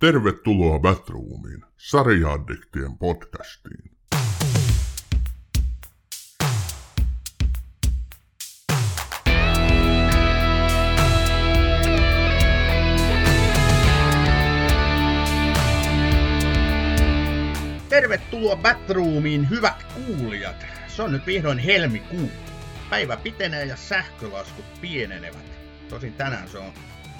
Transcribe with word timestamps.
Tervetuloa 0.00 0.78
Batroomiin, 0.78 1.64
sarjaaddiktien 1.76 2.98
podcastiin. 2.98 3.90
Tervetuloa 17.88 18.56
Batroomiin, 18.56 19.50
hyvät 19.50 19.86
kuulijat. 19.94 20.56
Se 20.88 21.02
on 21.02 21.12
nyt 21.12 21.26
vihdoin 21.26 21.58
helmikuu. 21.58 22.30
Päivä 22.90 23.16
pitenee 23.16 23.64
ja 23.64 23.76
sähkölaskut 23.76 24.80
pienenevät. 24.80 25.44
Tosin 25.88 26.12
tänään 26.12 26.48
se 26.48 26.58
on 26.58 26.72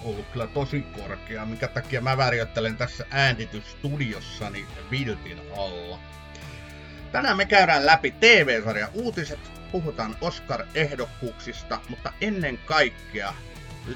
ollut 0.05 0.27
kyllä 0.33 0.47
tosi 0.47 0.81
korkea, 0.81 1.47
minkä 1.47 1.69
takia 1.69 2.01
mä 2.01 2.17
värjöttelen 2.17 2.77
tässä 2.77 3.07
äänitysstudiossani 3.11 4.65
Viltin 4.91 5.39
alla. 5.57 5.99
Tänään 7.13 7.37
me 7.37 7.45
käydään 7.45 7.87
läpi 7.87 8.11
TV-sarja 8.11 8.89
uutiset, 8.95 9.41
puhutaan 9.73 10.17
Oscar-ehdokkuuksista, 10.21 11.81
mutta 11.89 12.13
ennen 12.21 12.59
kaikkea 12.59 13.35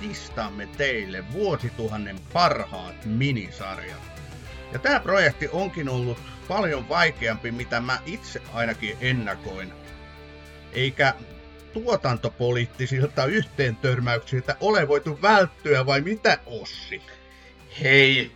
listaamme 0.00 0.66
teille 0.66 1.32
vuosituhannen 1.32 2.16
parhaat 2.32 3.04
minisarjat. 3.04 4.14
Ja 4.72 4.78
tämä 4.78 5.00
projekti 5.00 5.48
onkin 5.52 5.88
ollut 5.88 6.18
paljon 6.48 6.88
vaikeampi, 6.88 7.50
mitä 7.52 7.80
mä 7.80 7.98
itse 8.06 8.42
ainakin 8.52 8.96
ennakoin. 9.00 9.72
Eikä 10.72 11.14
tuotantopoliittisilta 11.74 13.26
yhteentörmäyksiltä 13.26 14.56
ole 14.60 14.88
voitu 14.88 15.18
välttyä 15.22 15.86
vai 15.86 16.00
mitä 16.00 16.38
Ossi? 16.46 17.02
Hei, 17.82 18.32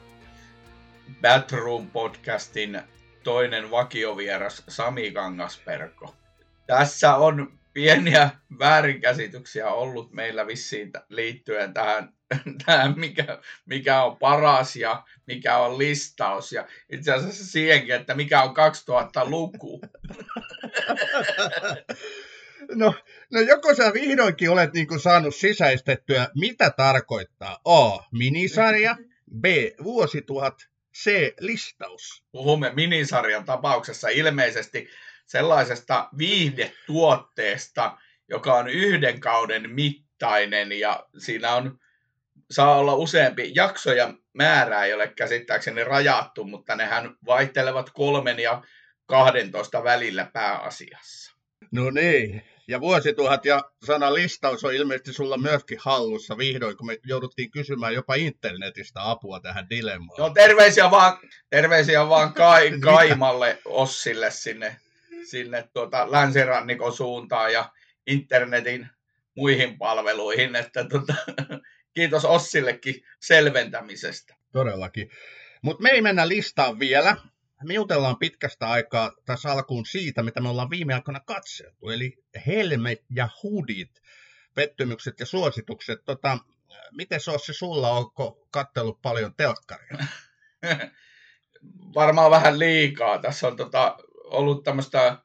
Batroom 1.21 1.91
podcastin 1.91 2.83
toinen 3.25 3.71
vakiovieras 3.71 4.63
Sami 4.69 5.11
Kangasperko. 5.11 6.15
Tässä 6.67 7.15
on 7.15 7.59
pieniä 7.73 8.31
väärinkäsityksiä 8.59 9.69
ollut 9.71 10.13
meillä 10.13 10.47
vissiin 10.47 10.93
liittyen 11.09 11.75
tähän, 11.75 12.13
tähän 12.67 12.95
mikä, 12.99 13.39
mikä 13.67 14.03
on 14.03 14.17
paras 14.17 14.77
ja 14.77 15.05
mikä 15.27 15.57
on 15.57 15.79
listaus. 15.79 16.53
Ja 16.53 16.67
itse 16.91 17.13
asiassa 17.13 17.47
siihenkin, 17.47 17.95
että 17.95 18.15
mikä 18.15 18.43
on 18.43 18.51
2000-luku. 18.51 19.81
No, 22.75 22.95
no 23.33 23.41
joko 23.41 23.75
sä 23.75 23.93
vihdoinkin 23.93 24.51
olet 24.51 24.73
niin 24.73 24.87
kuin 24.87 25.01
saanut 25.01 25.35
sisäistettyä, 25.35 26.29
mitä 26.35 26.71
tarkoittaa 26.71 27.61
A. 27.65 27.99
Minisarja, 28.13 28.97
B. 29.41 29.45
Vuosituhat, 29.85 30.69
C. 30.97 31.35
Listaus. 31.41 32.25
Puhumme 32.33 32.73
minisarjan 32.75 33.45
tapauksessa 33.45 34.09
ilmeisesti 34.09 34.89
sellaisesta 35.27 36.09
viihdetuotteesta, 36.19 37.99
joka 38.29 38.55
on 38.55 38.69
yhden 38.69 39.21
kauden 39.21 39.71
mittainen 39.71 40.73
ja 40.73 41.07
siinä 41.19 41.55
on, 41.55 41.79
saa 42.51 42.79
olla 42.79 42.95
useampi 42.95 43.53
jaksoja 43.55 44.15
määrää, 44.33 44.85
ei 44.85 44.95
ole 44.95 45.09
käsittääkseni 45.09 45.85
rajattu, 45.85 46.45
mutta 46.45 46.77
nehän 46.77 47.17
vaihtelevat 47.27 47.91
kolmen 47.91 48.39
ja 48.39 48.63
12 49.07 49.85
välillä 49.85 50.31
pääasiassa. 50.33 51.37
No 51.73 51.91
niin, 51.91 52.43
ja 52.69 52.81
vuosituhat 52.81 53.45
ja 53.45 53.65
sana 53.87 54.15
listaus 54.15 54.65
on 54.65 54.75
ilmeisesti 54.75 55.13
sulla 55.13 55.39
myöskin 55.39 55.79
hallussa 55.81 56.39
vihdoin, 56.39 56.77
kun 56.77 56.87
me 56.87 56.99
jouduttiin 57.05 57.51
kysymään 57.51 57.95
jopa 57.95 58.15
internetistä 58.15 59.11
apua 59.11 59.41
tähän 59.41 59.71
dilemmaan. 59.71 60.21
No 60.21 60.31
terveisiä 60.31 60.91
vaan, 60.91 61.19
terveisiä 61.51 62.09
vaan 62.09 62.35
Kai, 62.35 62.73
Kaimalle 62.81 63.59
Ossille 63.65 64.31
sinne, 64.31 64.77
sinne 65.25 65.69
tuota 65.73 66.13
länsirannikon 66.13 66.93
suuntaan 66.93 67.53
ja 67.53 67.73
internetin 68.07 68.89
muihin 69.37 69.79
palveluihin, 69.79 70.57
että 70.57 70.85
tuota, 70.85 71.15
kiitos 71.95 72.25
Ossillekin 72.25 72.95
selventämisestä. 73.21 74.35
Todellakin. 74.53 75.11
Mutta 75.63 75.83
me 75.83 75.91
ei 75.91 76.03
mennä 76.03 76.29
listaan 76.29 76.79
vielä, 76.79 77.17
me 77.65 77.75
jutellaan 77.75 78.19
pitkästä 78.19 78.71
aikaa 78.71 79.13
tässä 79.25 79.53
alkuun 79.53 79.87
siitä, 79.87 80.23
mitä 80.23 80.41
me 80.41 80.49
ollaan 80.49 80.71
viime 80.71 80.95
aikoina 80.95 81.21
katseltu, 81.21 81.91
eli 81.91 82.25
helmet 82.47 83.05
ja 83.15 83.29
hudit, 83.43 84.03
pettymykset 84.55 85.21
ja 85.21 85.27
suositukset. 85.27 86.05
Tota, 86.05 86.39
miten 86.93 87.21
se 87.21 87.31
olisi 87.31 87.55
sulla, 87.55 87.91
onko 87.91 88.47
kattellut 88.51 89.03
paljon 89.03 89.35
telkkaria? 89.35 89.99
Varmaan 91.95 92.31
vähän 92.31 92.59
liikaa. 92.59 93.19
Tässä 93.19 93.47
on 93.47 93.57
tota, 93.57 93.97
ollut 94.25 94.65
tämmöistä 94.65 95.19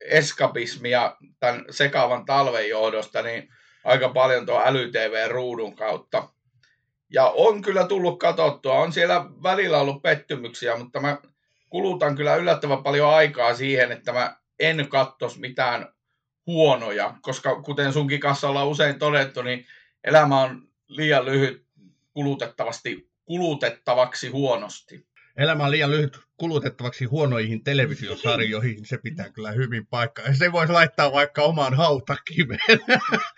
eskapismia 0.00 1.16
tämän 1.40 1.64
sekaavan 1.70 2.24
talven 2.24 2.68
johdosta, 2.68 3.22
niin 3.22 3.48
aika 3.84 4.08
paljon 4.08 4.46
tuo 4.46 4.62
äly-TV-ruudun 4.64 5.76
kautta. 5.76 6.28
Ja 7.12 7.26
on 7.26 7.62
kyllä 7.62 7.86
tullut 7.86 8.18
katsottua. 8.18 8.74
On 8.74 8.92
siellä 8.92 9.24
välillä 9.42 9.78
ollut 9.78 10.02
pettymyksiä, 10.02 10.76
mutta 10.76 11.00
mä 11.00 11.18
kulutan 11.70 12.16
kyllä 12.16 12.36
yllättävän 12.36 12.82
paljon 12.82 13.14
aikaa 13.14 13.54
siihen, 13.54 13.92
että 13.92 14.12
mä 14.12 14.36
en 14.58 14.88
kattos 14.88 15.38
mitään 15.38 15.88
huonoja, 16.46 17.14
koska 17.22 17.62
kuten 17.62 17.92
sunkin 17.92 18.20
kanssa 18.20 18.48
ollaan 18.48 18.68
usein 18.68 18.98
todettu, 18.98 19.42
niin 19.42 19.66
elämä 20.04 20.40
on 20.40 20.68
liian 20.88 21.24
lyhyt 21.24 21.66
kulutettavasti, 22.12 23.10
kulutettavaksi 23.24 24.28
huonosti. 24.28 25.06
Elämä 25.36 25.64
on 25.64 25.70
liian 25.70 25.90
lyhyt 25.90 26.18
kulutettavaksi 26.36 27.04
huonoihin 27.04 27.64
televisiosarjoihin, 27.64 28.86
se 28.86 28.98
pitää 28.98 29.30
kyllä 29.30 29.50
hyvin 29.50 29.86
paikkaa. 29.86 30.24
Ja 30.24 30.34
se 30.34 30.52
voisi 30.52 30.72
laittaa 30.72 31.12
vaikka 31.12 31.42
omaan 31.42 31.74
hautakiveen. 31.74 32.80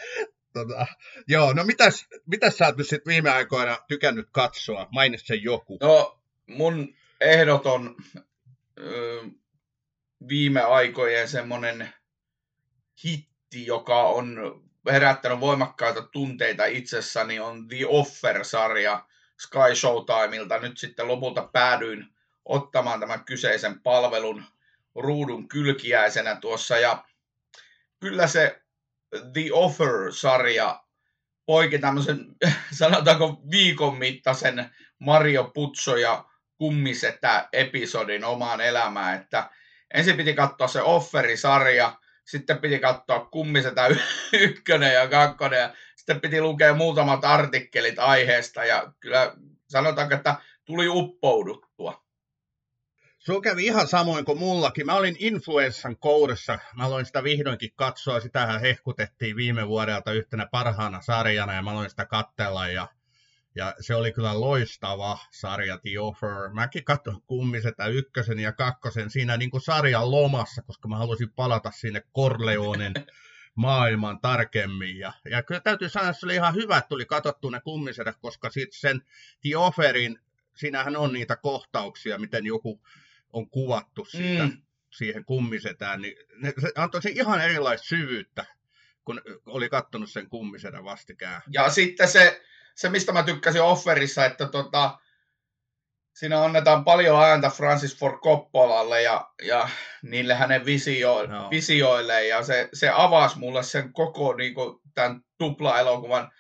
tota, 0.54 0.86
joo, 1.28 1.52
no 1.52 1.64
mitäs, 1.64 2.06
mitäs 2.26 2.56
sä 2.56 2.66
oot 2.66 2.76
nyt 2.76 3.06
viime 3.06 3.30
aikoina 3.30 3.78
tykännyt 3.88 4.28
katsoa? 4.32 4.88
Mainitse 4.92 5.26
sen 5.26 5.42
joku. 5.42 5.78
No, 5.80 6.20
mun 6.46 6.94
ehdoton 7.22 7.96
ö, 8.80 9.22
viime 10.28 10.60
aikojen 10.60 11.28
semmoinen 11.28 11.92
hitti, 13.04 13.66
joka 13.66 14.02
on 14.02 14.36
herättänyt 14.90 15.40
voimakkaita 15.40 16.02
tunteita 16.02 16.64
itsessäni, 16.64 17.40
on 17.40 17.68
The 17.68 17.86
Offer-sarja 17.86 19.06
Sky 19.40 19.74
Showtimeilta. 19.74 20.58
Nyt 20.58 20.78
sitten 20.78 21.08
lopulta 21.08 21.48
päädyin 21.52 22.06
ottamaan 22.44 23.00
tämän 23.00 23.24
kyseisen 23.24 23.80
palvelun 23.80 24.44
ruudun 24.94 25.48
kylkiäisenä 25.48 26.36
tuossa. 26.36 26.78
Ja 26.78 27.04
kyllä 28.00 28.26
se 28.26 28.62
The 29.32 29.52
Offer-sarja 29.52 30.84
poiki 31.46 31.78
tämmöisen, 31.78 32.26
sanotaanko 32.78 33.42
viikon 33.50 33.98
mittaisen 33.98 34.70
Mario 34.98 35.50
Putso 35.54 35.96
ja 35.96 36.24
kummisetä 36.62 37.48
episodin 37.52 38.24
omaan 38.24 38.60
elämään, 38.60 39.20
että 39.20 39.50
ensin 39.94 40.16
piti 40.16 40.34
katsoa 40.34 40.68
se 40.68 40.82
offerisarja, 40.82 41.96
sitten 42.24 42.58
piti 42.58 42.78
katsoa 42.78 43.24
kummisetä 43.24 43.88
ykkönen 44.32 44.94
ja 44.94 45.08
kakkonen, 45.08 45.60
ja 45.60 45.74
sitten 45.96 46.20
piti 46.20 46.40
lukea 46.40 46.74
muutamat 46.74 47.24
artikkelit 47.24 47.98
aiheesta, 47.98 48.64
ja 48.64 48.92
kyllä 49.00 49.34
sanotaanko, 49.68 50.14
että 50.14 50.34
tuli 50.64 50.88
uppouduttua. 50.88 52.04
Se 53.18 53.32
kävi 53.42 53.64
ihan 53.64 53.88
samoin 53.88 54.24
kuin 54.24 54.38
mullakin. 54.38 54.86
Mä 54.86 54.94
olin 54.94 55.16
influenssan 55.18 55.96
kourissa. 55.96 56.58
Mä 56.76 56.84
aloin 56.84 57.06
sitä 57.06 57.24
vihdoinkin 57.24 57.70
katsoa. 57.76 58.20
Sitähän 58.20 58.60
hehkutettiin 58.60 59.36
viime 59.36 59.68
vuodelta 59.68 60.12
yhtenä 60.12 60.46
parhaana 60.46 61.02
sarjana 61.02 61.54
ja 61.54 61.62
mä 61.62 61.70
aloin 61.70 61.90
sitä 61.90 62.06
kattella. 62.06 62.68
Ja 62.68 62.88
ja 63.54 63.74
se 63.80 63.94
oli 63.94 64.12
kyllä 64.12 64.40
loistava 64.40 65.18
sarja 65.30 65.78
The 65.78 66.00
Offer. 66.00 66.50
Mäkin 66.52 66.84
katsoin 66.84 67.22
kummisetä 67.26 67.86
ykkösen 67.86 68.38
ja 68.38 68.52
kakkosen 68.52 69.10
siinä 69.10 69.36
niin 69.36 69.50
kuin 69.50 69.60
sarjan 69.60 70.10
lomassa, 70.10 70.62
koska 70.62 70.88
mä 70.88 70.96
halusin 70.96 71.30
palata 71.30 71.70
sinne 71.70 72.02
Corleonen 72.14 72.94
maailman 73.54 74.20
tarkemmin. 74.20 74.98
Ja, 74.98 75.12
ja 75.30 75.42
kyllä 75.42 75.60
täytyy 75.60 75.88
sanoa, 75.88 76.10
että 76.10 76.20
se 76.20 76.26
oli 76.26 76.34
ihan 76.34 76.54
hyvä, 76.54 76.76
että 76.76 76.88
tuli 76.88 77.04
katsottu 77.04 77.50
ne 77.50 77.60
kummisedät, 77.60 78.16
koska 78.20 78.50
sitten 78.50 78.80
sen 78.80 79.02
The 79.42 79.56
Offerin, 79.56 80.18
siinähän 80.56 80.96
on 80.96 81.12
niitä 81.12 81.36
kohtauksia, 81.36 82.18
miten 82.18 82.46
joku 82.46 82.80
on 83.32 83.50
kuvattu 83.50 84.04
siitä, 84.04 84.46
mm. 84.46 84.62
siihen 84.90 85.24
kummisetään, 85.24 86.00
niin 86.00 86.16
ne, 86.36 86.52
se 86.60 86.72
antoi 86.76 87.02
se 87.02 87.10
ihan 87.10 87.40
erilaista 87.40 87.86
syvyyttä, 87.86 88.44
kun 89.04 89.20
oli 89.46 89.68
kattonut 89.68 90.10
sen 90.10 90.28
kummisedän 90.28 90.84
vastikään. 90.84 91.42
Ja 91.52 91.70
sitten 91.70 92.08
se, 92.08 92.42
se, 92.76 92.88
mistä 92.88 93.12
mä 93.12 93.22
tykkäsin 93.22 93.62
offerissa, 93.62 94.24
että 94.24 94.48
tota, 94.48 94.98
siinä 96.14 96.44
annetaan 96.44 96.84
paljon 96.84 97.24
ääntä 97.24 97.50
Francis 97.50 97.98
Ford 97.98 98.18
Coppolalle 98.18 99.02
ja, 99.02 99.30
ja 99.42 99.68
niille 100.02 100.34
hänen 100.34 100.64
visio, 100.64 101.26
no. 101.26 101.50
visioille 101.50 102.26
ja 102.26 102.42
se, 102.42 102.68
se 102.72 102.90
avasi 102.94 103.38
mulle 103.38 103.62
sen 103.62 103.92
koko 103.92 104.34
niin 104.34 104.54
kuin, 104.54 104.80
tämän 104.94 105.20
tupla-elokuvan 105.38 106.30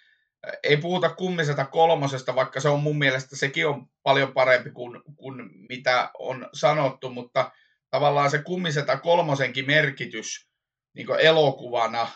ei 0.62 0.76
puhuta 0.76 1.14
kummisesta 1.14 1.64
kolmosesta, 1.64 2.34
vaikka 2.34 2.60
se 2.60 2.68
on 2.68 2.82
mun 2.82 2.98
mielestä 2.98 3.36
sekin 3.36 3.66
on 3.66 3.86
paljon 4.02 4.32
parempi 4.32 4.70
kuin, 4.70 5.02
kuin 5.16 5.50
mitä 5.68 6.10
on 6.18 6.48
sanottu, 6.52 7.10
mutta 7.10 7.50
tavallaan 7.90 8.30
se 8.30 8.42
kummiseta 8.42 8.96
kolmosenkin 8.96 9.66
merkitys 9.66 10.48
niin 10.94 11.06
elokuvana 11.18 12.08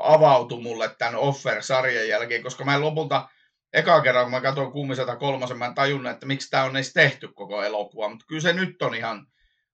avautui 0.00 0.62
mulle 0.62 0.90
tämän 0.98 1.16
Offer-sarjan 1.16 2.08
jälkeen, 2.08 2.42
koska 2.42 2.64
mä 2.64 2.74
en 2.74 2.80
lopulta 2.80 3.28
eka 3.74 4.00
kerran, 4.00 4.24
kun 4.24 4.30
mä 4.30 4.40
katsoin 4.40 4.72
kummiseta 4.72 5.16
kolmosen, 5.16 5.58
mä 5.58 5.66
en 5.66 5.74
tajunnut, 5.74 6.12
että 6.12 6.26
miksi 6.26 6.50
tämä 6.50 6.64
on 6.64 6.76
edes 6.76 6.92
tehty 6.92 7.28
koko 7.28 7.62
elokuva, 7.62 8.08
mutta 8.08 8.24
kyllä 8.28 8.40
se 8.40 8.52
nyt 8.52 8.82
on 8.82 8.94
ihan 8.94 9.26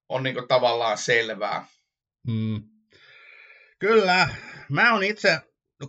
on 0.08 0.22
niin 0.22 0.48
tavallaan 0.48 0.98
selvää. 0.98 1.64
Hmm. 2.30 2.62
Kyllä, 3.78 4.28
mä 4.70 4.92
oon 4.92 5.02
itse 5.02 5.38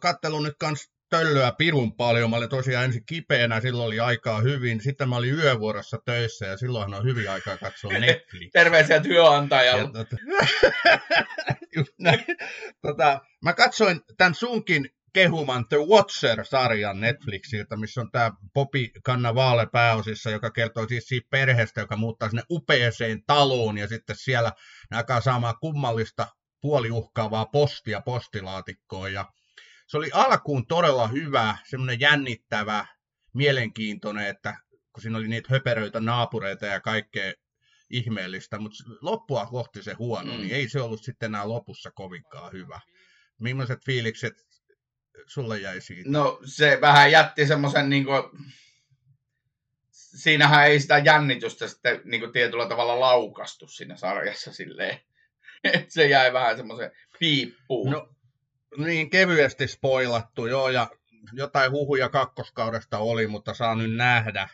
kattelun 0.01 0.43
nyt 0.43 0.55
kans 0.59 0.91
töllöä 1.09 1.51
pirun 1.57 1.95
paljon. 1.95 2.29
Mä 2.29 2.35
olin 2.35 2.49
tosiaan 2.49 2.85
ensin 2.85 3.05
kipeänä, 3.05 3.61
silloin 3.61 3.87
oli 3.87 3.99
aikaa 3.99 4.41
hyvin. 4.41 4.81
Sitten 4.81 5.09
mä 5.09 5.15
olin 5.15 5.33
yövuorossa 5.33 5.97
töissä 6.05 6.45
ja 6.45 6.57
silloinhan 6.57 6.99
on 6.99 7.05
hyvin 7.05 7.29
aikaa 7.29 7.57
katsoa 7.57 7.91
Netflix. 7.99 8.51
Terveisiä 8.53 8.99
työnantajalle. 8.99 9.91
Tota, 9.93 10.15
tota, 12.87 13.21
mä 13.43 13.53
katsoin 13.53 14.01
tämän 14.17 14.35
sunkin 14.35 14.89
kehuman 15.13 15.67
The 15.67 15.77
Watcher-sarjan 15.77 16.99
Netflixiltä, 16.99 17.77
missä 17.77 18.01
on 18.01 18.11
tämä 18.11 18.31
Popi 18.53 18.91
Cannavale 19.05 19.67
pääosissa, 19.71 20.29
joka 20.29 20.51
kertoo 20.51 20.87
siis 20.87 21.03
siitä 21.07 21.27
perheestä, 21.29 21.81
joka 21.81 21.95
muuttaa 21.95 22.29
sinne 22.29 22.43
upeeseen 22.49 23.23
taloon 23.27 23.77
ja 23.77 23.87
sitten 23.87 24.15
siellä 24.15 24.51
ne 24.91 24.97
alkaa 24.97 25.21
saamaan 25.21 25.55
kummallista 25.61 26.27
puoliuhkaavaa 26.61 27.45
postia 27.45 28.01
postilaatikkoon 28.01 29.13
ja 29.13 29.25
se 29.87 29.97
oli 29.97 30.09
alkuun 30.13 30.67
todella 30.67 31.07
hyvä, 31.07 31.57
semmoinen 31.63 31.99
jännittävä, 31.99 32.85
mielenkiintoinen, 33.33 34.27
että 34.27 34.57
kun 34.93 35.01
siinä 35.01 35.17
oli 35.17 35.27
niitä 35.27 35.47
höperöitä 35.51 35.99
naapureita 35.99 36.65
ja 36.65 36.81
kaikkea 36.81 37.33
ihmeellistä, 37.89 38.59
mutta 38.59 38.83
loppua 39.01 39.45
kohti 39.45 39.83
se 39.83 39.93
huono, 39.93 40.33
mm. 40.33 40.37
niin 40.37 40.55
ei 40.55 40.69
se 40.69 40.81
ollut 40.81 41.03
sitten 41.03 41.27
enää 41.27 41.49
lopussa 41.49 41.91
kovinkaan 41.91 42.51
hyvä. 42.51 42.79
Millaiset 43.39 43.85
fiilikset 43.85 44.33
sulle 45.27 45.59
jäi 45.59 45.81
siitä? 45.81 46.09
No 46.09 46.39
se 46.45 46.77
vähän 46.81 47.11
jätti 47.11 47.47
semmoisen 47.47 47.89
niin 47.89 48.05
kuin... 48.05 48.23
Siinähän 49.91 50.67
ei 50.67 50.79
sitä 50.79 50.97
jännitystä 50.97 51.67
sitten 51.67 52.01
niin 52.05 52.21
kuin 52.21 52.31
tietyllä 52.31 52.67
tavalla 52.67 52.99
laukastu 52.99 53.67
siinä 53.67 53.95
sarjassa 53.97 54.53
silleen. 54.53 54.99
se 55.87 56.07
jäi 56.07 56.33
vähän 56.33 56.57
semmoisen 56.57 56.91
piippuun. 57.19 57.91
No, 57.91 58.09
niin 58.77 59.09
kevyesti 59.09 59.67
spoilattu, 59.67 60.45
joo, 60.45 60.69
ja 60.69 60.87
jotain 61.33 61.71
huhuja 61.71 62.09
kakkoskaudesta 62.09 62.97
oli, 62.97 63.27
mutta 63.27 63.53
saa 63.53 63.75
nyt 63.75 63.95
nähdä. 63.95 64.49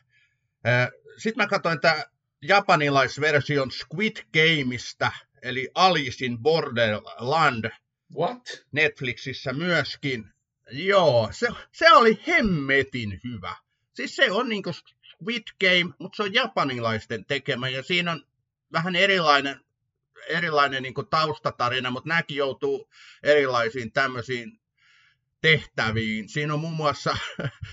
Sitten 1.18 1.44
mä 1.44 1.48
katsoin 1.48 1.82
tämä 1.82 2.04
japanilaisversion 2.42 3.72
Squid 3.72 4.18
Gameista, 4.34 5.12
eli 5.42 5.70
Alicein 5.76 6.38
Borderland. 6.40 7.70
What? 8.18 8.66
Netflixissä 8.72 9.54
myöskin. 9.54 10.30
Joo, 10.72 11.30
se, 11.32 11.48
se 11.72 11.92
oli 11.92 12.20
hemmetin 12.28 13.20
hyvä. 13.24 13.56
Siis 13.94 14.16
se 14.16 14.32
on 14.32 14.50
niinku 14.50 14.72
Squid 14.74 15.44
Game, 15.60 15.94
mutta 16.00 16.16
se 16.16 16.24
on 16.24 16.34
japanilaisten 16.34 17.26
tekemä 17.26 17.70
ja 17.70 17.84
siinä 17.84 18.12
on 18.12 18.26
vähän 18.72 18.96
erilainen 18.96 19.60
erilainen 20.28 20.84
niin 20.84 20.94
kuin 20.94 21.08
taustatarina, 21.08 21.92
mutta 21.92 22.10
nämäkin 22.10 22.38
joutuu 22.38 22.90
erilaisiin 23.24 23.92
tämmöisiin 23.92 24.60
tehtäviin. 25.42 26.30
Siinä 26.30 26.54
on 26.54 26.60
muun 26.60 26.74
muassa 26.74 27.18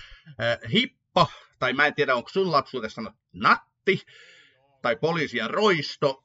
hippo, 0.73 1.31
tai 1.59 1.73
mä 1.73 1.85
en 1.85 1.95
tiedä 1.95 2.15
onko 2.15 2.29
sun 2.29 2.51
lapsuudessa 2.51 2.95
sanottu 2.95 3.21
natti, 3.33 4.01
tai 4.81 4.95
poliisi 4.95 5.37
ja 5.37 5.47
roisto, 5.47 6.23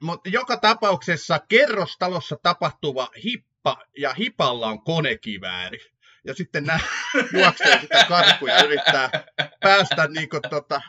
mutta 0.00 0.30
joka 0.30 0.56
tapauksessa 0.56 1.38
kerrostalossa 1.48 2.36
tapahtuva 2.42 3.08
hippa 3.58 3.86
ja 3.98 4.14
hipalla 4.14 4.66
on 4.66 4.84
konekivääri. 4.84 5.78
Ja 6.24 6.34
sitten 6.34 6.64
nämä 6.64 6.80
juoksee 7.32 7.80
sitä 7.80 8.04
karkuja 8.08 8.54
ja 8.54 8.64
yrittää 8.64 9.10
päästä 9.60 10.08
niin 10.08 10.28
kuin, 10.28 10.42
tota, 10.50 10.80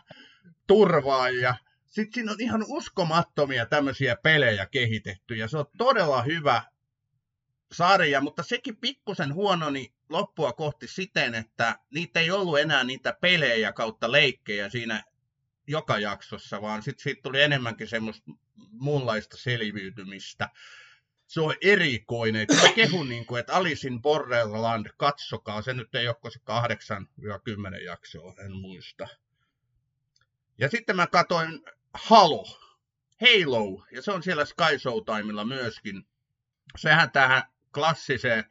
turvaan. 0.68 1.38
Ja 1.38 1.56
sitten 1.86 2.14
siinä 2.14 2.32
on 2.32 2.38
ihan 2.40 2.66
uskomattomia 2.68 3.66
tämmöisiä 3.66 4.16
pelejä 4.16 4.66
kehitetty 4.66 5.36
ja 5.36 5.48
se 5.48 5.58
on 5.58 5.66
todella 5.78 6.22
hyvä 6.22 6.64
sarja, 7.72 8.22
mutta 8.22 8.44
sekin 8.44 8.78
pikkusen 8.78 9.34
huononi 9.34 9.94
loppua 10.10 10.54
kohti 10.54 10.88
siten, 10.88 11.36
että 11.36 11.80
niitä 11.90 12.20
ei 12.20 12.32
ollut 12.32 12.60
enää 12.60 12.84
niitä 12.84 13.18
pelejä 13.22 13.74
kautta 13.74 14.12
leikkejä 14.12 14.70
siinä 14.70 15.04
joka 15.68 16.00
jaksossa, 16.00 16.62
vaan 16.62 16.84
sitten 16.84 17.04
siitä 17.04 17.22
tuli 17.22 17.42
enemmänkin 17.42 17.88
semmoista 17.88 18.32
muunlaista 18.72 19.38
selviytymistä. 19.38 20.50
Se 21.30 21.42
on 21.42 21.56
erikoinen. 21.62 22.48
Mä 22.64 22.74
kehun, 22.76 23.10
niin 23.10 23.26
kuin, 23.26 23.40
että 23.40 23.54
Alicein 23.54 24.02
Borderland, 24.02 24.88
katsokaa. 24.98 25.62
Se 25.62 25.74
nyt 25.74 25.96
ei 25.96 26.08
ole 26.08 26.16
se 26.32 26.40
8-10 27.80 27.84
jaksoa, 27.84 28.36
en 28.46 28.52
muista. 28.52 29.08
Ja 30.58 30.70
sitten 30.70 30.96
mä 30.96 31.08
katsoin 31.08 31.62
Halo, 31.94 32.46
Halo, 33.22 33.86
ja 33.92 34.02
se 34.02 34.12
on 34.12 34.24
siellä 34.24 34.46
Sky 34.46 34.80
Showtimella 34.80 35.46
myöskin. 35.46 36.08
Sehän 36.78 37.12
tähän 37.12 37.44
klassiseen 37.74 38.44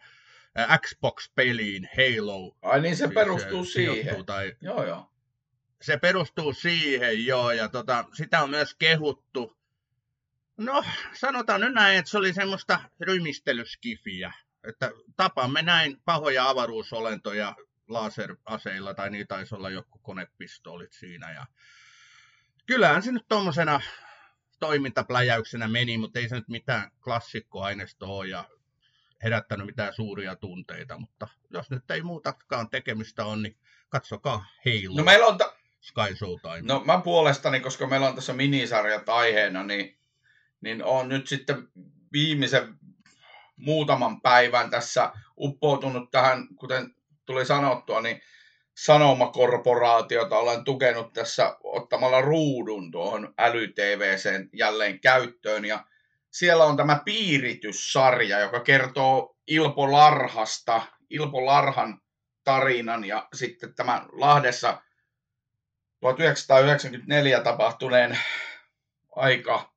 Xbox-peliin 0.80 1.88
Halo. 1.96 2.56
Ai 2.62 2.80
niin, 2.80 2.96
se 2.96 3.04
siis 3.04 3.14
perustuu 3.14 3.64
siihen. 3.64 4.26
Tai... 4.26 4.56
Joo, 4.60 4.84
joo. 4.84 5.10
Se 5.82 5.96
perustuu 5.96 6.52
siihen, 6.52 7.26
joo, 7.26 7.52
ja 7.52 7.68
tota, 7.68 8.04
sitä 8.12 8.42
on 8.42 8.50
myös 8.50 8.74
kehuttu. 8.74 9.57
No, 10.58 10.84
sanotaan 11.12 11.60
nyt 11.60 11.72
näin, 11.74 11.98
että 11.98 12.10
se 12.10 12.18
oli 12.18 12.32
semmoista 12.32 12.80
rymistelyskifiä. 13.00 14.32
Että 14.68 14.90
tapamme 15.16 15.62
näin 15.62 15.96
pahoja 16.04 16.48
avaruusolentoja 16.48 17.54
laseraseilla, 17.88 18.94
tai 18.94 19.10
niitä 19.10 19.34
taisi 19.34 19.54
olla 19.54 19.70
joku 19.70 19.98
konepistoolit 19.98 20.92
siinä. 20.92 21.32
Ja 21.32 21.46
kyllähän 22.66 23.02
se 23.02 23.12
nyt 23.12 23.28
tuommoisena 23.28 23.80
toimintapläjäyksenä 24.60 25.68
meni, 25.68 25.98
mutta 25.98 26.18
ei 26.18 26.28
se 26.28 26.34
nyt 26.34 26.48
mitään 26.48 26.90
klassikkoaineistoa 27.04 28.08
ole 28.08 28.28
ja 28.28 28.44
herättänyt 29.22 29.66
mitään 29.66 29.94
suuria 29.94 30.36
tunteita, 30.36 30.98
mutta 30.98 31.28
jos 31.50 31.70
nyt 31.70 31.90
ei 31.90 32.02
muutakaan 32.02 32.70
tekemistä 32.70 33.24
on, 33.24 33.42
niin 33.42 33.56
katsokaa 33.88 34.36
Halo. 34.38 34.96
No 34.96 35.04
meillä 35.04 35.26
on 35.26 35.38
ta- 35.38 35.56
Sky 35.80 36.16
Showtime. 36.16 36.62
No 36.62 36.82
mä 36.84 37.00
puolestani, 37.00 37.60
koska 37.60 37.86
meillä 37.86 38.08
on 38.08 38.14
tässä 38.14 38.32
minisarjat 38.32 39.08
aiheena, 39.08 39.64
niin, 39.64 39.97
niin 40.60 40.84
on 40.84 41.08
nyt 41.08 41.26
sitten 41.26 41.68
viimeisen 42.12 42.74
muutaman 43.56 44.20
päivän 44.20 44.70
tässä 44.70 45.12
uppoutunut 45.40 46.10
tähän, 46.10 46.48
kuten 46.56 46.94
tuli 47.26 47.46
sanottua, 47.46 48.00
niin 48.00 48.20
sanomakorporaatiota 48.78 50.38
olen 50.38 50.64
tukenut 50.64 51.12
tässä 51.12 51.56
ottamalla 51.62 52.20
ruudun 52.20 52.90
tuohon 52.90 53.34
äly-TVCen 53.38 54.48
jälleen 54.52 55.00
käyttöön. 55.00 55.64
Ja 55.64 55.84
siellä 56.30 56.64
on 56.64 56.76
tämä 56.76 57.00
piirityssarja, 57.04 58.40
joka 58.40 58.60
kertoo 58.60 59.36
Ilpo 59.46 59.92
Larhasta, 59.92 60.82
Ilpo 61.10 61.46
Larhan 61.46 62.00
tarinan 62.44 63.04
ja 63.04 63.28
sitten 63.34 63.74
tämän 63.74 64.06
Lahdessa 64.12 64.82
1994 66.00 67.40
tapahtuneen 67.40 68.18
aika 69.16 69.72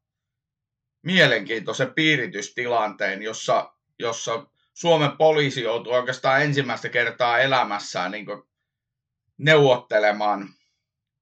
mielenkiintoisen 1.01 1.93
piiritystilanteen, 1.93 3.23
jossa, 3.23 3.73
jossa 3.99 4.45
Suomen 4.73 5.11
poliisi 5.17 5.61
joutui 5.61 5.93
oikeastaan 5.93 6.41
ensimmäistä 6.41 6.89
kertaa 6.89 7.39
elämässään 7.39 8.11
niin 8.11 8.25
neuvottelemaan 9.37 10.49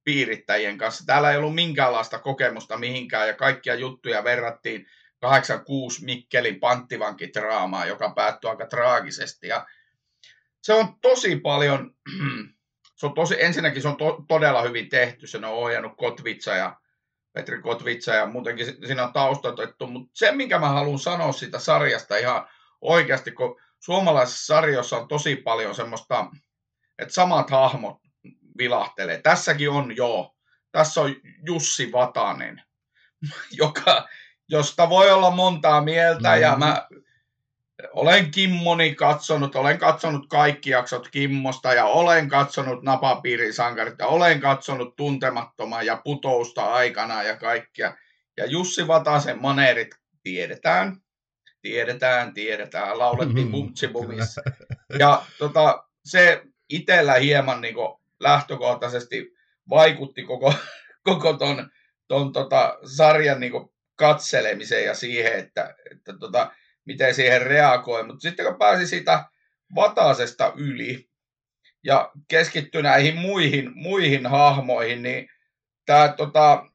piirittäjien 0.04 0.78
kanssa. 0.78 1.06
Täällä 1.06 1.30
ei 1.30 1.36
ollut 1.36 1.54
minkäänlaista 1.54 2.18
kokemusta 2.18 2.76
mihinkään 2.76 3.28
ja 3.28 3.34
kaikkia 3.34 3.74
juttuja 3.74 4.24
verrattiin 4.24 4.86
86 5.20 6.04
Mikkelin 6.04 6.60
panttivankidraamaa, 6.60 7.86
joka 7.86 8.10
päättyi 8.10 8.50
aika 8.50 8.66
traagisesti. 8.66 9.48
Ja 9.48 9.66
se 10.62 10.72
on 10.72 11.00
tosi 11.00 11.36
paljon, 11.36 11.94
se 12.96 13.06
on 13.06 13.14
tosi, 13.14 13.42
ensinnäkin 13.42 13.82
se 13.82 13.88
on 13.88 13.96
to, 13.96 14.24
todella 14.28 14.62
hyvin 14.62 14.88
tehty, 14.88 15.26
se 15.26 15.36
on 15.36 15.44
ohjannut 15.44 15.92
Kotvitsa 15.96 16.54
ja 16.54 16.80
Petri 17.32 17.62
Kotvitsa 17.62 18.14
ja 18.14 18.26
muutenkin 18.26 18.66
siinä 18.66 19.04
on 19.04 19.12
taustatettu, 19.12 19.86
mutta 19.86 20.10
se, 20.14 20.32
minkä 20.32 20.58
mä 20.58 20.68
haluan 20.68 20.98
sanoa 20.98 21.32
siitä 21.32 21.58
sarjasta 21.58 22.16
ihan 22.16 22.48
oikeasti, 22.80 23.32
kun 23.32 23.60
suomalaisessa 23.78 24.46
sarjassa 24.46 24.96
on 24.96 25.08
tosi 25.08 25.36
paljon 25.36 25.74
semmoista, 25.74 26.26
että 26.98 27.14
samat 27.14 27.50
hahmot 27.50 27.96
vilahtelee. 28.58 29.20
Tässäkin 29.22 29.70
on 29.70 29.96
joo. 29.96 30.36
Tässä 30.72 31.00
on 31.00 31.16
Jussi 31.46 31.92
Vatanen, 31.92 32.62
joka, 33.62 34.08
josta 34.48 34.88
voi 34.88 35.10
olla 35.10 35.30
montaa 35.30 35.80
mieltä 35.80 36.28
mm-hmm. 36.28 36.42
ja 36.42 36.56
mä 36.56 36.86
olen 37.92 38.30
Kimmoni 38.30 38.94
katsonut, 38.94 39.56
olen 39.56 39.78
katsonut 39.78 40.26
kaikki 40.28 40.70
jaksot 40.70 41.08
Kimmosta 41.08 41.74
ja 41.74 41.84
olen 41.84 42.28
katsonut 42.28 42.82
Napapiirin 42.82 43.54
sankarit 43.54 43.94
ja 43.98 44.06
olen 44.06 44.40
katsonut 44.40 44.96
Tuntemattoman 44.96 45.86
ja 45.86 46.00
Putousta 46.04 46.64
aikana 46.64 47.22
ja 47.22 47.36
kaikkia. 47.36 47.96
Ja 48.36 48.46
Jussi 48.46 48.86
Vatasen 48.86 49.42
maneerit 49.42 49.94
tiedetään, 50.22 50.96
tiedetään, 51.62 52.34
tiedetään, 52.34 52.98
laulettiin 52.98 53.46
Mm, 53.46 53.52
Bumtsibumissa. 53.52 54.42
Ja 54.98 55.22
tota, 55.38 55.84
se 56.04 56.42
itsellä 56.68 57.14
hieman 57.14 57.60
niin 57.60 57.74
lähtökohtaisesti 58.20 59.32
vaikutti 59.70 60.22
koko, 60.22 60.54
koko 61.08 61.32
ton, 61.32 61.70
ton 62.08 62.32
tota, 62.32 62.78
sarjan 62.96 63.40
niin 63.40 63.52
katselemiseen 63.96 64.84
ja 64.84 64.94
siihen, 64.94 65.32
että, 65.32 65.74
että 65.90 66.18
tota, 66.18 66.52
miten 66.86 67.14
siihen 67.14 67.42
reagoi. 67.42 68.06
Mutta 68.06 68.20
sitten 68.20 68.46
kun 68.46 68.58
pääsi 68.58 68.86
siitä 68.86 69.24
Vatasesta 69.74 70.52
yli 70.56 71.10
ja 71.84 72.12
keskittyi 72.28 72.82
näihin 72.82 73.16
muihin, 73.16 73.70
muihin 73.74 74.26
hahmoihin, 74.26 75.02
niin 75.02 75.28
tämä 75.86 76.14
tota, 76.16 76.66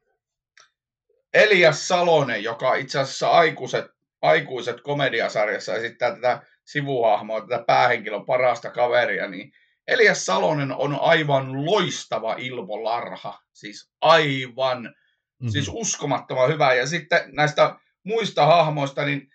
Elias 1.34 1.88
Salonen, 1.88 2.42
joka 2.42 2.74
itse 2.74 2.98
asiassa 2.98 3.28
aikuiset, 3.28 3.86
aikuiset 4.22 4.80
komediasarjassa 4.80 5.74
esittää 5.74 6.14
tätä 6.14 6.42
sivuhahmoa, 6.64 7.40
tätä 7.40 7.64
päähenkilön 7.66 8.26
parasta 8.26 8.70
kaveria, 8.70 9.28
niin 9.28 9.52
Elias 9.88 10.24
Salonen 10.24 10.72
on 10.72 10.98
aivan 11.00 11.66
loistava 11.66 12.34
Ilvo 12.38 12.84
Larha. 12.84 13.40
Siis 13.52 13.90
aivan, 14.00 14.82
mm-hmm. 14.82 15.48
siis 15.48 15.70
uskomattoman 15.72 16.48
hyvä. 16.48 16.74
Ja 16.74 16.86
sitten 16.86 17.20
näistä 17.32 17.76
muista 18.04 18.46
hahmoista, 18.46 19.04
niin 19.04 19.28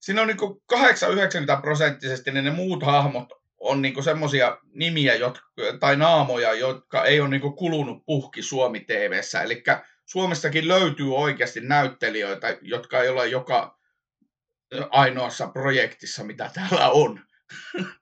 siinä 0.00 0.22
on 0.22 0.28
niin 0.28 0.38
8-90 1.58 1.60
prosenttisesti 1.60 2.30
niin 2.30 2.44
ne 2.44 2.50
muut 2.50 2.82
hahmot 2.82 3.28
on 3.60 3.82
niin 3.82 4.04
semmoisia 4.04 4.58
nimiä 4.74 5.14
jotka, 5.14 5.46
tai 5.80 5.96
naamoja, 5.96 6.54
jotka 6.54 7.04
ei 7.04 7.20
ole 7.20 7.28
niin 7.28 7.54
kulunut 7.56 8.02
puhki 8.06 8.42
Suomi 8.42 8.80
TVssä. 8.80 9.42
Eli 9.42 9.62
Suomestakin 10.06 10.68
löytyy 10.68 11.16
oikeasti 11.16 11.60
näyttelijöitä, 11.60 12.58
jotka 12.62 13.02
ei 13.02 13.08
ole 13.08 13.28
joka 13.28 13.78
ainoassa 14.90 15.46
projektissa, 15.48 16.24
mitä 16.24 16.50
täällä 16.54 16.88
on. 16.90 17.20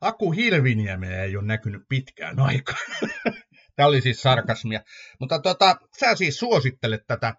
Aku 0.00 0.32
Hilviniemeä 0.32 1.22
ei 1.22 1.36
ole 1.36 1.46
näkynyt 1.46 1.82
pitkään 1.88 2.40
aikaan. 2.40 2.86
Tämä 3.76 3.86
oli 3.86 4.00
siis 4.00 4.22
sarkasmia. 4.22 4.80
Mutta 5.20 5.38
tota, 5.38 5.76
sä 6.00 6.14
siis 6.14 6.38
suosittelet 6.38 7.06
tätä, 7.06 7.34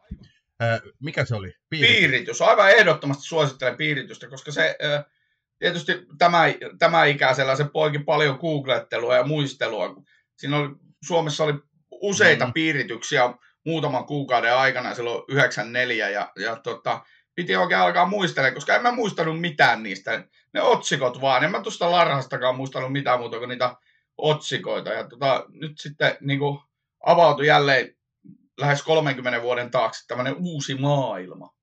äh, 0.64 0.82
mikä 1.04 1.26
se 1.26 1.36
oli? 1.36 1.54
Piiritys. 1.70 1.98
Piiritys. 1.98 2.42
Aivan 2.42 2.72
ehdottomasti 2.72 3.24
suosittelen 3.24 3.78
piiritystä, 3.78 4.28
koska 4.28 4.52
se 4.52 4.78
äh, 4.84 5.06
tietysti 5.60 6.06
tämä, 6.18 6.44
tämä 6.80 7.06
ikäisellä 7.06 7.56
se 7.56 7.64
poikin 7.74 8.06
paljon 8.06 8.38
googlettelua 8.42 9.16
ja 9.16 9.24
muistelua. 9.24 9.96
Siinä 10.38 10.58
oli, 10.58 10.70
Suomessa 11.04 11.44
oli 11.44 11.54
useita 11.92 12.46
mm. 12.46 12.54
piirityksiä 12.54 13.34
muutaman 13.66 14.06
kuukauden 14.06 14.56
aikana 14.56 14.96
silloin 14.96 15.24
94 15.28 16.10
ja, 16.10 16.32
ja 16.40 16.56
tota, 16.56 17.02
piti 17.36 17.56
oikein 17.56 17.82
alkaa 17.82 18.06
muistella, 18.06 18.52
koska 18.52 18.76
en 18.76 18.82
mä 18.82 18.92
muistanut 18.92 19.42
mitään 19.42 19.84
niistä. 19.84 20.24
Ne 20.54 20.62
otsikot 20.62 21.22
vaan, 21.22 21.44
en 21.44 21.52
mä 21.52 21.62
tuosta 21.62 21.92
Larhastakaan 21.92 22.56
muistanut 22.56 22.92
mitään 22.92 23.20
muuta 23.20 23.38
kuin 23.38 23.50
niitä 23.50 23.76
otsikoita. 24.18 24.90
Ja 24.90 25.08
tota, 25.08 25.46
nyt 25.50 25.72
sitten 25.80 26.18
niin 26.22 26.40
kuin, 26.40 26.60
avautui 27.06 27.48
jälleen 27.48 27.97
lähes 28.58 28.84
30 28.84 29.42
vuoden 29.42 29.72
taakse 29.72 30.08
tämmöinen 30.08 30.36
uusi 30.38 30.76
maailma. 30.76 31.54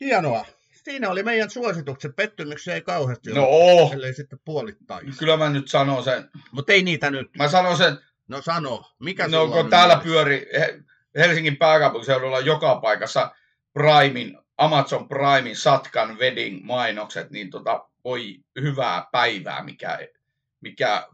Hienoa. 0.00 0.46
Siinä 0.72 1.10
oli 1.10 1.22
meidän 1.22 1.50
suositukset. 1.50 2.16
Pettymyksiä 2.16 2.74
ei 2.74 2.82
kauheasti 2.82 3.32
no 3.32 3.44
ole, 3.44 3.92
ellei 3.92 4.14
sitten 4.14 4.38
puolittain. 4.44 5.14
Kyllä 5.18 5.36
mä 5.36 5.50
nyt 5.50 5.68
sanon 5.68 6.04
sen. 6.04 6.30
Mutta 6.52 6.72
ei 6.72 6.82
niitä 6.82 7.10
nyt. 7.10 7.30
Mä 7.38 7.48
sanon 7.48 7.76
sen. 7.76 7.98
No 8.28 8.42
sano. 8.42 8.84
Mikä 8.98 9.28
no 9.28 9.48
kun 9.48 9.70
täällä 9.70 10.00
pyöri 10.04 10.46
Helsingin 11.18 11.56
pääkaupunkiseudulla 11.56 12.40
joka 12.40 12.76
paikassa 12.76 13.34
Primein, 13.72 14.38
Amazon 14.58 15.08
Primein 15.08 15.56
Satkan 15.56 16.18
Wedding 16.18 16.64
mainokset, 16.64 17.30
niin 17.30 17.50
tota, 17.50 17.88
voi 18.04 18.36
hyvää 18.60 19.06
päivää, 19.12 19.62
mikä, 19.62 19.98
mikä 20.60 21.08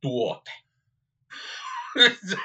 tuote. 0.00 0.50
se, 2.30 2.36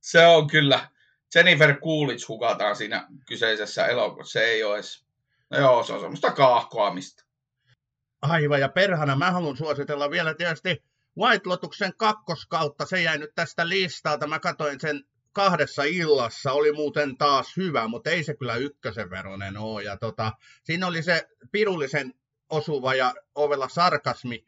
se, 0.00 0.26
on 0.26 0.46
kyllä, 0.46 0.88
Jennifer 1.34 1.80
Coolidge 1.80 2.24
hukataan 2.28 2.76
siinä 2.76 3.08
kyseisessä 3.26 3.86
elokuvassa, 3.86 4.32
se 4.32 4.44
ei 4.44 4.64
ole 4.64 4.74
edes, 4.74 5.04
no 5.50 5.58
joo, 5.58 5.84
se 5.84 5.92
on 5.92 6.00
semmoista 6.00 6.32
kaahkoamista. 6.32 7.24
Aivan, 8.22 8.60
ja 8.60 8.68
perhana 8.68 9.16
mä 9.16 9.30
haluan 9.30 9.56
suositella 9.56 10.10
vielä 10.10 10.34
tietysti 10.34 10.84
White 11.18 11.48
Lotuksen 11.48 11.92
kakkoskautta, 11.96 12.86
se 12.86 13.02
jäi 13.02 13.18
nyt 13.18 13.34
tästä 13.34 13.68
listalta, 13.68 14.26
mä 14.26 14.38
katoin 14.38 14.80
sen 14.80 15.04
kahdessa 15.32 15.82
illassa 15.82 16.52
oli 16.52 16.72
muuten 16.72 17.16
taas 17.16 17.56
hyvä, 17.56 17.88
mutta 17.88 18.10
ei 18.10 18.24
se 18.24 18.34
kyllä 18.34 18.56
ykkösen 18.56 19.10
veronen 19.10 19.56
ole. 19.56 19.82
Ja 19.82 19.96
tota, 19.96 20.32
siinä 20.62 20.86
oli 20.86 21.02
se 21.02 21.28
pirullisen 21.52 22.14
osuva 22.50 22.94
ja 22.94 23.14
ovella 23.34 23.68
sarkasmi 23.68 24.44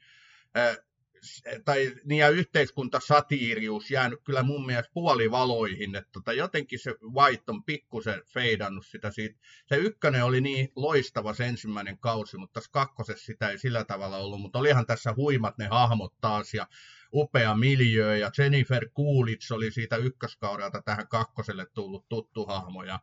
tai 1.64 1.92
niin 2.04 2.18
ja 2.18 2.28
yhteiskuntasatiirius 2.28 3.90
jäänyt 3.90 4.20
kyllä 4.24 4.42
mun 4.42 4.66
mielestä 4.66 4.90
puolivaloihin, 4.94 5.96
että 5.96 6.10
tota, 6.12 6.32
jotenkin 6.32 6.78
se 6.78 6.94
White 7.14 7.42
on 7.46 7.64
pikkusen 7.64 8.22
feidannut 8.26 8.86
sitä 8.86 9.10
siitä. 9.10 9.38
Se 9.66 9.76
ykkönen 9.76 10.24
oli 10.24 10.40
niin 10.40 10.72
loistava 10.76 11.34
se 11.34 11.46
ensimmäinen 11.46 11.98
kausi, 11.98 12.36
mutta 12.36 12.52
tässä 12.60 12.70
kakkosessa 12.72 13.26
sitä 13.26 13.48
ei 13.48 13.58
sillä 13.58 13.84
tavalla 13.84 14.16
ollut, 14.16 14.40
mutta 14.40 14.58
olihan 14.58 14.86
tässä 14.86 15.14
huimat 15.16 15.58
ne 15.58 15.66
hahmot 15.66 16.14
taas 16.20 16.54
ja 16.54 16.66
upea 17.12 17.54
miljö 17.54 18.16
ja 18.16 18.30
Jennifer 18.38 18.88
Coolidge 18.88 19.54
oli 19.54 19.70
siitä 19.70 19.96
ykköskaudelta 19.96 20.82
tähän 20.82 21.08
kakkoselle 21.08 21.66
tullut 21.74 22.08
tuttu 22.08 22.46
hahmo 22.46 22.84
ja 22.84 23.00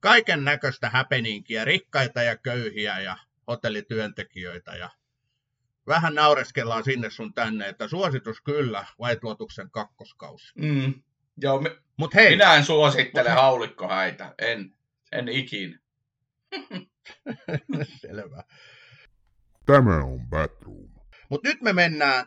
kaiken 0.00 0.44
näköistä 0.44 0.90
happeningia, 0.90 1.64
rikkaita 1.64 2.22
ja 2.22 2.36
köyhiä 2.36 3.00
ja 3.00 3.16
hotellityöntekijöitä 3.46 4.76
ja 4.76 4.90
vähän 5.86 6.14
naureskellaan 6.14 6.84
sinne 6.84 7.10
sun 7.10 7.34
tänne, 7.34 7.68
että 7.68 7.88
suositus 7.88 8.40
kyllä, 8.40 8.86
White 9.00 9.20
Lotuksen 9.22 9.70
kakkoskausi. 9.70 10.52
Mm. 10.56 10.94
Joo, 11.36 11.60
me, 11.60 11.76
Mut 11.96 12.14
hei, 12.14 12.30
minä 12.30 12.54
en 12.54 12.64
suosittele 12.64 13.28
Mut 13.28 13.38
haulikkohäitä, 13.38 14.34
en, 14.38 14.74
en 15.12 15.28
ikin. 15.28 15.80
Selvä. 18.00 18.42
Tämä 19.66 20.04
on 20.04 20.28
Batroom. 20.28 20.90
Mutta 21.28 21.48
nyt 21.48 21.60
me 21.62 21.72
mennään 21.72 22.26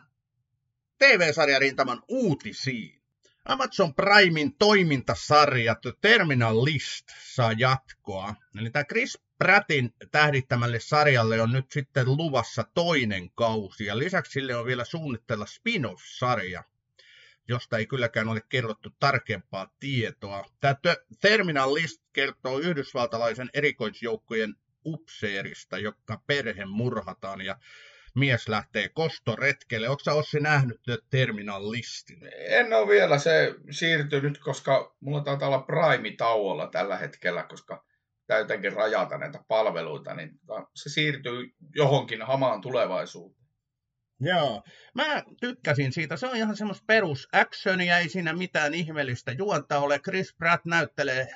TV-sarjarintaman 0.98 2.02
uutisiin. 2.08 3.00
Amazon 3.44 3.94
Primein 3.94 4.56
toimintasarja 4.58 5.74
The 5.74 5.92
Terminal 6.00 6.64
List 6.64 7.08
saa 7.24 7.52
jatkoa. 7.52 8.34
Eli 8.58 8.70
tämä 8.70 8.84
Chris 8.84 9.18
Prattin 9.44 9.94
tähdittämälle 10.10 10.80
sarjalle 10.80 11.42
on 11.42 11.52
nyt 11.52 11.70
sitten 11.70 12.06
luvassa 12.06 12.64
toinen 12.74 13.30
kausi. 13.34 13.84
Ja 13.84 13.98
lisäksi 13.98 14.32
sille 14.32 14.56
on 14.56 14.66
vielä 14.66 14.84
suunnitella 14.84 15.46
spin-off-sarja, 15.46 16.64
josta 17.48 17.78
ei 17.78 17.86
kylläkään 17.86 18.28
ole 18.28 18.42
kerrottu 18.48 18.90
tarkempaa 18.98 19.70
tietoa. 19.80 20.44
Tämä 20.60 20.74
Terminal 21.20 21.74
List 21.74 22.02
kertoo 22.12 22.58
yhdysvaltalaisen 22.58 23.50
erikoisjoukkojen 23.54 24.54
upseerista, 24.84 25.78
joka 25.78 26.22
perhe 26.26 26.64
murhataan. 26.64 27.40
Ja 27.40 27.56
mies 28.14 28.48
lähtee 28.48 28.88
kostoretkelle. 28.88 29.88
Onko 29.88 30.00
sä 30.04 30.14
Ossi 30.14 30.40
nähnyt 30.40 30.80
Terminal 31.10 31.70
Listin? 31.70 32.28
En 32.38 32.72
ole 32.72 32.88
vielä 32.88 33.18
se 33.18 33.54
siirtynyt, 33.70 34.38
koska 34.38 34.96
mulla 35.00 35.20
taitaa 35.20 35.48
olla 35.48 35.62
Prime 35.62 36.16
tauolla 36.16 36.66
tällä 36.66 36.96
hetkellä, 36.96 37.42
koska 37.42 37.89
täytänkin 38.30 38.64
jotenkin 38.64 38.72
rajata 38.72 39.18
näitä 39.18 39.44
palveluita, 39.48 40.14
niin 40.14 40.40
se 40.74 40.88
siirtyy 40.88 41.54
johonkin 41.74 42.22
hamaan 42.22 42.60
tulevaisuuteen. 42.60 43.46
Joo, 44.20 44.62
mä 44.94 45.22
tykkäsin 45.40 45.92
siitä. 45.92 46.16
Se 46.16 46.26
on 46.26 46.36
ihan 46.36 46.56
semmoista 46.56 46.84
perus 46.86 47.28
actionia, 47.32 47.98
ei 47.98 48.08
siinä 48.08 48.32
mitään 48.32 48.74
ihmeellistä 48.74 49.32
juonta 49.32 49.78
ole. 49.78 49.98
Chris 49.98 50.34
Pratt 50.34 50.64
näyttelee 50.64 51.28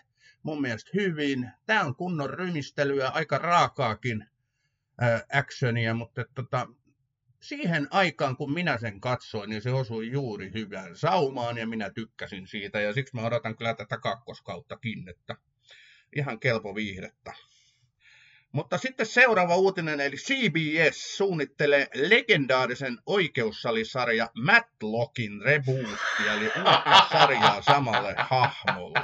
mun 0.42 0.60
mielestä 0.60 0.90
hyvin. 0.94 1.50
Tämä 1.66 1.84
on 1.84 1.96
kunnon 1.96 2.30
rymistelyä, 2.30 3.08
aika 3.08 3.38
raakaakin 3.38 4.26
actionia, 5.32 5.94
mutta 5.94 6.24
tota, 6.34 6.68
siihen 7.40 7.88
aikaan, 7.90 8.36
kun 8.36 8.52
minä 8.52 8.78
sen 8.78 9.00
katsoin, 9.00 9.50
niin 9.50 9.62
se 9.62 9.70
osui 9.70 10.12
juuri 10.12 10.50
hyvään 10.54 10.96
saumaan 10.96 11.58
ja 11.58 11.66
minä 11.66 11.90
tykkäsin 11.90 12.46
siitä 12.46 12.80
ja 12.80 12.92
siksi 12.92 13.14
mä 13.14 13.26
odotan 13.26 13.56
kyllä 13.56 13.74
tätä 13.74 13.98
kakkoskauttakin, 13.98 15.08
että 15.08 15.36
ihan 16.14 16.40
kelpo 16.40 16.75
viihdettä. 16.75 17.33
Mutta 18.52 18.78
sitten 18.78 19.06
seuraava 19.06 19.56
uutinen, 19.56 20.00
eli 20.00 20.16
CBS 20.16 21.16
suunnittelee 21.16 21.88
legendaarisen 21.94 22.99
oikeussalisarja 23.06 24.30
Matlockin 24.35 25.42
rebootia, 25.42 26.33
eli 26.33 26.44
uutta 26.44 27.09
sarjaa 27.12 27.62
samalle 27.62 28.14
hahmolle. 28.18 29.00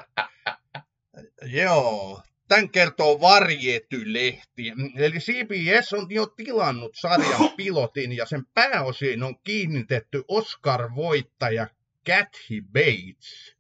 Joo, 1.43 2.23
Tämän 2.51 2.71
kertoo 2.71 3.21
Varjety-lehti. 3.21 4.73
Eli 4.97 5.19
CBS 5.19 5.93
on 5.93 6.07
jo 6.11 6.27
tilannut 6.27 6.93
sarjan 6.95 7.51
pilotin 7.57 8.13
ja 8.13 8.27
sen 8.27 8.47
pääosiin 8.55 9.23
on 9.23 9.39
kiinnitetty 9.45 10.25
Oscar-voittaja 10.29 11.67
Kathy 12.07 12.63
Bates. 12.73 13.57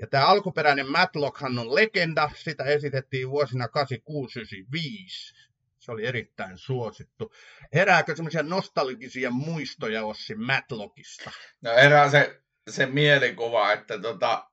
Ja 0.00 0.06
tämä 0.06 0.26
alkuperäinen 0.26 0.90
Matlockhan 0.90 1.58
on 1.58 1.74
legenda, 1.74 2.30
sitä 2.34 2.64
esitettiin 2.64 3.30
vuosina 3.30 3.66
86-95. 3.66 3.70
Se 5.78 5.92
oli 5.92 6.06
erittäin 6.06 6.58
suosittu. 6.58 7.32
Herääkö 7.74 8.16
semmoisia 8.16 8.42
nostalgisia 8.42 9.30
muistoja 9.30 10.04
Ossi 10.04 10.34
Matlockista? 10.34 11.30
No 11.62 11.70
herää 11.70 12.10
se, 12.10 12.40
se 12.70 12.86
mielikuva, 12.86 13.72
että 13.72 13.98
tota, 13.98 14.50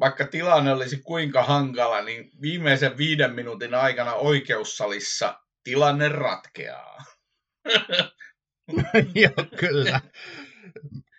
vaikka 0.00 0.26
tilanne 0.26 0.72
olisi 0.72 0.96
kuinka 0.96 1.42
hankala, 1.42 2.02
niin 2.02 2.30
viimeisen 2.42 2.98
viiden 2.98 3.34
minuutin 3.34 3.74
aikana 3.74 4.14
oikeussalissa 4.14 5.40
tilanne 5.64 6.08
ratkeaa. 6.08 7.04
Joo, 9.22 9.46
kyllä. 9.58 10.00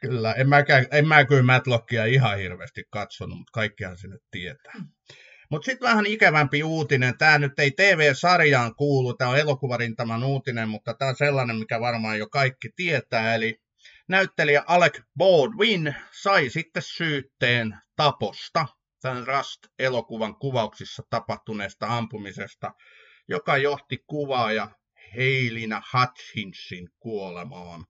Kyllä, 0.01 0.33
en 0.33 0.49
mä, 0.49 0.63
en 0.91 1.07
mä 1.07 1.25
kyllä 1.25 1.43
Matlockia 1.43 2.05
ihan 2.05 2.37
hirveästi 2.37 2.83
katsonut, 2.89 3.37
mutta 3.37 3.51
kaikkihan 3.53 3.97
se 3.97 4.07
nyt 4.07 4.21
tietää. 4.31 4.73
Mutta 5.51 5.65
sitten 5.65 5.89
vähän 5.89 6.05
ikävämpi 6.05 6.63
uutinen. 6.63 7.17
Tämä 7.17 7.37
nyt 7.37 7.59
ei 7.59 7.71
TV-sarjaan 7.71 8.75
kuulu, 8.75 9.13
tämä 9.13 9.31
on 9.31 9.37
elokuvarintaman 9.37 10.23
uutinen, 10.23 10.69
mutta 10.69 10.93
tämä 10.93 11.09
on 11.09 11.15
sellainen, 11.15 11.55
mikä 11.55 11.79
varmaan 11.79 12.19
jo 12.19 12.29
kaikki 12.29 12.69
tietää. 12.75 13.35
Eli 13.35 13.61
näyttelijä 14.07 14.63
Alec 14.67 14.99
Baldwin 15.17 15.95
sai 16.11 16.49
sitten 16.49 16.83
syytteen 16.85 17.77
taposta 17.95 18.67
tämän 19.01 19.27
Rust-elokuvan 19.27 20.35
kuvauksissa 20.39 21.03
tapahtuneesta 21.09 21.97
ampumisesta, 21.97 22.71
joka 23.27 23.57
johti 23.57 23.97
kuvaaja 24.07 24.71
Heilina 25.15 25.81
Hutchinsin 25.93 26.89
kuolemaan. 26.99 27.85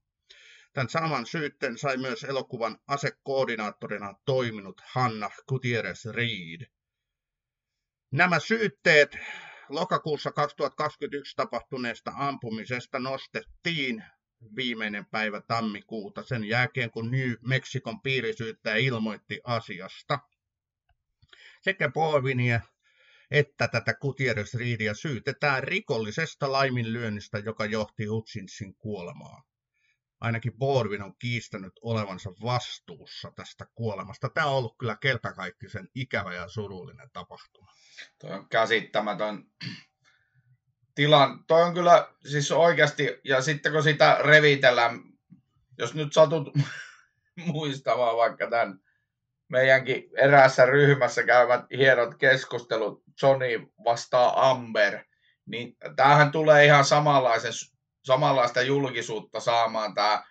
Tämän 0.72 0.88
saman 0.88 1.26
syytteen 1.26 1.78
sai 1.78 1.96
myös 1.96 2.24
elokuvan 2.24 2.78
asekoordinaattorina 2.86 4.14
toiminut 4.24 4.80
Hanna 4.84 5.30
Gutierrez 5.48 6.06
Reed. 6.06 6.66
Nämä 8.10 8.40
syytteet 8.40 9.18
lokakuussa 9.68 10.32
2021 10.32 11.36
tapahtuneesta 11.36 12.12
ampumisesta 12.16 12.98
nostettiin 12.98 14.04
viimeinen 14.56 15.06
päivä 15.06 15.40
tammikuuta 15.40 16.22
sen 16.22 16.44
jälkeen, 16.44 16.90
kun 16.90 17.10
New 17.10 17.32
Mexicon 17.40 18.00
piirisyyttäjä 18.00 18.76
ilmoitti 18.76 19.40
asiasta. 19.44 20.18
Sekä 21.62 21.88
Baldwinia 21.88 22.60
että 23.30 23.68
tätä 23.68 23.94
Gutierrez 23.94 24.54
Reedia 24.54 24.94
syytetään 24.94 25.64
rikollisesta 25.64 26.52
laiminlyönnistä, 26.52 27.38
joka 27.38 27.64
johti 27.64 28.04
Hutchinsin 28.04 28.74
kuolemaan 28.74 29.42
ainakin 30.20 30.58
Baldwin 30.58 31.02
on 31.02 31.14
kiistänyt 31.18 31.72
olevansa 31.82 32.30
vastuussa 32.42 33.32
tästä 33.36 33.66
kuolemasta. 33.74 34.28
Tämä 34.28 34.46
on 34.46 34.56
ollut 34.56 34.78
kyllä 34.78 34.96
kertakaikkisen 34.96 35.88
ikävä 35.94 36.34
ja 36.34 36.48
surullinen 36.48 37.10
tapahtuma. 37.12 37.72
Tuo 38.18 38.30
on 38.30 38.48
käsittämätön 38.48 39.44
tilan. 40.94 41.44
Toi 41.44 41.62
on 41.62 41.74
kyllä 41.74 42.08
siis 42.26 42.52
oikeasti, 42.52 43.20
ja 43.24 43.42
sitten 43.42 43.72
kun 43.72 43.82
sitä 43.82 44.18
revitellään, 44.20 45.00
jos 45.78 45.94
nyt 45.94 46.12
satut 46.12 46.48
muistamaan 47.52 48.16
vaikka 48.16 48.50
tämän 48.50 48.80
meidänkin 49.48 50.10
eräässä 50.16 50.66
ryhmässä 50.66 51.22
käyvät 51.22 51.64
hienot 51.70 52.14
keskustelut 52.14 53.02
Johnny 53.22 53.72
vastaa 53.84 54.50
Amber, 54.50 55.04
niin 55.46 55.76
tämähän 55.96 56.32
tulee 56.32 56.64
ihan 56.64 56.84
samanlaisen 56.84 57.52
samanlaista 58.04 58.62
julkisuutta 58.62 59.40
saamaan 59.40 59.94
tämä 59.94 60.24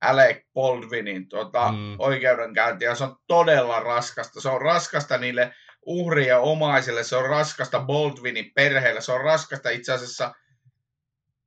Alec 0.00 0.44
Baldwinin 0.54 1.28
tota, 1.28 1.72
mm. 1.72 1.96
oikeudenkäynti, 1.98 2.84
ja 2.84 2.94
se 2.94 3.04
on 3.04 3.16
todella 3.26 3.80
raskasta. 3.80 4.40
Se 4.40 4.48
on 4.48 4.62
raskasta 4.62 5.18
niille 5.18 5.54
uhrien 5.86 6.40
omaisille, 6.40 7.04
se 7.04 7.16
on 7.16 7.28
raskasta 7.28 7.80
Baldwinin 7.80 8.52
perheelle, 8.54 9.00
se 9.00 9.12
on 9.12 9.20
raskasta 9.20 9.70
itse 9.70 9.92
asiassa 9.92 10.34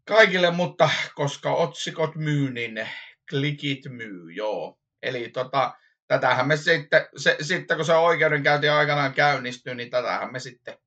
kaikille, 0.07 0.51
mutta 0.51 0.89
koska 1.15 1.53
otsikot 1.53 2.15
myy, 2.15 2.51
niin 2.51 2.89
klikit 3.29 3.85
myy, 3.89 4.31
joo. 4.31 4.79
Eli 5.01 5.29
tota, 5.29 5.73
tätähän 6.07 6.47
me 6.47 6.57
sitten, 6.57 7.07
se, 7.17 7.37
sitten 7.41 7.77
kun 7.77 7.85
se 7.85 7.93
oikeudenkäynti 7.93 8.69
aikanaan 8.69 9.13
käynnistyy, 9.13 9.75
niin 9.75 9.89
tätähän 9.89 10.31
me 10.31 10.39
sitten 10.39 10.77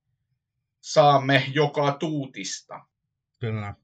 saamme 0.81 1.45
joka 1.53 1.93
tuutista. 1.93 2.81
Kyllä. 3.41 3.75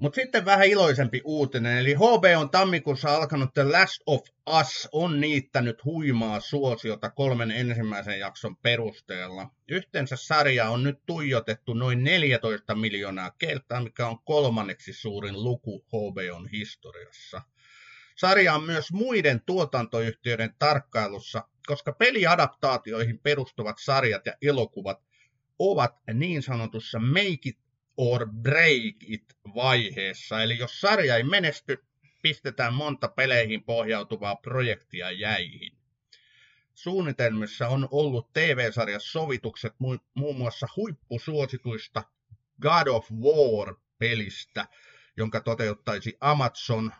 Mutta 0.00 0.20
sitten 0.20 0.44
vähän 0.44 0.66
iloisempi 0.66 1.20
uutinen, 1.24 1.78
eli 1.78 1.94
HB 1.94 2.24
on 2.38 2.50
tammikuussa 2.50 3.16
alkanut 3.16 3.54
The 3.54 3.64
Last 3.64 4.02
of 4.06 4.20
Us 4.60 4.88
on 4.92 5.20
niittänyt 5.20 5.84
huimaa 5.84 6.40
suosiota 6.40 7.10
kolmen 7.10 7.50
ensimmäisen 7.50 8.18
jakson 8.18 8.56
perusteella. 8.56 9.50
Yhteensä 9.68 10.16
sarja 10.16 10.70
on 10.70 10.82
nyt 10.82 10.98
tuijotettu 11.06 11.74
noin 11.74 12.04
14 12.04 12.74
miljoonaa 12.74 13.30
kertaa, 13.30 13.80
mikä 13.80 14.06
on 14.06 14.18
kolmanneksi 14.24 14.92
suurin 14.92 15.44
luku 15.44 15.84
HBOn 15.86 16.48
historiassa. 16.48 17.42
Sarja 18.16 18.54
on 18.54 18.64
myös 18.64 18.92
muiden 18.92 19.40
tuotantoyhtiöiden 19.46 20.54
tarkkailussa, 20.58 21.48
koska 21.66 21.92
peliadaptaatioihin 21.92 23.18
perustuvat 23.18 23.76
sarjat 23.78 24.26
ja 24.26 24.32
elokuvat 24.42 25.00
ovat 25.58 25.94
niin 26.14 26.42
sanotussa 26.42 26.98
make 26.98 27.38
it 27.44 27.58
or 27.96 28.26
break 28.26 28.94
it 29.02 29.24
vaiheessa. 29.54 30.42
Eli 30.42 30.58
jos 30.58 30.80
sarja 30.80 31.16
ei 31.16 31.22
menesty, 31.22 31.84
pistetään 32.22 32.74
monta 32.74 33.08
peleihin 33.08 33.64
pohjautuvaa 33.64 34.36
projektia 34.36 35.10
jäihin. 35.10 35.72
Suunnitelmissa 36.74 37.68
on 37.68 37.88
ollut 37.90 38.32
TV-sarjassa 38.32 39.12
sovitukset 39.12 39.74
muun 40.14 40.36
muassa 40.36 40.66
huippusuosituista 40.76 42.02
God 42.62 42.86
of 42.86 43.10
War-pelistä, 43.10 44.66
jonka 45.16 45.40
toteuttaisi 45.40 46.16
Amazon 46.20 46.92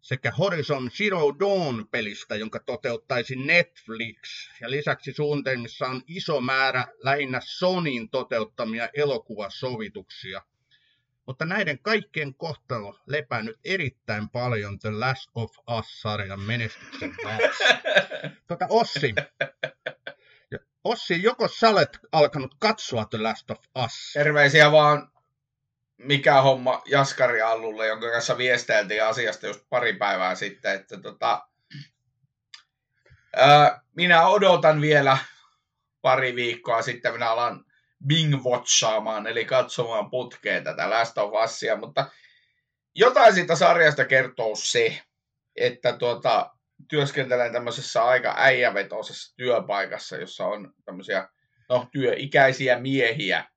sekä 0.00 0.30
Horizon 0.30 0.90
Zero 0.90 1.20
Dawn-pelistä, 1.40 2.36
jonka 2.36 2.58
toteuttaisi 2.58 3.36
Netflix. 3.36 4.48
Ja 4.60 4.70
lisäksi 4.70 5.12
suunnitelmissa 5.12 5.86
on 5.86 6.02
iso 6.06 6.40
määrä 6.40 6.86
lähinnä 7.02 7.40
Sonin 7.44 8.10
toteuttamia 8.10 8.88
elokuvasovituksia. 8.94 10.42
Mutta 11.26 11.44
näiden 11.44 11.78
kaikkien 11.78 12.34
kohtalo 12.34 12.98
lepää 13.06 13.42
nyt 13.42 13.58
erittäin 13.64 14.28
paljon 14.28 14.78
The 14.78 14.90
Last 14.90 15.30
of 15.34 15.56
Us-sarjan 15.78 16.40
menestyksen 16.40 17.14
päässä. 17.22 17.64
Tota, 18.48 18.66
Ossi, 18.68 19.14
Ossi, 20.84 21.22
joko 21.22 21.48
sä 21.48 21.68
olet 21.68 21.98
alkanut 22.12 22.54
katsoa 22.58 23.04
The 23.04 23.18
Last 23.18 23.50
of 23.50 23.58
Us? 23.84 24.12
Terveisiä 24.14 24.72
vaan 24.72 25.12
mikä 26.04 26.42
homma 26.42 26.82
Jaskari 26.86 27.42
Allulle, 27.42 27.86
jonka 27.86 28.10
kanssa 28.10 28.38
viesteiltiin 28.38 29.04
asiasta 29.04 29.46
just 29.46 29.60
pari 29.68 29.92
päivää 29.92 30.34
sitten, 30.34 30.74
että 30.74 31.00
tota, 31.00 31.46
ää, 33.36 33.80
minä 33.96 34.26
odotan 34.26 34.80
vielä 34.80 35.18
pari 36.02 36.36
viikkoa 36.36 36.82
sitten, 36.82 37.12
minä 37.12 37.30
alan 37.30 37.64
bing-watchaamaan, 38.06 39.26
eli 39.26 39.44
katsomaan 39.44 40.10
putkeen 40.10 40.64
tätä 40.64 40.90
Last 40.90 41.18
of 41.18 41.32
Usia, 41.44 41.76
mutta 41.76 42.10
jotain 42.94 43.34
siitä 43.34 43.56
sarjasta 43.56 44.04
kertoo 44.04 44.56
se, 44.56 45.02
että 45.56 45.92
tuota, 45.92 46.50
työskentelen 46.88 47.52
tämmöisessä 47.52 48.04
aika 48.04 48.34
äijävetoisessa 48.36 49.36
työpaikassa, 49.36 50.16
jossa 50.16 50.46
on 50.46 50.74
tämmöisiä 50.84 51.28
no, 51.68 51.88
työikäisiä 51.92 52.78
miehiä, 52.78 53.49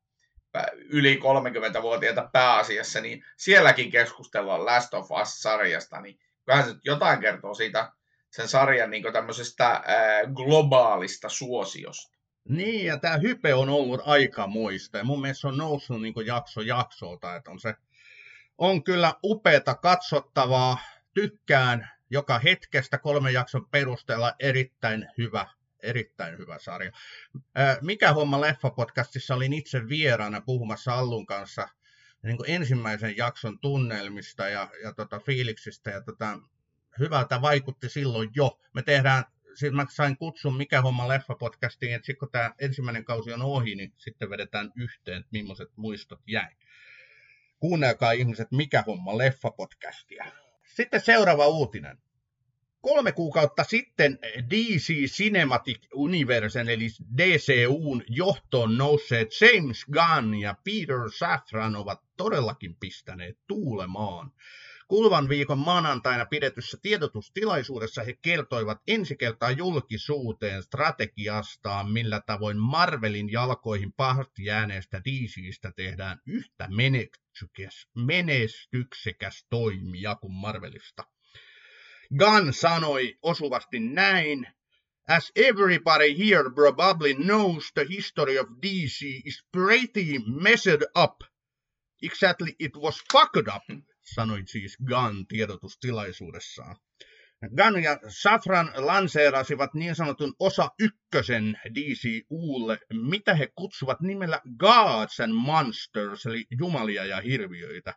yli 0.90 1.20
30-vuotiaita 1.20 2.30
pääasiassa, 2.34 3.02
niin 3.02 3.26
sielläkin 3.38 3.92
keskustellaan 3.92 4.66
Last 4.66 4.94
of 4.94 5.12
Us-sarjasta, 5.12 6.02
niin 6.02 6.20
vähän 6.48 6.66
se 6.66 6.76
jotain 6.84 7.20
kertoo 7.20 7.54
siitä 7.54 7.92
sen 8.30 8.48
sarjan 8.48 8.92
niin 8.92 9.14
tämmöisestä 9.14 9.68
ää, 9.68 10.22
globaalista 10.34 11.30
suosiosta. 11.30 12.18
Niin, 12.50 12.86
ja 12.86 12.98
tämä 12.98 13.18
hype 13.18 13.54
on 13.54 13.70
ollut 13.70 14.02
aika 14.06 14.48
muista, 14.48 14.98
ja 14.98 15.04
mun 15.04 15.22
mielestä 15.22 15.42
se 15.42 15.48
on 15.48 15.58
noussut 15.58 16.02
niin 16.02 16.14
jakso 16.26 16.62
jaksolta, 16.62 17.36
että 17.36 17.52
on 17.52 17.60
se 17.60 17.76
on 18.58 18.84
kyllä 18.84 19.14
upeata 19.24 19.76
katsottavaa, 19.76 20.78
tykkään 21.14 21.92
joka 22.10 22.40
hetkestä 22.40 22.98
kolmen 22.98 23.34
jakson 23.34 23.68
perusteella 23.72 24.34
erittäin 24.40 25.08
hyvä 25.18 25.48
erittäin 25.84 26.38
hyvä 26.38 26.60
sarja. 26.60 26.92
Mikä 27.82 28.14
homma 28.14 28.42
Leffa-podcastissa 28.42 29.36
olin 29.36 29.54
itse 29.54 29.90
vieraana 29.90 30.42
puhumassa 30.42 30.94
Allun 30.94 31.26
kanssa 31.26 31.68
niin 32.24 32.38
kuin 32.38 32.50
ensimmäisen 32.50 33.18
jakson 33.18 33.60
tunnelmista 33.60 34.50
ja, 34.50 34.70
ja 34.84 34.94
tota, 34.94 35.20
fiiliksistä. 35.20 35.90
Ja 35.90 36.02
tota, 36.02 36.40
hyvältä 37.00 37.42
vaikutti 37.42 37.90
silloin 37.90 38.30
jo. 38.36 38.60
Me 38.74 38.84
tehdään 38.84 39.24
siis 39.54 39.74
mä 39.74 39.86
sain 39.90 40.18
kutsun 40.18 40.58
Mikä 40.58 40.82
homma 40.82 41.08
leffa-podcastiin, 41.08 41.96
että 41.96 42.06
sitten 42.06 42.20
kun 42.20 42.32
tämä 42.32 42.54
ensimmäinen 42.60 43.06
kausi 43.06 43.34
on 43.34 43.42
ohi, 43.42 43.76
niin 43.76 43.94
sitten 43.98 44.30
vedetään 44.30 44.72
yhteen, 44.76 45.18
että 45.18 45.30
millaiset 45.32 45.70
muistot 45.76 46.20
jäi. 46.28 46.50
Kuunnelkaa 47.60 48.12
ihmiset 48.12 48.52
Mikä 48.52 48.84
homma 48.88 49.12
leffa-podcastia. 49.12 50.26
Sitten 50.76 51.02
seuraava 51.02 51.48
uutinen. 51.48 51.98
Kolme 52.84 53.12
kuukautta 53.12 53.64
sitten 53.64 54.20
DC 54.50 54.94
Cinematic 55.06 55.80
Universen 55.94 56.70
eli 56.70 56.88
DCUn 57.18 58.04
johtoon 58.10 58.78
nousseet 58.78 59.30
James 59.42 59.86
Gunn 59.86 60.36
ja 60.36 60.56
Peter 60.64 61.10
Safran 61.18 61.76
ovat 61.76 62.00
todellakin 62.18 62.76
pistäneet 62.80 63.38
tuulemaan. 63.48 64.32
Kuluvan 64.88 65.30
viikon 65.30 65.58
maanantaina 65.58 66.26
pidetyssä 66.26 66.78
tiedotustilaisuudessa 66.82 68.04
he 68.04 68.14
kertoivat 68.22 68.82
ensi 68.88 69.16
kertaa 69.16 69.52
julkisuuteen 69.52 70.64
strategiastaan, 70.64 71.92
millä 71.92 72.22
tavoin 72.26 72.58
Marvelin 72.58 73.32
jalkoihin 73.32 73.94
pahasti 73.94 74.46
jääneestä 74.46 75.02
DCstä 75.04 75.72
tehdään 75.76 76.22
yhtä 76.26 76.68
menestyksekäs 77.96 79.46
toimija 79.50 80.16
kuin 80.16 80.34
Marvelista. 80.34 81.13
Gunn 82.20 82.54
sanoi 82.54 83.18
osuvasti 83.22 83.80
näin, 83.80 84.48
As 85.08 85.32
everybody 85.36 86.14
here 86.16 86.50
probably 86.50 87.14
knows, 87.14 87.72
the 87.74 87.86
history 87.86 88.38
of 88.38 88.48
DC 88.62 89.22
is 89.26 89.44
pretty 89.52 90.20
messed 90.20 90.84
up. 90.96 91.24
Exactly, 92.02 92.56
it 92.60 92.78
was 92.78 93.02
fucked 93.12 93.48
up, 93.48 93.64
sanoi 94.02 94.44
siis 94.46 94.78
Gunn 94.78 95.26
tiedotustilaisuudessaan. 95.28 96.76
Gunn 97.58 97.84
ja 97.84 98.00
Safran 98.08 98.72
lanseerasivat 98.76 99.74
niin 99.74 99.96
sanotun 99.96 100.34
osa 100.40 100.70
ykkösen 100.80 101.60
DCUlle, 101.76 102.80
mitä 102.94 103.36
he 103.36 103.48
kutsuvat 103.56 104.02
nimellä 104.02 104.42
Gods 104.58 105.20
and 105.20 105.34
Monsters, 105.34 106.26
eli 106.26 106.46
jumalia 106.60 107.06
ja 107.06 107.22
hirviöitä. 107.22 107.94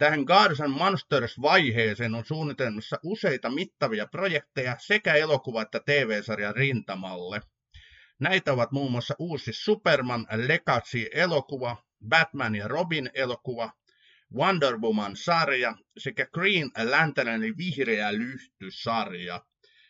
Tähän 0.00 0.20
Gods 0.24 0.60
and 0.60 0.72
Monsters-vaiheeseen 0.72 2.14
on 2.14 2.24
suunnitelmissa 2.24 2.98
useita 3.02 3.50
mittavia 3.50 4.06
projekteja 4.06 4.76
sekä 4.78 5.14
elokuva- 5.14 5.62
että 5.62 5.80
TV-sarjan 5.86 6.56
rintamalle. 6.56 7.40
Näitä 8.20 8.52
ovat 8.52 8.72
muun 8.72 8.90
muassa 8.90 9.14
uusi 9.18 9.52
Superman 9.52 10.26
Legacy-elokuva, 10.30 11.76
Batman 12.08 12.54
ja 12.54 12.68
Robin-elokuva, 12.68 13.72
Wonder 14.34 14.78
Woman-sarja 14.78 15.76
sekä 15.98 16.26
Green 16.26 16.70
Lantern 16.90 17.28
eli 17.28 17.56
vihreä 17.56 18.12
lyhty-sarja. 18.12 19.44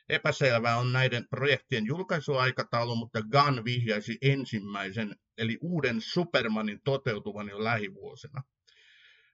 Epäselvää 0.09 0.77
on 0.77 0.92
näiden 0.92 1.29
projektien 1.29 1.87
julkaisuaikataulu, 1.87 2.96
mutta 2.96 3.23
Gunn 3.23 3.64
vihjaisi 3.64 4.18
ensimmäisen, 4.23 5.16
eli 5.38 5.59
uuden 5.61 6.01
Supermanin 6.01 6.81
toteutuvan 6.85 7.49
jo 7.49 7.64
lähivuosina. 7.64 8.42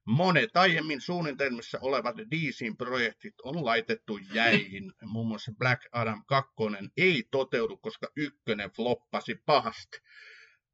Monet 0.07 0.57
aiemmin 0.57 1.01
suunnitelmissa 1.01 1.79
olevat 1.81 2.17
DCin 2.17 2.77
projektit 2.77 3.35
on 3.43 3.65
laitettu 3.65 4.19
jäihin. 4.33 4.93
Muun 5.03 5.29
muassa 5.29 5.53
Black 5.59 5.83
Adam 5.93 6.25
2 6.27 6.53
ei 6.97 7.29
toteudu, 7.31 7.77
koska 7.77 8.09
ykkönen 8.17 8.71
floppasi 8.71 9.35
pahasti. 9.47 9.99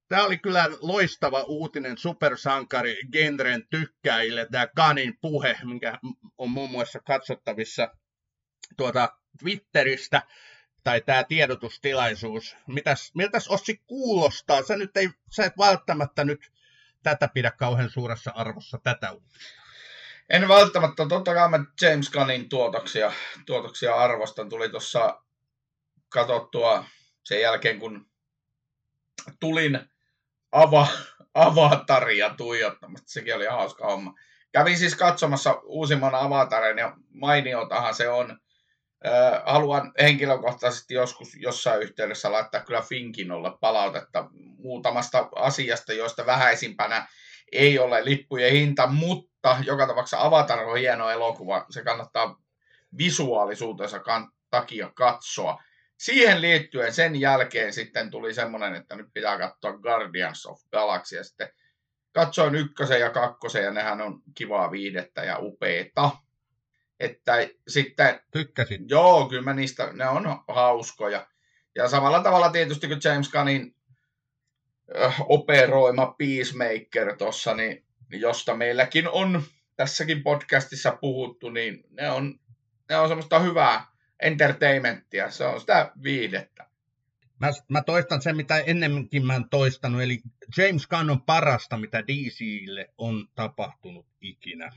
Tämä 0.08 0.24
oli 0.24 0.38
kyllä 0.38 0.68
loistava 0.80 1.42
uutinen 1.42 1.98
supersankari 1.98 2.96
genren 3.12 3.66
tykkäjille, 3.70 4.46
tämä 4.50 4.66
Kanin 4.66 5.18
puhe, 5.20 5.58
mikä 5.64 5.98
on 6.38 6.50
muun 6.50 6.70
muassa 6.70 7.00
katsottavissa 7.00 7.94
tuota 8.76 9.16
Twitteristä, 9.38 10.22
tai 10.84 11.00
tämä 11.00 11.24
tiedotustilaisuus. 11.24 12.56
Mitäs, 12.66 13.10
miltäs 13.14 13.48
Ossi 13.48 13.82
kuulostaa? 13.86 14.62
Sä 14.62 14.76
nyt 14.76 14.96
ei, 14.96 15.10
sä 15.30 15.44
et 15.44 15.58
välttämättä 15.58 16.24
nyt 16.24 16.52
tätä 17.02 17.28
pidä 17.28 17.50
kauhean 17.50 17.90
suuressa 17.90 18.32
arvossa, 18.34 18.78
tätä 18.82 19.12
uutista. 19.12 19.62
En 20.30 20.48
välttämättä, 20.48 21.06
totta 21.08 21.34
kai 21.34 21.48
mä 21.48 21.64
James 21.80 22.10
Gunnin 22.10 22.48
tuotoksia, 22.48 23.12
tuotoksia 23.46 23.94
arvostan. 23.94 24.48
Tuli 24.48 24.68
tuossa 24.68 25.22
katsottua 26.08 26.84
sen 27.24 27.40
jälkeen, 27.40 27.78
kun 27.78 28.06
tulin 29.40 29.80
ava, 30.52 30.86
avataria 31.34 32.30
tuijottamasta. 32.30 33.10
Sekin 33.10 33.36
oli 33.36 33.46
hauska 33.46 33.86
homma. 33.86 34.14
Kävin 34.52 34.78
siis 34.78 34.94
katsomassa 34.94 35.60
uusimman 35.64 36.14
avatarin 36.14 36.78
ja 36.78 36.96
mainiotahan 37.08 37.94
se 37.94 38.08
on. 38.08 38.38
Haluan 39.44 39.92
henkilökohtaisesti 40.00 40.94
joskus 40.94 41.36
jossain 41.36 41.82
yhteydessä 41.82 42.32
laittaa 42.32 42.60
kyllä 42.60 42.82
Finkinolle 42.82 43.50
palautetta 43.60 44.28
muutamasta 44.58 45.28
asiasta, 45.36 45.92
joista 45.92 46.26
vähäisimpänä 46.26 47.06
ei 47.52 47.78
ole 47.78 48.04
lippujen 48.04 48.52
hinta, 48.52 48.86
mutta 48.86 49.56
joka 49.64 49.86
tapauksessa 49.86 50.24
Avatar 50.26 50.58
on 50.58 50.78
hieno 50.78 51.10
elokuva. 51.10 51.66
Se 51.70 51.84
kannattaa 51.84 52.36
visuaalisuutensa 52.98 54.00
takia 54.50 54.92
katsoa 54.94 55.62
siihen 56.02 56.40
liittyen 56.40 56.92
sen 56.92 57.20
jälkeen 57.20 57.72
sitten 57.72 58.10
tuli 58.10 58.34
semmoinen, 58.34 58.74
että 58.74 58.96
nyt 58.96 59.06
pitää 59.14 59.38
katsoa 59.38 59.78
Guardians 59.78 60.46
of 60.46 60.60
Galaxy 60.72 61.16
ja 61.16 61.24
sitten 61.24 61.48
katsoin 62.12 62.54
ykkösen 62.54 63.00
ja 63.00 63.10
kakkosen 63.10 63.64
ja 63.64 63.70
nehän 63.70 64.00
on 64.00 64.22
kivaa 64.34 64.70
viidettä 64.70 65.24
ja 65.24 65.38
upeeta. 65.38 66.10
Että 67.02 67.48
sitten... 67.68 68.20
Tykkäsin. 68.30 68.88
Joo, 68.88 69.28
kyllä 69.28 69.42
mä 69.42 69.54
niistä, 69.54 69.92
ne 69.92 70.08
on 70.08 70.24
hauskoja. 70.48 71.26
Ja 71.74 71.88
samalla 71.88 72.22
tavalla 72.22 72.50
tietysti 72.50 72.88
kuin 72.88 73.00
James 73.04 73.30
Gunnin 73.30 73.76
äh, 75.04 75.16
operoima 75.20 76.14
Peacemaker 76.18 77.16
tuossa, 77.16 77.54
niin, 77.54 77.84
josta 78.10 78.56
meilläkin 78.56 79.08
on 79.08 79.42
tässäkin 79.76 80.22
podcastissa 80.22 80.98
puhuttu, 81.00 81.50
niin 81.50 81.84
ne 81.90 82.10
on, 82.10 82.40
ne 82.88 82.96
on 82.96 83.08
semmoista 83.08 83.38
hyvää, 83.38 83.86
entertainmenttia, 84.20 85.30
se 85.30 85.44
on 85.44 85.60
sitä 85.60 85.92
viihdettä. 86.02 86.66
Mä, 87.38 87.50
mä 87.68 87.82
toistan 87.82 88.22
sen, 88.22 88.36
mitä 88.36 88.58
ennemminkin 88.58 89.26
mä 89.26 89.32
oon 89.32 89.50
toistanut, 89.50 90.02
eli 90.02 90.20
James 90.56 90.86
Gunn 90.86 91.10
on 91.10 91.22
parasta, 91.22 91.76
mitä 91.76 92.02
DCille 92.06 92.88
on 92.98 93.28
tapahtunut 93.34 94.06
ikinä. 94.20 94.72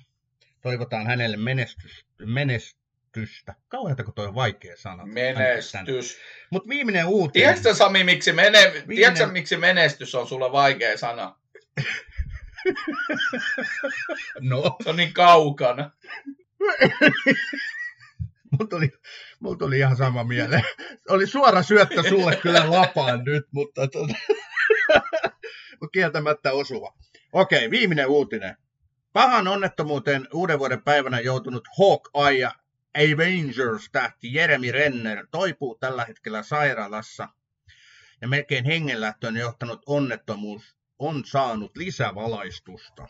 Toivotaan 0.65 1.07
hänelle 1.07 1.37
menestys, 1.37 2.05
menestystä. 2.25 3.55
Kauheata, 3.67 4.03
kun 4.03 4.13
toi 4.13 4.27
on 4.27 4.35
vaikea 4.35 4.77
sana. 4.77 5.05
Menestys. 5.05 6.17
Mutta 6.49 6.69
viimeinen 6.69 7.05
uutinen. 7.05 7.47
Tiedätkö 7.47 7.73
Sami, 7.73 8.03
miksi, 8.03 8.31
mene... 8.31 8.59
viimeinen... 8.63 8.95
Tiedätkö, 8.95 9.27
miksi 9.27 9.57
menestys 9.57 10.15
on 10.15 10.27
sulle 10.27 10.51
vaikea 10.51 10.97
sana? 10.97 11.35
no. 14.39 14.77
Se 14.83 14.89
on 14.89 14.95
niin 14.95 15.13
kaukana. 15.13 15.91
mulla 18.51 18.69
tuli, 18.69 18.91
mulla 19.39 19.57
tuli 19.57 19.77
ihan 19.77 19.97
sama 19.97 20.23
mieleen. 20.23 20.63
Oli 21.09 21.27
suora 21.27 21.63
syöttö 21.63 22.03
sulle 22.09 22.35
kyllä 22.35 22.71
lapaan 22.71 23.23
nyt, 23.23 23.45
mutta 23.51 23.87
tuota, 23.91 24.13
kieltämättä 25.93 26.51
osuva. 26.51 26.93
Okei, 27.33 27.71
viimeinen 27.71 28.07
uutinen. 28.07 28.57
Pahan 29.15 29.47
onnettomuuteen 29.47 30.27
uuden 30.33 30.59
vuoden 30.59 30.83
päivänä 30.83 31.19
joutunut 31.19 31.67
Hawkeye 31.79 32.39
ja 32.39 32.51
Avengers-tähti 32.97 34.33
Jeremy 34.33 34.71
Renner 34.71 35.27
toipuu 35.31 35.75
tällä 35.75 36.05
hetkellä 36.05 36.43
sairaalassa 36.43 37.29
ja 38.21 38.27
melkein 38.27 38.65
hengenlähtöön 38.65 39.35
johtanut 39.35 39.81
onnettomuus 39.85 40.77
on 40.99 41.25
saanut 41.25 41.77
lisävalaistusta. 41.77 43.07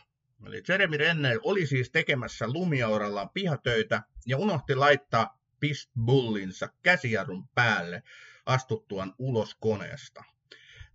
Eli 0.48 0.63
Jeremy 0.70 0.98
Renner 0.98 1.39
oli 1.44 1.65
siis 1.65 1.91
tekemässä 1.91 2.48
lumiaurallaan 2.48 3.30
pihatöitä 3.30 4.02
ja 4.26 4.38
unohti 4.38 4.76
laittaa 4.76 5.39
pistbullinsa 5.60 6.70
käsijarrun 6.84 7.48
päälle 7.56 8.04
astuttuaan 8.46 9.13
ulos 9.20 9.56
koneesta. 9.56 10.24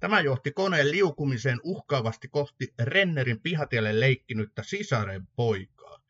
Tämä 0.01 0.21
johti 0.21 0.53
koneen 0.53 0.91
liukumiseen 0.91 1.61
uhkaavasti 1.63 2.29
kohti 2.29 2.75
Rennerin 2.79 3.41
pihatielle 3.41 4.01
leikkinyttä 4.01 4.63
sisaren 4.63 5.29
poikaa. 5.37 6.01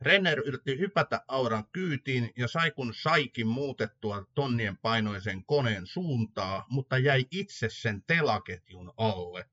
Renner 0.00 0.38
yritti 0.38 0.78
hypätä 0.78 1.24
auran 1.28 1.64
kyytiin 1.72 2.32
ja 2.36 2.48
sai 2.48 2.70
kun 2.70 2.94
saikin 2.94 3.46
muutettua 3.46 4.26
tonnien 4.34 4.76
painoisen 4.76 5.44
koneen 5.44 5.86
suuntaa, 5.86 6.66
mutta 6.70 6.98
jäi 6.98 7.26
itse 7.30 7.68
sen 7.70 8.02
telaketjun 8.06 8.92
alle. 8.96 9.44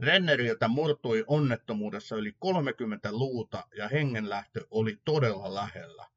Renneriltä 0.00 0.68
murtui 0.68 1.24
onnettomuudessa 1.26 2.16
yli 2.16 2.32
30 2.38 3.12
luuta 3.12 3.64
ja 3.76 3.88
hengenlähtö 3.88 4.66
oli 4.70 4.98
todella 5.04 5.54
lähellä. 5.54 6.13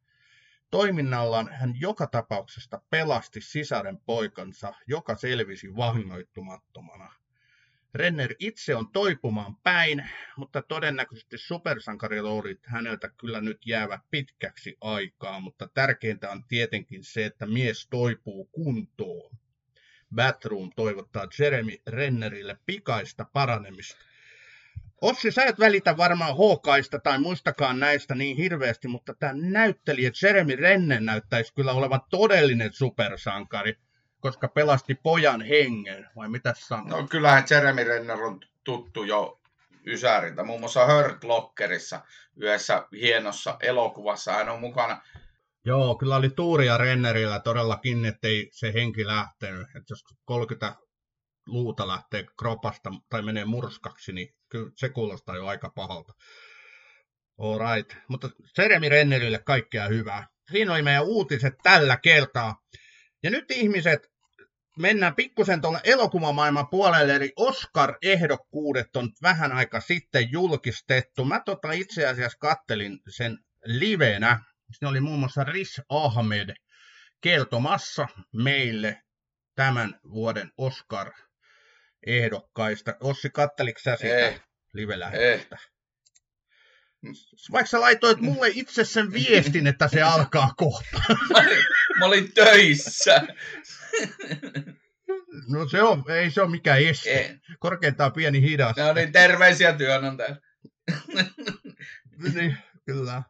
Toiminnallaan 0.71 1.49
hän 1.51 1.73
joka 1.79 2.07
tapauksessa 2.07 2.81
pelasti 2.89 3.41
sisaren 3.41 3.97
poikansa, 4.05 4.73
joka 4.87 5.15
selvisi 5.15 5.75
vahingoittumattomana. 5.75 7.13
Renner 7.93 8.35
itse 8.39 8.75
on 8.75 8.91
toipumaan 8.91 9.55
päin, 9.55 10.09
mutta 10.37 10.61
todennäköisesti 10.61 11.37
supersankariloorit 11.37 12.59
häneltä 12.65 13.09
kyllä 13.09 13.41
nyt 13.41 13.65
jäävät 13.65 14.01
pitkäksi 14.11 14.77
aikaa, 14.81 15.39
mutta 15.39 15.67
tärkeintä 15.73 16.31
on 16.31 16.43
tietenkin 16.47 17.03
se, 17.03 17.25
että 17.25 17.45
mies 17.45 17.87
toipuu 17.89 18.45
kuntoon. 18.45 19.37
Batroom 20.15 20.69
toivottaa 20.75 21.27
Jeremy 21.39 21.71
Rennerille 21.87 22.57
pikaista 22.65 23.25
paranemista. 23.33 23.97
Ossi, 25.01 25.31
sä 25.31 25.45
et 25.45 25.59
välitä 25.59 25.97
varmaan 25.97 26.37
Hawkeista 26.37 26.99
tai 26.99 27.19
muistakaan 27.19 27.79
näistä 27.79 28.15
niin 28.15 28.37
hirveästi, 28.37 28.87
mutta 28.87 29.13
tämä 29.19 29.33
näyttelijä 29.35 30.11
Jeremy 30.23 30.55
Renner 30.55 31.01
näyttäisi 31.01 31.53
kyllä 31.53 31.71
olevan 31.71 32.01
todellinen 32.09 32.73
supersankari, 32.73 33.73
koska 34.19 34.47
pelasti 34.47 34.95
pojan 34.95 35.41
hengen, 35.41 36.07
vai 36.15 36.29
mitä 36.29 36.53
sanoo? 36.57 37.01
No 37.01 37.07
kyllähän 37.07 37.43
Jeremy 37.49 37.83
Renner 37.83 38.17
on 38.23 38.39
tuttu 38.63 39.03
jo 39.03 39.39
Ysäriltä, 39.85 40.43
muun 40.43 40.59
muassa 40.59 40.85
Hurt 40.85 41.23
Lockerissa, 41.23 42.01
yhdessä 42.35 42.87
hienossa 42.91 43.57
elokuvassa 43.59 44.33
hän 44.33 44.49
on 44.49 44.59
mukana. 44.59 45.01
Joo, 45.65 45.95
kyllä 45.95 46.15
oli 46.15 46.29
tuuria 46.29 46.77
Rennerillä 46.77 47.39
todellakin, 47.39 48.05
ettei 48.05 48.49
se 48.51 48.73
henki 48.73 49.07
lähtenyt. 49.07 49.67
Että 49.67 49.91
jos 49.91 50.03
30 50.25 50.75
luuta 51.47 51.87
lähtee 51.87 52.25
kropasta 52.39 52.89
tai 53.09 53.21
menee 53.21 53.45
murskaksi, 53.45 54.13
niin 54.13 54.36
kyllä 54.49 54.71
se 54.75 54.89
kuulostaa 54.89 55.35
jo 55.35 55.47
aika 55.47 55.69
pahalta. 55.75 56.13
All 57.37 57.59
right. 57.59 57.97
Mutta 58.07 58.29
Jeremy 58.57 58.89
Rennerille 58.89 59.39
kaikkea 59.39 59.87
hyvää. 59.87 60.27
Siinä 60.51 60.73
oli 60.73 60.81
meidän 60.81 61.05
uutiset 61.05 61.53
tällä 61.63 61.97
kertaa. 61.97 62.55
Ja 63.23 63.29
nyt 63.29 63.51
ihmiset, 63.51 64.07
mennään 64.77 65.15
pikkusen 65.15 65.61
tuolla 65.61 65.81
elokuvamaailman 65.83 66.67
puolelle, 66.67 67.15
eli 67.15 67.33
Oscar-ehdokkuudet 67.35 68.95
on 68.95 69.09
vähän 69.21 69.51
aika 69.51 69.81
sitten 69.81 70.31
julkistettu. 70.31 71.25
Mä 71.25 71.41
tota 71.45 71.71
itse 71.71 72.07
asiassa 72.07 72.37
kattelin 72.37 72.99
sen 73.09 73.37
livenä. 73.65 74.39
Siinä 74.71 74.89
oli 74.89 74.99
muun 74.99 75.19
muassa 75.19 75.43
Riz 75.43 75.79
Ahmed 75.89 76.53
kertomassa 77.21 78.07
meille 78.33 79.01
tämän 79.55 79.99
vuoden 80.03 80.51
Oscar 80.57 81.11
ehdokkaista. 82.07 82.95
Ossi, 82.99 83.29
katteliko 83.29 83.79
sä 83.79 83.95
sitä 83.95 84.17
Ei. 84.17 84.39
live-lähetystä? 84.73 85.57
Vaikka 87.51 87.69
sä 87.69 87.81
laitoit 87.81 88.19
mulle 88.19 88.47
itse 88.53 88.83
sen 88.85 89.13
viestin, 89.13 89.67
että 89.67 89.87
se 89.87 90.01
alkaa 90.15 90.53
kohta. 90.57 91.01
Mä 91.29 91.39
olin, 91.39 91.57
mä 91.99 92.05
olin 92.05 92.33
töissä. 92.33 93.27
No 95.47 95.69
se 95.69 95.81
on, 95.81 96.03
ei 96.11 96.31
se 96.31 96.41
ole 96.41 96.49
mikään 96.49 96.81
este. 96.81 97.09
Ei. 97.09 97.37
Korkeintaan 97.59 98.13
pieni 98.13 98.41
hidas. 98.41 98.75
No 98.77 98.93
niin, 98.93 99.11
terveisiä 99.11 99.73
työnantajille. 99.73 100.41
Niin, 102.33 102.57
kyllä. 102.85 103.23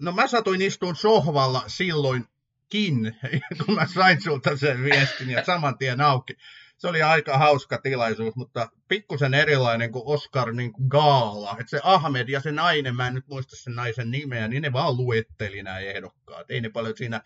No 0.00 0.12
mä 0.12 0.26
satuin 0.26 0.62
istuun 0.62 0.96
sohvalla 0.96 1.64
silloinkin, 1.66 3.16
kun 3.66 3.74
mä 3.74 3.86
sain 3.94 4.22
sulta 4.22 4.56
sen 4.56 4.84
viestin 4.84 5.30
ja 5.30 5.44
saman 5.44 5.78
tien 5.78 6.00
auki. 6.00 6.36
Se 6.80 6.88
oli 6.88 7.02
aika 7.02 7.38
hauska 7.38 7.78
tilaisuus, 7.78 8.36
mutta 8.36 8.68
pikkusen 8.88 9.34
erilainen 9.34 9.92
kuin 9.92 10.02
Oscar 10.06 10.52
niin 10.52 10.72
kuin 10.72 10.88
gaala. 10.88 11.56
Et 11.60 11.68
se 11.68 11.80
Ahmed 11.82 12.28
ja 12.28 12.40
se 12.40 12.52
nainen, 12.52 12.96
mä 12.96 13.06
en 13.06 13.14
nyt 13.14 13.26
muista 13.26 13.56
sen 13.56 13.74
naisen 13.74 14.10
nimeä, 14.10 14.48
niin 14.48 14.62
ne 14.62 14.72
vaan 14.72 14.96
luetteli 14.96 15.62
nämä 15.62 15.78
ehdokkaat. 15.78 16.50
Ei 16.50 16.60
ne 16.60 16.68
paljon 16.68 16.96
siinä 16.96 17.20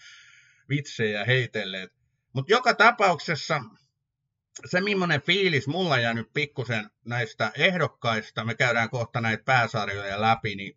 vitsejä 0.69 1.25
heitelleet. 1.25 1.93
Mutta 2.33 2.53
joka 2.53 2.75
tapauksessa 2.75 3.61
se, 4.65 4.81
millainen 4.81 5.23
fiilis 5.23 5.67
mulla 5.67 5.99
jäänyt 5.99 6.33
pikkusen 6.35 6.91
näistä 7.05 7.53
ehdokkaista, 7.55 8.45
me 8.45 8.55
käydään 8.55 8.91
kohta 8.91 9.21
näitä 9.21 9.45
pääsarjoja 9.45 10.21
läpi, 10.21 10.55
niin 10.55 10.77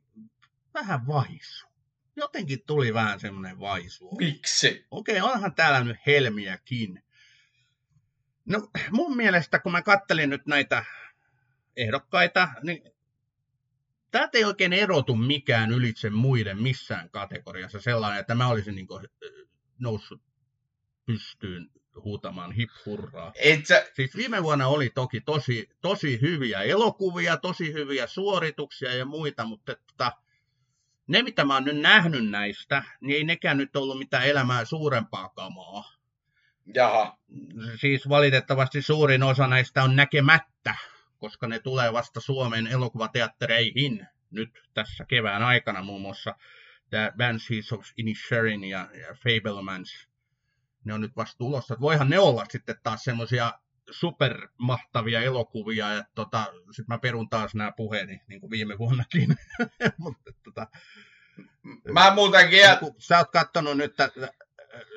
vähän 0.74 1.08
vaisu. 1.08 1.68
Jotenkin 2.16 2.63
tuli 2.68 2.94
vähän 2.94 3.20
semmoinen 3.20 3.60
vaisu. 3.60 4.16
Miksi? 4.18 4.86
Okei, 4.92 5.22
onhan 5.22 5.56
täällä 5.56 5.84
nyt 5.84 5.98
helmiäkin. 6.06 7.04
No 8.48 8.68
mun 8.92 9.18
mielestä, 9.18 9.60
kun 9.60 9.72
mä 9.72 9.82
kattelin 9.82 10.30
nyt 10.30 10.46
näitä 10.46 10.86
ehdokkaita, 11.76 12.50
niin 12.64 12.92
täältä 14.12 14.38
ei 14.38 14.44
oikein 14.44 14.74
erotu 14.74 15.16
mikään 15.16 15.72
ylitse 15.72 16.10
muiden 16.10 16.62
missään 16.62 17.10
kategoriassa 17.10 17.82
sellainen, 17.82 18.20
että 18.20 18.36
mä 18.36 18.48
olisin 18.48 18.76
niin 18.76 18.88
noussut 19.80 20.22
pystyyn 21.06 21.70
huutamaan 22.04 22.52
hip 22.52 22.70
hurraa. 22.86 23.34
Sä, 23.64 23.88
Siis 23.94 24.16
viime 24.16 24.44
vuonna 24.44 24.68
oli 24.68 24.90
toki 24.90 25.22
tosi, 25.22 25.70
tosi 25.82 26.22
hyviä 26.22 26.62
elokuvia, 26.62 27.38
tosi 27.38 27.74
hyviä 27.74 28.08
suorituksia 28.08 28.96
ja 28.96 29.06
muita, 29.06 29.46
mutta 29.46 29.76
tota, 29.88 30.12
ne 31.08 31.22
mitä 31.22 31.46
mä 31.46 31.54
oon 31.54 31.64
nyt 31.64 31.78
nähnyt 31.78 32.30
näistä, 32.30 32.84
niin 33.02 33.18
ei 33.18 33.24
nekään 33.24 33.58
nyt 33.58 33.76
ollut 33.76 33.98
mitään 33.98 34.28
elämää 34.28 34.66
suurempaa 34.66 35.30
kamaa. 35.30 35.97
Jaha. 36.73 37.17
Siis 37.75 38.10
valitettavasti 38.10 38.82
suurin 38.82 39.23
osa 39.23 39.47
näistä 39.47 39.84
on 39.84 39.95
näkemättä, 39.95 40.75
koska 41.17 41.47
ne 41.47 41.60
tulee 41.60 41.93
vasta 41.93 42.19
Suomen 42.21 42.67
elokuvateattereihin 42.67 44.08
nyt 44.32 44.63
tässä 44.73 45.06
kevään 45.06 45.43
aikana 45.43 45.84
muun 45.84 46.01
muassa 46.01 46.36
tämä 46.89 47.12
Banshees 47.17 47.73
of 47.73 47.86
Inisherin 47.97 48.63
ja, 48.63 48.89
ja 48.93 49.08
Fablemans. 49.13 50.08
Ne 50.84 50.93
on 50.93 51.01
nyt 51.01 51.15
vasta 51.15 51.38
tulossa. 51.38 51.77
Voihan 51.82 52.10
ne 52.10 52.19
olla 52.19 52.45
sitten 52.49 52.75
taas 52.84 53.03
semmoisia 53.03 53.53
supermahtavia 53.91 55.21
elokuvia, 55.21 55.93
ja 55.93 56.03
tota, 56.15 56.45
sitten 56.53 56.86
mä 56.88 56.97
perun 56.97 57.30
taas 57.30 57.56
nämä 57.56 57.71
puheeni, 57.71 58.21
niin 58.27 58.41
kuin 58.41 58.51
viime 58.51 58.77
vuonnakin. 58.77 59.36
Mutta 59.97 60.32
tota, 60.43 60.67
Mä 61.93 62.13
muutenkin, 62.15 62.60
ja 62.60 62.75
kun 62.75 62.95
sä 62.97 63.17
oot 63.17 63.32
kattonut 63.32 63.77
nyt, 63.77 63.95
tätä, 63.95 64.30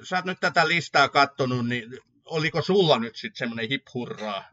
sä 0.03 0.17
oot 0.17 0.25
nyt 0.25 0.41
tätä 0.41 0.69
listaa 0.69 1.09
kattonut, 1.09 1.69
niin 1.69 1.99
oliko 2.25 2.63
sulla 2.63 2.99
nyt 2.99 3.17
sitten 3.17 3.39
semmoinen 3.39 3.69
hip 3.69 3.83
hurraa 3.95 4.45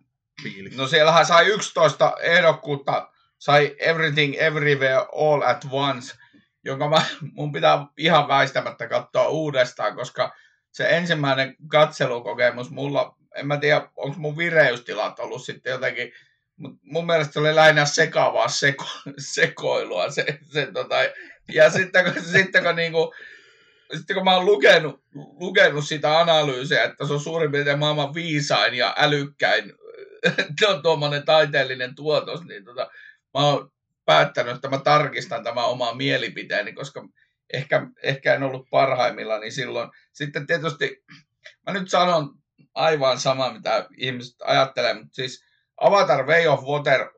fiilis? 0.44 0.78
no 0.78 0.88
siellähän 0.88 1.26
sai 1.26 1.46
11 1.46 2.13
ehdokkuutta, 2.22 3.12
sai 3.38 3.76
Everything 3.80 4.36
Everywhere 4.38 5.06
All 5.16 5.42
at 5.42 5.66
Once, 5.72 6.18
jonka 6.63 6.90
mä, 6.90 7.02
mun 7.34 7.52
pitää 7.52 7.86
ihan 7.98 8.28
väistämättä 8.28 8.88
katsoa 8.88 9.28
uudestaan, 9.28 9.96
koska 9.96 10.36
se 10.72 10.90
ensimmäinen 10.90 11.56
katselukokemus 11.68 12.70
mulla, 12.70 13.18
en 13.36 13.48
mä 13.48 13.58
tiedä, 13.58 13.90
onko 13.96 14.18
mun 14.20 14.38
vireystilat 14.38 15.20
ollut 15.20 15.44
sitten 15.46 15.72
jotenkin, 15.72 16.12
mutta 16.58 16.80
mun 16.84 17.06
mielestä 17.06 17.34
se 17.34 17.40
oli 17.40 17.56
lähinnä 17.56 17.86
sekavaa 17.86 18.48
seko, 18.48 18.86
sekoilua. 19.18 20.12
Se, 20.12 20.40
se, 20.54 20.72
tota, 20.74 20.96
ja 21.54 21.70
sitten 21.70 22.13
kun, 22.13 22.24
sitten 22.24 22.63
kun 22.63 22.76
niinku, 22.76 23.13
sitten 23.95 24.15
kun 24.15 24.23
mä 24.23 24.36
oon 24.36 24.45
lukenut, 24.45 25.04
lukenut 25.15 25.88
sitä 25.88 26.19
analyysiä, 26.19 26.84
että 26.84 27.08
se 27.08 27.13
on 27.13 27.19
suurin 27.19 27.52
piirtein 27.52 27.80
maailman 27.80 28.13
viisain 28.13 28.73
ja 28.73 28.95
älykkäin 28.97 29.73
tuo- 30.60 30.82
tuommoinen 30.82 31.26
taiteellinen 31.26 31.95
tuotos, 31.95 32.43
niin 32.43 32.65
tota, 32.65 32.89
mä 33.34 33.45
oon 33.45 33.71
päättänyt, 34.06 34.56
että 34.56 34.69
mä 34.69 34.78
tarkistan 34.80 35.43
tämän 35.43 35.65
oman 35.65 35.97
mielipiteeni, 35.97 36.73
koska 36.73 37.08
ehkä, 37.54 37.88
ehkä 38.04 38.36
en 38.36 38.43
ollut 38.43 38.67
parhaimmillaan, 38.69 39.41
niin 39.41 39.52
silloin. 39.52 39.89
Sitten 40.13 40.47
tietysti, 40.47 41.04
mä 41.67 41.73
nyt 41.73 41.89
sanon 41.89 42.30
aivan 42.73 43.19
sama, 43.19 43.54
mitä 43.54 43.88
ihmiset 43.97 44.36
ajattelee, 44.43 44.93
mutta 44.93 45.15
siis 45.15 45.45
Avatar 45.82 46.26
Way 46.26 46.47
of 46.47 46.63
Water 46.63 47.10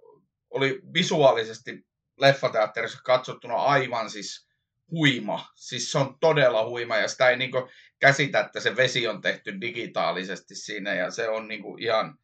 oli 0.50 0.82
visuaalisesti 0.94 1.86
leffateatterissa 2.18 3.00
katsottuna 3.04 3.56
aivan 3.56 4.10
siis 4.10 4.49
huima. 4.92 5.48
Siis 5.56 5.92
se 5.92 5.98
on 5.98 6.20
todella 6.20 6.66
huima 6.66 6.98
ja 6.98 7.08
sitä 7.08 7.30
ei 7.30 7.38
niinku 7.38 7.70
käsitä, 8.00 8.40
että 8.40 8.60
se 8.60 8.76
vesi 8.76 9.08
on 9.08 9.22
tehty 9.22 9.62
digitaalisesti 9.62 10.56
siinä 10.56 10.94
ja 10.94 11.12
se 11.12 11.30
on 11.30 11.48
niinku 11.48 11.78
ihan, 11.80 12.18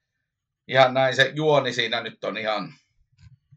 ihan 0.68 0.94
näin. 0.94 1.16
Se 1.16 1.32
juoni 1.36 1.74
siinä 1.74 2.02
nyt 2.02 2.24
on 2.24 2.38
ihan, 2.38 2.74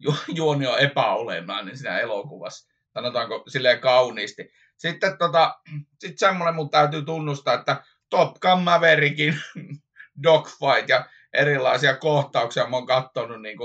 ju, 0.01 0.15
juoni 0.35 0.67
on 0.67 0.79
epäolennainen 0.79 1.77
siinä 1.77 1.99
elokuvassa. 1.99 2.69
Sanotaanko 2.95 3.45
silleen 3.49 3.81
kauniisti. 3.81 4.51
Sitten 4.77 5.19
tota, 5.19 5.61
sit 5.99 6.19
semmoinen 6.19 6.55
mun 6.55 6.71
täytyy 6.71 7.03
tunnustaa, 7.03 7.55
että 7.55 7.83
Top 8.11 8.35
Gun 8.41 8.63
Maverickin 8.63 9.41
dogfight 10.23 10.89
ja 10.89 11.09
erilaisia 11.33 11.97
kohtauksia 11.97 12.67
mä 12.67 12.77
oon 12.77 12.87
katsonut 12.87 13.43
niin 13.43 13.59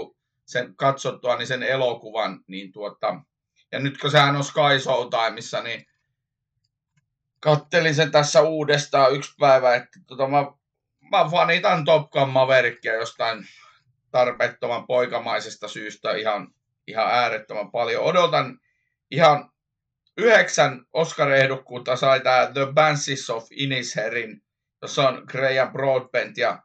sen 0.45 0.75
katsottua 0.75 1.37
niin 1.37 1.47
sen 1.47 1.63
elokuvan, 1.63 2.39
niin 2.47 2.71
tuota, 2.71 3.21
ja 3.73 3.79
nyt 3.79 3.97
kun 3.97 4.11
sehän 4.11 4.35
on 4.35 4.43
Sky 4.43 4.79
Showtimeissa, 4.79 5.61
niin 5.61 5.85
kattelin 7.39 7.95
sen 7.95 8.11
tässä 8.11 8.41
uudestaan 8.41 9.13
yksi 9.13 9.33
päivä, 9.39 9.75
että 9.75 9.99
tota, 10.07 10.27
mä, 10.27 10.45
mä 11.11 11.29
fanitan 11.31 11.85
Top 11.85 12.11
Gun 12.11 12.29
Maverickia 12.29 12.93
jostain 12.93 13.47
tarpeettoman 14.11 14.87
poikamaisesta 14.87 15.67
syystä 15.67 16.11
ihan, 16.11 16.47
ihan 16.87 17.07
äärettömän 17.07 17.71
paljon. 17.71 18.03
Odotan 18.03 18.59
ihan 19.11 19.51
yhdeksän 20.17 20.85
Oscar-ehdokkuutta 20.93 21.95
sai 21.95 22.19
tämä 22.19 22.51
The 22.53 22.67
Banshees 22.73 23.29
of 23.29 23.47
Inisherin, 23.51 24.43
jossa 24.81 25.07
on 25.07 25.23
Graham 25.27 25.71
Broadbent 25.71 26.37
ja, 26.37 26.63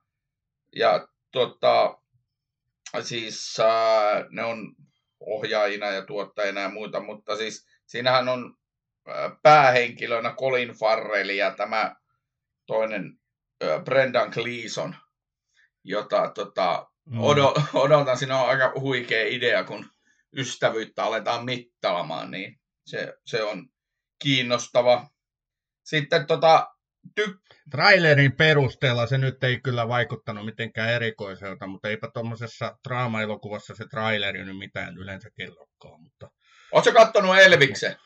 ja 0.76 1.08
tota, 1.30 1.98
siis 3.02 3.60
äh, 3.60 4.24
ne 4.30 4.44
on 4.44 4.76
ohjaajina 5.20 5.86
ja 5.86 6.06
tuottajina 6.06 6.60
ja 6.60 6.68
muita, 6.68 7.00
mutta 7.00 7.36
siis 7.36 7.66
siinähän 7.86 8.28
on 8.28 8.56
äh, 9.08 9.32
päähenkilönä 9.42 10.34
Colin 10.34 10.68
Farrell 10.68 11.28
ja 11.28 11.54
tämä 11.54 11.96
toinen 12.66 13.18
Brendan 13.84 14.30
Gleeson, 14.30 14.96
jota 15.84 16.30
tota, 16.34 16.90
mm. 17.04 17.20
odotan, 17.74 18.18
siinä 18.18 18.42
on 18.42 18.48
aika 18.48 18.72
huikea 18.80 19.26
idea, 19.26 19.64
kun 19.64 19.90
ystävyyttä 20.36 21.04
aletaan 21.04 21.44
mittaamaan, 21.44 22.30
niin 22.30 22.60
se, 22.86 23.14
se 23.24 23.42
on 23.42 23.68
kiinnostava. 24.18 25.08
Sitten 25.84 26.26
tota, 26.26 26.74
ty- 27.20 27.38
Trailerin 27.70 28.32
perusteella 28.32 29.06
se 29.06 29.18
nyt 29.18 29.44
ei 29.44 29.60
kyllä 29.60 29.88
vaikuttanut 29.88 30.44
mitenkään 30.44 30.90
erikoiselta, 30.90 31.66
mutta 31.66 31.88
eipä 31.88 32.10
tuommoisessa 32.14 32.78
draama-elokuvassa 32.88 33.74
se 33.74 33.84
traileri 33.90 34.44
nyt 34.44 34.58
mitään 34.58 34.98
yleensä 34.98 35.30
kellokkaan. 35.36 36.02
Mutta... 36.02 36.30
Oletko 36.72 36.92
kattonut 36.92 37.38
Elviksen? 37.38 37.96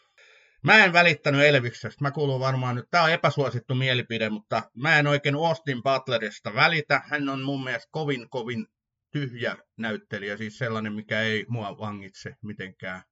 Mä 0.64 0.84
en 0.84 0.92
välittänyt 0.92 1.44
Elviksestä. 1.44 2.04
Mä 2.04 2.10
kuulun 2.10 2.40
varmaan 2.40 2.76
nyt, 2.76 2.84
tää 2.90 3.02
on 3.02 3.12
epäsuosittu 3.12 3.74
mielipide, 3.74 4.30
mutta 4.30 4.62
mä 4.76 4.98
en 4.98 5.06
oikein 5.06 5.34
Austin 5.34 5.82
Butlerista 5.82 6.54
välitä. 6.54 7.02
Hän 7.04 7.28
on 7.28 7.42
mun 7.42 7.64
mielestä 7.64 7.88
kovin, 7.90 8.30
kovin 8.30 8.66
tyhjä 9.12 9.56
näyttelijä, 9.78 10.36
siis 10.36 10.58
sellainen, 10.58 10.92
mikä 10.92 11.20
ei 11.20 11.44
mua 11.48 11.78
vangitse 11.78 12.34
mitenkään 12.42 13.02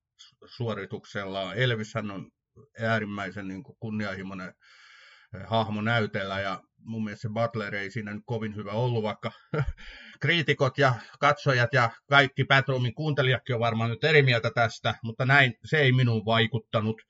suorituksellaan. 0.46 1.56
Elvishän 1.56 2.10
on 2.10 2.30
äärimmäisen 2.80 3.48
niin 3.48 3.62
kuin 3.62 3.76
kunnianhimoinen 3.80 4.54
hahmo 5.46 5.80
näytellä 5.80 6.40
ja 6.40 6.62
mun 6.78 7.04
mielestä 7.04 7.22
se 7.22 7.34
Butler 7.34 7.74
ei 7.74 7.90
siinä 7.90 8.14
nyt 8.14 8.22
kovin 8.26 8.56
hyvä 8.56 8.72
ollut, 8.72 9.02
vaikka 9.02 9.32
kriitikot 10.22 10.78
ja 10.78 10.94
katsojat 11.20 11.72
ja 11.72 11.90
kaikki 12.08 12.44
Batroomin 12.44 12.94
kuuntelijatkin 12.94 13.54
on 13.54 13.60
varmaan 13.60 13.90
nyt 13.90 14.04
eri 14.04 14.22
mieltä 14.22 14.50
tästä, 14.50 14.94
mutta 15.02 15.24
näin 15.24 15.54
se 15.64 15.78
ei 15.78 15.92
minun 15.92 16.24
vaikuttanut. 16.24 17.02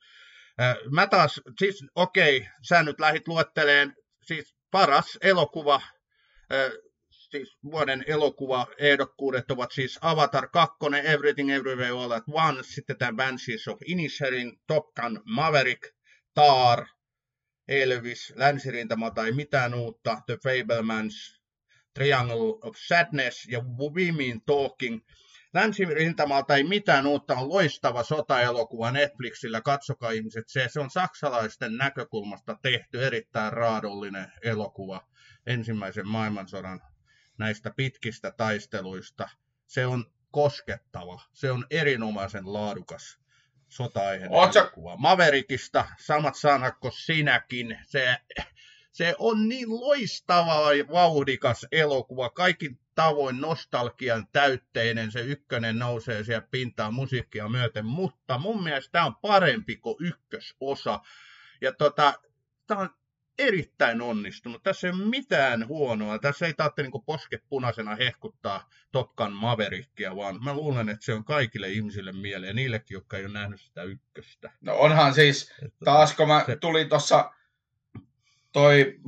Mä 0.91 1.07
taas, 1.07 1.41
siis 1.59 1.85
okei, 1.95 2.37
okay, 2.37 2.49
sä 2.67 2.83
nyt 2.83 2.99
lähit 2.99 3.27
luetteleen, 3.27 3.95
siis 4.25 4.55
paras 4.71 5.17
elokuva 5.21 5.81
siis 7.31 7.57
vuoden 7.63 8.03
elokuva 8.07 8.67
ehdokkuudet 8.77 9.51
ovat 9.51 9.71
siis 9.71 9.99
Avatar 10.01 10.47
2, 10.47 10.77
Everything 11.03 11.51
Everywhere 11.51 11.89
All 11.89 12.11
at 12.11 12.23
Once, 12.27 12.63
sitten 12.63 12.97
tämä 12.97 13.13
Banshees 13.13 13.67
of 13.67 13.79
Inisherin, 13.85 14.59
Top 14.67 14.85
Gun 15.01 15.21
Maverick, 15.25 15.81
Tar, 16.33 16.85
Elvis, 17.71 18.33
Länsirintama 18.35 19.11
tai 19.11 19.31
mitään 19.31 19.73
uutta, 19.73 20.21
The 20.25 20.37
Fablemans, 20.43 21.41
Triangle 21.93 22.59
of 22.61 22.75
Sadness 22.77 23.47
ja 23.47 23.59
Women 23.59 24.41
Talking. 24.45 25.01
Länsirintamalta 25.53 26.55
ei 26.55 26.63
mitään 26.63 27.07
uutta, 27.07 27.35
on 27.35 27.49
loistava 27.49 28.03
sotaelokuva 28.03 28.91
Netflixillä, 28.91 29.61
katsokaa 29.61 30.11
ihmiset 30.11 30.49
se. 30.49 30.67
Se 30.71 30.79
on 30.79 30.89
saksalaisten 30.89 31.77
näkökulmasta 31.77 32.57
tehty 32.61 33.05
erittäin 33.05 33.53
raadollinen 33.53 34.31
elokuva 34.43 35.07
ensimmäisen 35.45 36.07
maailmansodan 36.07 36.81
näistä 37.37 37.71
pitkistä 37.75 38.31
taisteluista. 38.31 39.29
Se 39.67 39.85
on 39.85 40.05
koskettava, 40.31 41.21
se 41.33 41.51
on 41.51 41.65
erinomaisen 41.69 42.53
laadukas 42.53 43.21
sota 43.71 44.13
elokuva. 44.13 44.97
Maverikista 44.97 45.85
samat 45.99 46.35
sanat 46.35 46.75
kuin 46.79 46.91
sinäkin. 46.91 47.79
Se, 47.83 48.17
se 48.91 49.15
on 49.19 49.49
niin 49.49 49.69
loistava 49.69 50.73
ja 50.73 50.87
vauhdikas 50.87 51.67
elokuva. 51.71 52.29
Kaikin 52.29 52.79
tavoin 52.95 53.41
nostalgian 53.41 54.27
täytteinen. 54.31 55.11
Se 55.11 55.21
ykkönen 55.21 55.79
nousee 55.79 56.23
siellä 56.23 56.47
pintaan 56.51 56.93
musiikkia 56.93 57.49
myöten, 57.49 57.85
mutta 57.85 58.37
mun 58.37 58.63
mielestä 58.63 58.91
tämä 58.91 59.05
on 59.05 59.15
parempi 59.15 59.75
kuin 59.75 59.95
ykkösosa. 59.99 60.99
Ja 61.61 61.73
tota, 61.73 62.13
tämä 62.67 62.81
on 62.81 62.89
erittäin 63.41 64.01
onnistunut. 64.01 64.63
Tässä 64.63 64.87
ei 64.87 64.93
ole 64.93 65.05
mitään 65.05 65.67
huonoa. 65.67 66.19
Tässä 66.19 66.45
ei 66.45 66.53
tarvitse 66.53 66.81
niin 66.83 67.05
posket 67.05 67.43
punaisena 67.49 67.95
hehkuttaa 67.95 68.69
Top 68.91 69.15
Gun 69.15 69.33
Maverickia, 69.33 70.15
vaan 70.15 70.43
mä 70.43 70.53
luulen, 70.53 70.89
että 70.89 71.05
se 71.05 71.13
on 71.13 71.23
kaikille 71.23 71.69
ihmisille 71.69 72.11
mieleen, 72.11 72.55
niillekin, 72.55 72.95
jotka 72.95 73.17
ei 73.17 73.25
ole 73.25 73.33
nähnyt 73.33 73.61
sitä 73.61 73.83
ykköstä. 73.83 74.51
No 74.61 74.75
onhan 74.75 75.13
siis, 75.13 75.53
että 75.65 75.85
taas 75.85 76.15
kun 76.15 76.27
mä 76.27 76.43
se... 76.45 76.55
tuli 76.55 76.85
tuossa 76.85 77.31
toi 78.51 78.99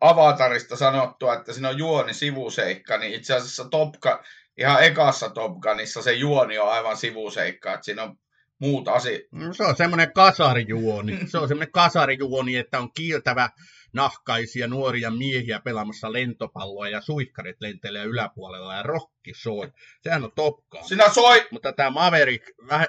Avatarista 0.00 0.76
sanottua, 0.76 1.34
että 1.34 1.52
siinä 1.52 1.68
on 1.68 1.78
juoni 1.78 2.14
sivuseikka, 2.14 2.98
niin 2.98 3.14
itse 3.14 3.34
asiassa 3.34 3.64
Top 3.64 3.94
Gun, 4.00 4.18
ihan 4.56 4.84
ekassa 4.84 5.30
Top 5.30 5.58
Gunissa 5.60 6.02
se 6.02 6.12
juoni 6.12 6.58
on 6.58 6.72
aivan 6.72 6.96
sivuseikka, 6.96 7.74
että 7.74 7.84
siinä 7.84 8.02
on 8.02 8.18
muut 8.60 8.88
asiat. 8.88 9.22
No, 9.32 9.52
se 9.52 9.64
on 9.64 9.76
semmoinen 9.76 10.12
kasarijuoni. 10.12 11.18
Se 11.26 11.38
on 11.38 11.48
semmoinen 11.48 11.72
kasarijuoni, 11.72 12.56
että 12.56 12.78
on 12.78 12.92
kiiltävä 12.92 13.50
nahkaisia 13.92 14.66
nuoria 14.66 15.10
miehiä 15.10 15.60
pelaamassa 15.64 16.12
lentopalloa 16.12 16.88
ja 16.88 17.00
suihkarit 17.00 17.56
lentelee 17.60 18.04
yläpuolella 18.04 18.74
ja 18.74 18.82
rokki 18.82 19.34
soi. 19.34 19.72
Sehän 20.02 20.24
on 20.24 20.32
topkaa. 20.34 20.82
Sinä 20.82 21.08
soi! 21.08 21.46
Mutta 21.50 21.72
tämä 21.72 21.90
Maverick 21.90 22.44
vähän, 22.68 22.86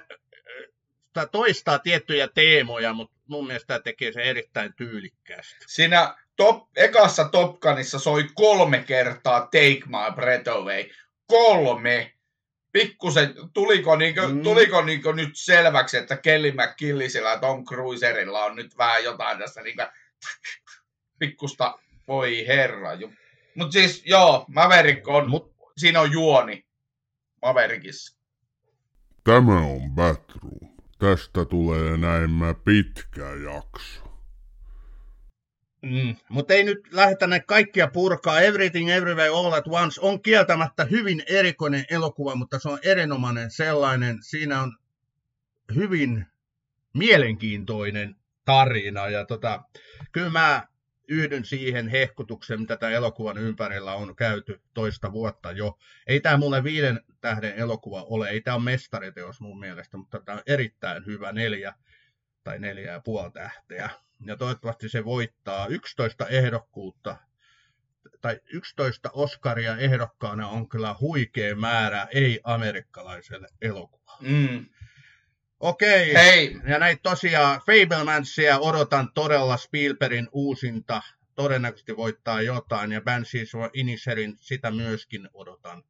tämä 1.13 1.25
toistaa 1.25 1.79
tiettyjä 1.79 2.27
teemoja, 2.27 2.93
mutta 2.93 3.17
mun 3.27 3.47
mielestä 3.47 3.67
tämä 3.67 3.79
tekee 3.79 4.11
se 4.11 4.21
erittäin 4.21 4.73
tyylikkäästi. 4.73 5.65
Siinä 5.67 6.15
top, 6.35 6.67
ekassa 6.75 7.29
Topkanissa 7.29 7.99
soi 7.99 8.25
kolme 8.33 8.83
kertaa 8.87 9.39
Take 9.39 9.81
My 9.85 10.15
Breath 10.15 10.49
Away. 10.49 10.83
Kolme! 11.27 12.13
Pikkusen, 12.71 13.33
tuliko, 13.53 13.95
niinku, 13.95 14.21
mm. 14.27 14.43
tuliko 14.43 14.81
niinku 14.81 15.11
nyt 15.11 15.29
selväksi, 15.33 15.97
että 15.97 16.17
Kelly 16.17 16.51
McKillisillä 16.51 17.29
ja 17.29 17.37
Tom 17.37 17.65
Cruiserilla 17.65 18.45
on 18.45 18.55
nyt 18.55 18.77
vähän 18.77 19.03
jotain 19.03 19.39
tässä 19.39 19.61
niinku, 19.61 19.83
pikkusta, 21.19 21.79
voi 22.07 22.47
herra. 22.47 22.89
Mutta 23.55 23.71
siis 23.71 24.03
joo, 24.05 24.45
Maverick 24.47 25.07
on, 25.07 25.29
Mut... 25.29 25.55
siinä 25.77 26.01
on 26.01 26.11
juoni 26.11 26.65
Maverickissa. 27.41 28.17
Tämä 29.23 29.59
on 29.59 29.91
Batroom. 29.91 30.71
Tästä 30.99 31.45
tulee 31.45 31.97
näemmä 31.97 32.53
pitkä 32.53 33.25
jakso. 33.25 34.10
Mm, 35.81 36.15
mutta 36.29 36.53
ei 36.53 36.63
nyt 36.63 36.79
lähdetä 36.91 37.27
näitä 37.27 37.45
kaikkia 37.45 37.87
purkaa. 37.87 38.41
Everything 38.41 38.89
Everywhere 38.89 39.29
All 39.29 39.53
at 39.53 39.67
Once 39.67 40.01
on 40.01 40.21
kieltämättä 40.21 40.85
hyvin 40.85 41.23
erikoinen 41.27 41.85
elokuva, 41.89 42.35
mutta 42.35 42.59
se 42.59 42.69
on 42.69 42.79
erinomainen 42.83 43.51
sellainen. 43.51 44.17
Siinä 44.21 44.61
on 44.61 44.77
hyvin 45.75 46.25
mielenkiintoinen 46.93 48.15
tarina. 48.45 49.09
Ja 49.09 49.25
tota, 49.25 49.63
kyllä 50.11 50.29
mä 50.29 50.67
yhdyn 51.07 51.45
siihen 51.45 51.87
hehkutukseen, 51.87 52.61
mitä 52.61 52.77
tämän 52.77 52.93
elokuvan 52.93 53.37
ympärillä 53.37 53.93
on 53.93 54.15
käyty 54.15 54.61
toista 54.73 55.11
vuotta 55.11 55.51
jo. 55.51 55.77
Ei 56.07 56.19
tämä 56.19 56.37
mulle 56.37 56.63
viiden 56.63 56.99
tähden 57.21 57.53
elokuva 57.55 58.03
ole, 58.03 58.29
ei 58.29 58.41
tämä 58.41 58.55
ole 58.55 58.63
mestariteos 58.63 59.41
mun 59.41 59.59
mielestä, 59.59 59.97
mutta 59.97 60.21
tämä 60.25 60.35
on 60.35 60.43
erittäin 60.47 61.05
hyvä 61.05 61.31
neljä 61.31 61.73
tai 62.43 62.59
neljä 62.59 62.91
ja 62.91 63.01
puoli 63.01 63.31
tähteä 63.31 63.89
ja 64.25 64.37
toivottavasti 64.37 64.89
se 64.89 65.05
voittaa 65.05 65.67
11 65.67 66.27
ehdokkuutta 66.27 67.17
tai 68.21 68.39
11 68.53 69.09
Oscaria 69.13 69.77
ehdokkaana 69.77 70.47
on 70.47 70.69
kyllä 70.69 70.95
huikea 70.99 71.55
määrä 71.55 72.07
ei-amerikkalaiselle 72.13 73.47
elokuvalle. 73.61 74.27
Mm. 74.27 74.65
Okei, 75.59 76.13
Hei. 76.13 76.57
ja 76.67 76.79
näitä 76.79 77.01
tosiaan 77.03 77.61
Fablemansia 77.65 78.59
odotan 78.59 79.11
todella 79.13 79.57
Spielbergin 79.57 80.29
uusinta, 80.31 81.01
todennäköisesti 81.35 81.97
voittaa 81.97 82.41
jotain, 82.41 82.91
ja 82.91 83.01
Banshees 83.01 83.51
Inisherin 83.73 84.37
sitä 84.37 84.71
myöskin 84.71 85.29
odotan. 85.33 85.83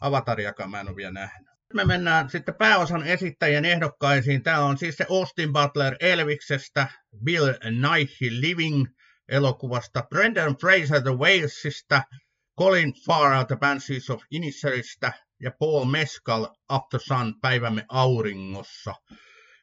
Avatariakaan 0.00 0.70
mä 0.70 0.80
en 0.80 0.88
ole 0.88 0.96
vielä 0.96 1.12
nähnyt 1.12 1.55
me 1.76 1.84
mennään 1.84 2.30
sitten 2.30 2.54
pääosan 2.54 3.06
esittäjien 3.06 3.64
ehdokkaisiin. 3.64 4.42
Tämä 4.42 4.64
on 4.64 4.78
siis 4.78 4.96
se 4.96 5.06
Austin 5.10 5.52
Butler 5.52 5.96
Elviksestä, 6.00 6.88
Bill 7.24 7.46
Nighy 7.64 8.40
Living 8.40 8.86
elokuvasta, 9.28 10.06
Brendan 10.10 10.56
Fraser 10.56 11.02
The 11.02 11.10
Walesista, 11.10 12.02
Colin 12.58 12.92
Farrell 13.06 13.44
The 13.44 13.56
Banshees 13.56 14.10
of 14.10 14.22
Inisheristä 14.30 15.12
ja 15.40 15.50
Paul 15.58 15.84
Mescal 15.84 16.46
After 16.68 17.00
Sun 17.00 17.40
Päivämme 17.40 17.84
auringossa 17.88 18.94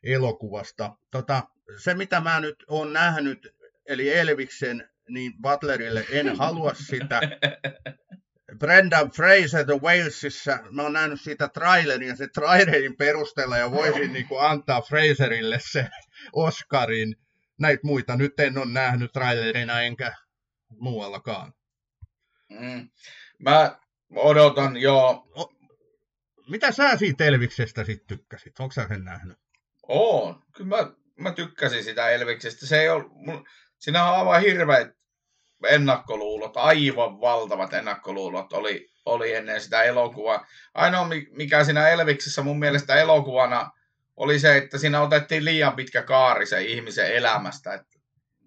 elokuvasta. 0.03 0.95
Tota, 1.11 1.43
se 1.77 1.93
mitä 1.93 2.19
mä 2.19 2.39
nyt 2.39 2.55
olen 2.67 2.93
nähnyt, 2.93 3.47
eli 3.85 4.13
Elviksen, 4.13 4.89
niin 5.09 5.33
Butlerille 5.41 6.05
en 6.11 6.37
halua 6.37 6.73
sitä. 6.73 7.21
Brendan 8.59 9.11
Fraser 9.11 9.65
The 9.65 9.79
Walesissa, 9.81 10.59
mä 10.71 10.81
oon 10.81 10.93
nähnyt 10.93 11.21
siitä 11.21 11.47
trailerin 11.47 12.07
ja 12.07 12.15
se 12.15 12.27
trailerin 12.27 12.97
perusteella 12.97 13.57
ja 13.57 13.71
voisin 13.71 14.13
niin 14.13 14.27
kuin 14.27 14.41
antaa 14.41 14.81
Fraserille 14.81 15.59
se 15.71 15.89
Oscarin. 16.33 17.15
Näitä 17.59 17.81
muita 17.83 18.15
nyt 18.15 18.39
en 18.39 18.57
ole 18.57 18.65
nähnyt 18.65 19.11
trailerina 19.11 19.81
enkä 19.81 20.13
muuallakaan. 20.69 21.53
Mm. 22.49 22.89
Mä 23.39 23.79
odotan 24.15 24.77
jo 24.77 25.23
mitä 26.49 26.71
sä 26.71 26.97
siitä 26.97 27.25
Elviksestä 27.25 27.83
sit 27.83 28.07
tykkäsit? 28.07 28.59
Onko 28.59 28.73
sä 28.73 28.87
sen 28.87 29.03
nähnyt? 29.03 29.37
Oon. 29.87 30.43
Kyllä 30.55 30.69
mä, 30.69 30.91
mä 31.19 31.31
tykkäsin 31.31 31.83
sitä 31.83 32.09
Elviksestä. 32.09 32.65
Se 32.65 32.81
ei 32.81 32.89
ole, 32.89 33.05
mun, 33.09 33.45
siinä 33.79 34.05
on 34.05 34.19
aivan 34.19 34.41
hirveät 34.41 34.87
ennakkoluulot, 35.69 36.57
aivan 36.57 37.21
valtavat 37.21 37.73
ennakkoluulot 37.73 38.53
oli, 38.53 38.89
oli 39.05 39.33
ennen 39.33 39.61
sitä 39.61 39.83
elokuvaa. 39.83 40.45
Ainoa 40.73 41.07
mikä 41.31 41.63
siinä 41.63 41.89
Elviksessä 41.89 42.41
mun 42.41 42.59
mielestä 42.59 42.95
elokuvana 42.95 43.71
oli 44.17 44.39
se, 44.39 44.57
että 44.57 44.77
siinä 44.77 45.01
otettiin 45.01 45.45
liian 45.45 45.75
pitkä 45.75 46.01
kaari 46.01 46.45
sen 46.45 46.65
ihmisen 46.65 47.13
elämästä. 47.15 47.73
Et 47.73 47.87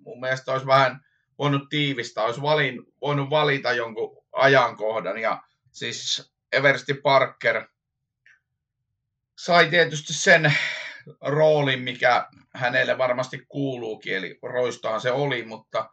mun 0.04 0.20
mielestä 0.20 0.52
olisi 0.52 0.66
vähän 0.66 1.00
voinut 1.38 1.68
tiivistää, 1.68 2.24
olisi 2.24 2.42
valin, 2.42 2.82
voinut 3.00 3.30
valita 3.30 3.72
jonkun 3.72 4.24
ajankohdan. 4.32 5.18
Ja 5.18 5.42
siis 5.72 6.32
Eversti 6.52 6.94
Parker 6.94 7.66
sai 9.38 9.66
tietysti 9.66 10.12
sen 10.12 10.54
roolin, 11.20 11.80
mikä 11.80 12.26
hänelle 12.54 12.98
varmasti 12.98 13.46
kuuluukin, 13.48 14.16
eli 14.16 14.38
roistohan 14.42 15.00
se 15.00 15.12
oli, 15.12 15.44
mutta, 15.44 15.90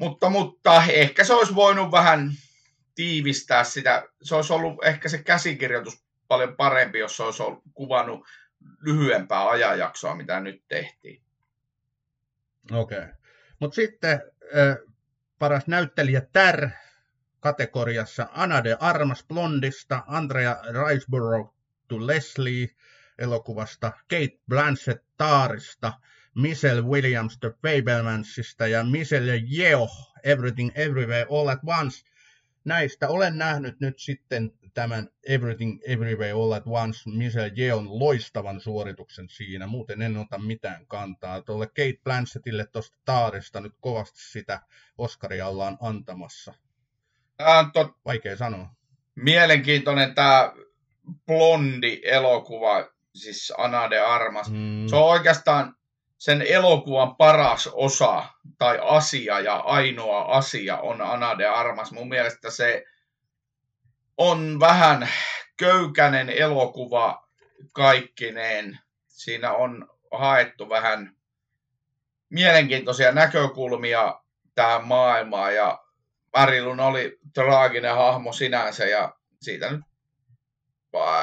mutta, 0.00 0.30
mutta 0.30 0.84
ehkä 0.84 1.24
se 1.24 1.34
olisi 1.34 1.54
voinut 1.54 1.92
vähän 1.92 2.30
tiivistää 2.94 3.64
sitä. 3.64 4.08
Se 4.22 4.34
olisi 4.34 4.52
ollut 4.52 4.84
ehkä 4.84 5.08
se 5.08 5.22
käsikirjoitus 5.22 6.04
paljon 6.28 6.56
parempi, 6.56 6.98
jos 6.98 7.16
se 7.16 7.22
olisi 7.22 7.42
ollut 7.42 7.62
kuvannut 7.74 8.26
lyhyempää 8.80 9.48
ajanjaksoa, 9.48 10.14
mitä 10.14 10.40
nyt 10.40 10.62
tehtiin. 10.68 11.22
Okei. 12.72 12.98
Okay. 12.98 13.10
Mutta 13.58 13.74
sitten 13.74 14.12
äh, 14.12 14.76
paras 15.38 15.66
näyttelijä 15.66 16.22
Tär 16.32 16.68
kategoriassa 17.40 18.28
Anna 18.32 18.64
de 18.64 18.76
Armas 18.80 19.24
Blondista, 19.28 20.02
Andrea 20.06 20.56
Riseborough 20.88 21.54
to 21.88 22.06
Leslie 22.06 22.68
elokuvasta, 23.18 23.92
Kate 24.10 24.38
Blanchett 24.48 25.04
Taarista, 25.16 25.92
Michelle 26.34 26.82
Williams 26.82 27.38
The 27.38 27.50
Fabelmansista 27.50 28.66
ja 28.66 28.84
Michelle 28.84 29.42
Yeoh 29.58 29.90
Everything 30.24 30.70
Everywhere 30.74 31.26
All 31.30 31.48
at 31.48 31.60
Once. 31.66 32.10
Näistä 32.64 33.08
olen 33.08 33.38
nähnyt 33.38 33.80
nyt 33.80 33.98
sitten 33.98 34.52
tämän 34.74 35.08
Everything 35.26 35.80
Everywhere 35.86 36.32
All 36.32 36.52
at 36.52 36.66
Once 36.66 37.10
Michelle 37.10 37.52
Yeon 37.58 37.98
loistavan 37.98 38.60
suorituksen 38.60 39.28
siinä. 39.28 39.66
Muuten 39.66 40.02
en 40.02 40.16
ota 40.16 40.38
mitään 40.38 40.86
kantaa. 40.86 41.42
Tuolle 41.42 41.66
Kate 41.66 42.00
Blanchettille 42.04 42.66
tuosta 42.66 42.98
Taarista 43.04 43.60
nyt 43.60 43.72
kovasti 43.80 44.20
sitä 44.20 44.60
Oscaria 44.98 45.48
ollaan 45.48 45.78
antamassa. 45.80 46.54
Tämä 47.36 47.58
on 47.58 47.72
tot... 47.72 47.90
Vaikea 48.04 48.36
sanoa. 48.36 48.68
Mielenkiintoinen 49.14 50.14
tämä 50.14 50.52
blondi-elokuva, 51.26 52.90
siis 53.14 53.52
Ana 53.58 53.90
de 53.90 54.00
Armas. 54.00 54.50
Mm. 54.50 54.86
Se 54.86 54.96
on 54.96 55.04
oikeastaan 55.04 55.74
sen 56.20 56.42
elokuvan 56.42 57.16
paras 57.16 57.66
osa 57.72 58.24
tai 58.58 58.78
asia 58.82 59.40
ja 59.40 59.56
ainoa 59.56 60.22
asia 60.22 60.78
on 60.78 61.00
Ana 61.00 61.38
de 61.38 61.46
Armas. 61.46 61.92
Mun 61.92 62.08
mielestä 62.08 62.50
se 62.50 62.84
on 64.16 64.60
vähän 64.60 65.08
köykäinen 65.56 66.30
elokuva 66.30 67.28
kaikkineen. 67.72 68.78
Siinä 69.08 69.52
on 69.52 69.88
haettu 70.10 70.68
vähän 70.68 71.16
mielenkiintoisia 72.28 73.12
näkökulmia 73.12 74.20
tähän 74.54 74.84
maailmaan 74.84 75.54
ja 75.54 75.84
Marilun 76.36 76.80
oli 76.80 77.18
traaginen 77.34 77.94
hahmo 77.94 78.32
sinänsä 78.32 78.86
ja 78.86 79.14
siitä 79.42 79.70
nyt 79.70 79.80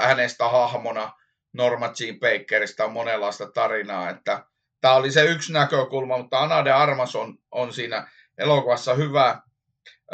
hänestä 0.01 0.49
hahmona 0.49 1.11
Norma 1.53 1.93
Jean 1.99 2.19
Bakerista 2.19 2.85
on 2.85 2.93
monenlaista 2.93 3.51
tarinaa, 3.51 4.09
että 4.09 4.43
tämä 4.82 4.93
oli 4.93 5.11
se 5.11 5.25
yksi 5.25 5.53
näkökulma, 5.53 6.17
mutta 6.17 6.39
Ana 6.39 6.65
de 6.65 6.71
Armas 6.71 7.15
on, 7.15 7.38
on 7.51 7.73
siinä 7.73 8.07
elokuvassa 8.38 8.93
hyvä. 8.93 9.41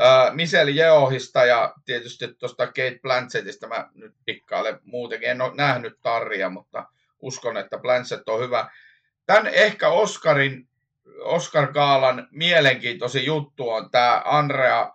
Äh, 0.01 0.33
Michelle 0.33 0.71
Yeohista 0.71 1.45
ja 1.45 1.73
tietysti 1.85 2.27
tuosta 2.33 2.65
Kate 2.67 2.99
Blanchettista 3.01 3.67
mä 3.67 3.89
nyt 3.93 4.13
dikkailen 4.27 4.79
muutenkin. 4.83 5.29
En 5.29 5.41
ole 5.41 5.55
nähnyt 5.55 6.01
Tarria, 6.01 6.49
mutta 6.49 6.85
uskon, 7.19 7.57
että 7.57 7.77
Blanchett 7.77 8.29
on 8.29 8.39
hyvä. 8.39 8.69
Tämän 9.25 9.47
ehkä 9.47 9.89
Oscarin, 9.89 10.67
Oscar 11.21 11.73
Gaalan 11.73 12.27
mielenkiintoisin 12.31 13.25
juttu 13.25 13.69
on 13.69 13.91
tämä 13.91 14.21
Andrea 14.25 14.91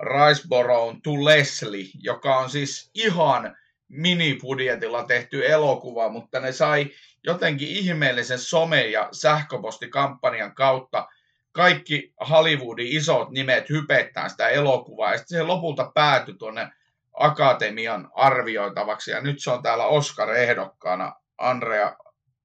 Riceborough 0.00 0.96
to 1.02 1.24
Leslie, 1.24 1.90
joka 2.02 2.36
on 2.36 2.50
siis 2.50 2.90
ihan 2.94 3.56
minibudjetilla 3.88 5.04
tehty 5.04 5.46
elokuva, 5.46 6.08
mutta 6.08 6.40
ne 6.40 6.52
sai 6.52 6.90
jotenkin 7.24 7.68
ihmeellisen 7.68 8.38
some- 8.38 8.90
ja 8.90 9.08
sähköpostikampanjan 9.12 10.54
kautta 10.54 11.08
kaikki 11.52 12.14
Hollywoodin 12.30 12.86
isot 12.86 13.30
nimet 13.30 13.68
hypettää 13.68 14.28
sitä 14.28 14.48
elokuvaa, 14.48 15.12
ja 15.12 15.18
sitten 15.18 15.38
se 15.38 15.42
lopulta 15.42 15.90
päätyi 15.94 16.34
tuonne 16.34 16.72
akatemian 17.12 18.10
arvioitavaksi, 18.14 19.10
ja 19.10 19.20
nyt 19.20 19.42
se 19.42 19.50
on 19.50 19.62
täällä 19.62 19.86
Oscar-ehdokkaana 19.86 21.12
Andrea 21.38 21.96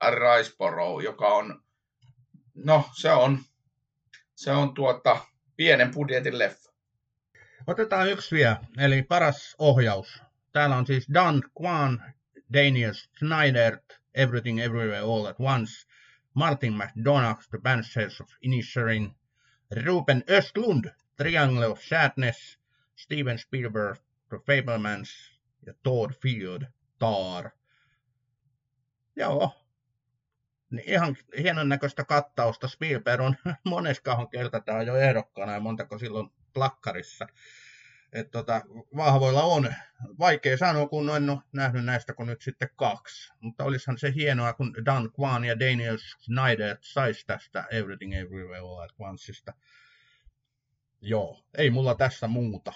Riceborough, 0.09 1.03
joka 1.03 1.27
on, 1.27 1.63
no 2.55 2.89
se 2.93 3.11
on, 3.11 3.39
se 4.35 4.51
on 4.51 4.73
tuota, 4.73 5.17
pienen 5.55 5.91
budjetin 5.91 6.39
leffa. 6.39 6.71
Otetaan 7.67 8.09
yksi 8.09 8.35
vielä, 8.35 8.57
eli 8.77 9.03
paras 9.03 9.55
ohjaus. 9.59 10.21
Täällä 10.51 10.75
on 10.75 10.87
siis 10.87 11.07
Dan 11.13 11.43
Kwan, 11.57 12.13
Daniel 12.53 12.93
Snyder, 12.93 13.77
Everything 14.15 14.59
Everywhere 14.59 15.03
All 15.03 15.27
at 15.27 15.39
Once, 15.39 15.87
Martin 16.33 16.73
McDonagh, 16.73 17.49
The 17.49 17.59
Banshees 17.59 18.21
of 18.21 18.29
Inisherin, 18.41 19.15
Ruben 19.85 20.23
Östlund, 20.27 20.91
Triangle 21.17 21.71
of 21.71 21.81
Sadness, 21.81 22.57
Steven 22.95 23.37
Spielberg, 23.37 23.97
The 24.29 24.37
Fablemans. 24.37 25.37
Ja 25.67 25.73
Todd 25.83 26.13
Field, 26.21 26.61
Tar. 26.99 27.51
Joo, 29.15 29.51
niin 30.71 30.89
ihan 30.89 31.17
hienon 31.37 31.69
näköistä 31.69 32.03
kattausta. 32.03 32.67
Spielberg 32.67 33.21
on. 33.21 33.35
Moneskahan 33.63 34.29
kerta 34.29 34.59
tämä 34.59 34.81
jo 34.81 34.95
ehdokkaana 34.95 35.53
ja 35.53 35.59
montako 35.59 35.99
silloin 35.99 36.29
plakkarissa 36.53 37.27
että 38.13 38.31
tota, 38.31 38.61
vahvoilla 38.95 39.43
on. 39.43 39.73
Vaikea 40.19 40.57
sanoa, 40.57 40.87
kun 40.87 41.15
en 41.15 41.29
ole 41.29 41.39
nähnyt 41.53 41.85
näistä 41.85 42.13
kuin 42.13 42.27
nyt 42.27 42.41
sitten 42.41 42.69
kaksi. 42.75 43.33
Mutta 43.39 43.63
olisihan 43.63 43.97
se 43.97 44.13
hienoa, 44.15 44.53
kun 44.53 44.73
Dan 44.85 45.11
Kwan 45.11 45.45
ja 45.45 45.59
Daniel 45.59 45.97
Snyder 45.97 46.77
saisi 46.81 47.25
tästä 47.27 47.65
Everything 47.71 48.15
Everywhere 48.15 48.59
All 48.59 48.79
at 48.79 48.91
Onceista. 48.99 49.53
Joo, 51.01 51.43
ei 51.57 51.69
mulla 51.69 51.95
tässä 51.95 52.27
muuta. 52.27 52.73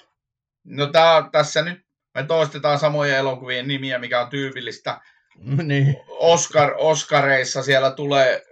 No 0.63 0.87
tää, 0.87 1.29
tässä 1.31 1.61
nyt 1.61 1.85
me 2.13 2.23
toistetaan 2.23 2.79
samoja 2.79 3.17
elokuvien 3.17 3.67
nimiä, 3.67 3.99
mikä 3.99 4.21
on 4.21 4.29
tyypillistä. 4.29 5.01
niin. 5.63 5.97
Oscar, 6.07 6.73
Oscareissa 6.77 7.63
siellä 7.63 7.91
tulee, 7.91 8.45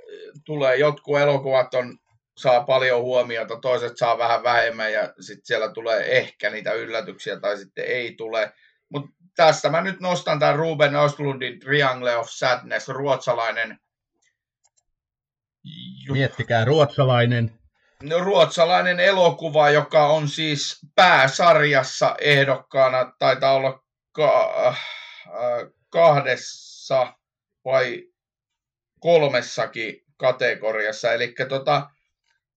tulee 0.45 0.75
jotkut 0.75 1.19
elokuvat 1.19 1.73
on 1.73 1.99
saa 2.39 2.63
paljon 2.63 3.01
huomiota, 3.01 3.59
toiset 3.59 3.97
saa 3.97 4.17
vähän 4.17 4.43
vähemmän 4.43 4.93
ja 4.93 5.13
sitten 5.19 5.45
siellä 5.45 5.73
tulee 5.73 6.17
ehkä 6.17 6.49
niitä 6.49 6.73
yllätyksiä 6.73 7.39
tai 7.39 7.57
sitten 7.57 7.85
ei 7.85 8.15
tule. 8.15 8.53
Mutta 8.89 9.09
tästä 9.35 9.69
mä 9.69 9.81
nyt 9.81 9.99
nostan 9.99 10.39
tämän 10.39 10.55
Ruben 10.55 10.95
Östlundin 10.95 11.59
Triangle 11.59 12.15
of 12.15 12.27
Sadness, 12.29 12.87
ruotsalainen. 12.87 13.79
Miettikää, 16.11 16.65
ruotsalainen. 16.65 17.59
No, 18.03 18.19
ruotsalainen 18.19 18.99
elokuva, 18.99 19.69
joka 19.69 20.07
on 20.07 20.27
siis 20.27 20.79
pääsarjassa 20.95 22.15
ehdokkaana, 22.21 23.13
taitaa 23.19 23.53
olla 23.53 23.83
ka- 24.11 24.67
äh, 24.67 24.79
kahdessa 25.89 27.13
vai 27.65 28.03
kolmessakin 28.99 30.05
kategoriassa. 30.17 31.13
Eli 31.13 31.35
tota, 31.49 31.89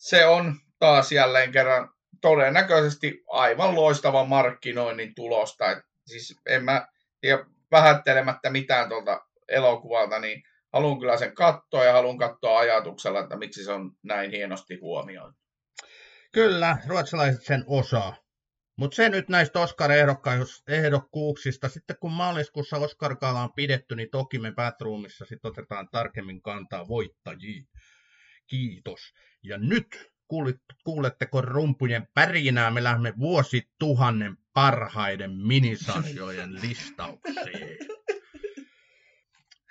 se 0.02 0.26
on 0.26 0.54
taas 0.78 1.12
jälleen 1.12 1.52
kerran 1.52 1.90
todennäköisesti 2.20 3.24
aivan 3.30 3.74
loistava 3.74 4.24
markkinoinnin 4.24 5.14
tulosta. 5.14 5.70
Et 5.70 5.78
siis 6.06 6.36
en 6.46 6.64
mä 6.64 6.86
tiedä, 7.20 7.44
vähättelemättä 7.70 8.50
mitään 8.50 8.88
tuolta 8.88 9.20
elokuvalta, 9.48 10.18
niin 10.18 10.42
haluan 10.72 10.98
kyllä 10.98 11.16
sen 11.16 11.34
katsoa 11.34 11.84
ja 11.84 11.92
haluan 11.92 12.18
katsoa 12.18 12.58
ajatuksella, 12.58 13.20
että 13.20 13.36
miksi 13.36 13.64
se 13.64 13.72
on 13.72 13.92
näin 14.02 14.30
hienosti 14.30 14.78
huomioitu. 14.80 15.38
Kyllä, 16.32 16.76
ruotsalaiset 16.86 17.42
sen 17.42 17.64
osaa. 17.66 18.16
Mutta 18.76 18.94
se 18.94 19.08
nyt 19.08 19.28
näistä 19.28 19.60
Oscar-ehdokkuuksista. 19.60 21.68
Sitten 21.68 21.96
kun 22.00 22.12
maaliskuussa 22.12 22.76
oscar 22.76 23.16
on 23.22 23.52
pidetty, 23.56 23.96
niin 23.96 24.10
toki 24.10 24.38
me 24.38 24.52
Batroomissa 24.52 25.24
sitten 25.24 25.50
otetaan 25.50 25.88
tarkemmin 25.92 26.42
kantaa 26.42 26.88
voittajiin. 26.88 27.68
Kiitos. 28.46 29.00
Ja 29.42 29.58
nyt 29.58 30.12
kuuletteko 30.84 31.40
rumpujen 31.40 32.08
pärinää, 32.14 32.70
me 32.70 32.82
lähdemme 32.82 33.12
vuosituhannen 33.18 34.36
parhaiden 34.52 35.30
minisarjojen 35.36 36.54
listauksiin. 36.62 37.78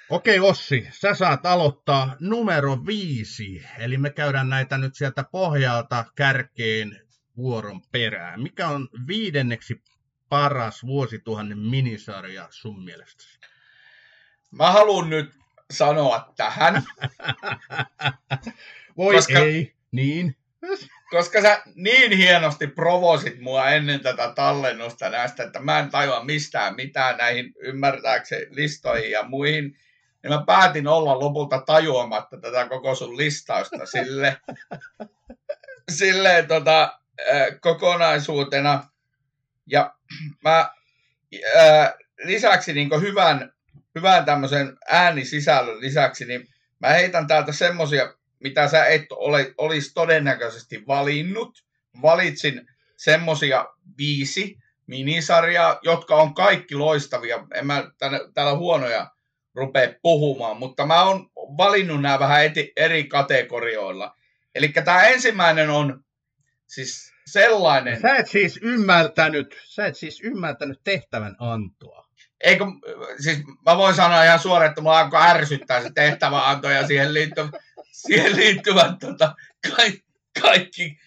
Okei 0.09 0.39
Ossi, 0.39 0.87
sä 0.91 1.13
saat 1.13 1.45
aloittaa 1.45 2.15
numero 2.19 2.85
viisi. 2.85 3.63
Eli 3.77 3.97
me 3.97 4.09
käydään 4.09 4.49
näitä 4.49 4.77
nyt 4.77 4.95
sieltä 4.95 5.23
pohjalta 5.23 6.05
kärkeen 6.15 7.01
vuoron 7.37 7.81
perään. 7.91 8.41
Mikä 8.41 8.67
on 8.67 8.89
viidenneksi 9.07 9.81
paras 10.29 10.85
vuosituhannen 10.85 11.59
minisarja 11.59 12.47
sun 12.49 12.83
mielestä? 12.83 13.23
Mä 14.51 14.71
haluan 14.71 15.09
nyt 15.09 15.40
sanoa 15.71 16.33
tähän. 16.37 16.83
Voi 18.97 19.15
koska, 19.15 19.39
ei, 19.39 19.73
niin. 19.91 20.35
Koska 21.11 21.41
sä 21.41 21.61
niin 21.75 22.17
hienosti 22.17 22.67
provosit 22.67 23.39
mua 23.39 23.69
ennen 23.69 23.99
tätä 23.99 24.31
tallennusta 24.35 25.09
näistä, 25.09 25.43
että 25.43 25.59
mä 25.59 25.79
en 25.79 25.89
tajua 25.89 26.23
mistään 26.23 26.75
mitään 26.75 27.17
näihin 27.17 27.53
ymmärtääkseni 27.59 28.45
listoihin 28.49 29.11
ja 29.11 29.23
muihin, 29.23 29.63
niin 30.23 30.33
mä 30.33 30.43
päätin 30.45 30.87
olla 30.87 31.19
lopulta 31.19 31.61
tajuamatta 31.65 32.37
tätä 32.37 32.67
koko 32.67 32.95
sun 32.95 33.17
listausta 33.17 33.85
sille, 33.85 34.37
silleen 35.97 36.47
tota, 36.47 36.99
kokonaisuutena. 37.61 38.83
Ja 39.67 39.95
mä 40.43 40.69
ää, 41.55 41.93
lisäksi 42.23 42.73
niin 42.73 43.01
hyvän, 43.01 43.53
hyvän 43.95 44.25
tämmöisen 44.25 44.77
äänisisällön 44.89 45.81
lisäksi, 45.81 46.25
niin 46.25 46.47
mä 46.79 46.87
heitän 46.87 47.27
täältä 47.27 47.51
semmosia, 47.51 48.13
mitä 48.39 48.67
sä 48.67 48.85
et 48.85 49.05
ole, 49.11 49.53
olisi 49.57 49.93
todennäköisesti 49.93 50.87
valinnut. 50.87 51.65
Valitsin 52.01 52.67
semmosia 52.97 53.65
viisi 53.97 54.57
minisarjaa, 54.87 55.79
jotka 55.83 56.15
on 56.15 56.33
kaikki 56.33 56.75
loistavia. 56.75 57.47
En 57.53 57.67
mä 57.67 57.91
täällä 58.33 58.55
huonoja 58.55 59.11
rupea 59.55 59.93
puhumaan, 60.01 60.57
mutta 60.57 60.85
mä 60.85 61.03
oon 61.03 61.29
valinnut 61.35 62.01
nämä 62.01 62.19
vähän 62.19 62.45
eti, 62.45 62.73
eri 62.75 63.03
kategorioilla. 63.03 64.15
Eli 64.55 64.69
tämä 64.69 65.03
ensimmäinen 65.03 65.69
on 65.69 66.03
siis 66.67 67.13
sellainen... 67.25 68.01
Sä 68.01 68.15
et 68.15 68.27
siis 68.27 68.59
ymmärtänyt, 68.61 69.57
sä 69.65 69.85
et 69.85 69.95
siis 69.95 70.21
ymmärtänyt 70.21 70.81
tehtävän 70.83 71.35
antoa. 71.39 72.00
Eikö, 72.43 72.65
siis 73.19 73.37
mä 73.65 73.77
voin 73.77 73.95
sanoa 73.95 74.23
ihan 74.23 74.39
suoraan, 74.39 74.69
että 74.69 74.81
mulla 74.81 74.99
alkoi 74.99 75.21
ärsyttää 75.21 75.81
se 75.81 75.89
tehtävänanto 75.95 76.69
ja 76.69 76.87
siihen 76.87 77.13
liittyvät, 77.13 77.51
siihen 77.91 78.35
liittyvät 78.35 78.99
tota, 78.99 79.35
kaikki, 79.75 80.05
kaikki, 80.41 80.99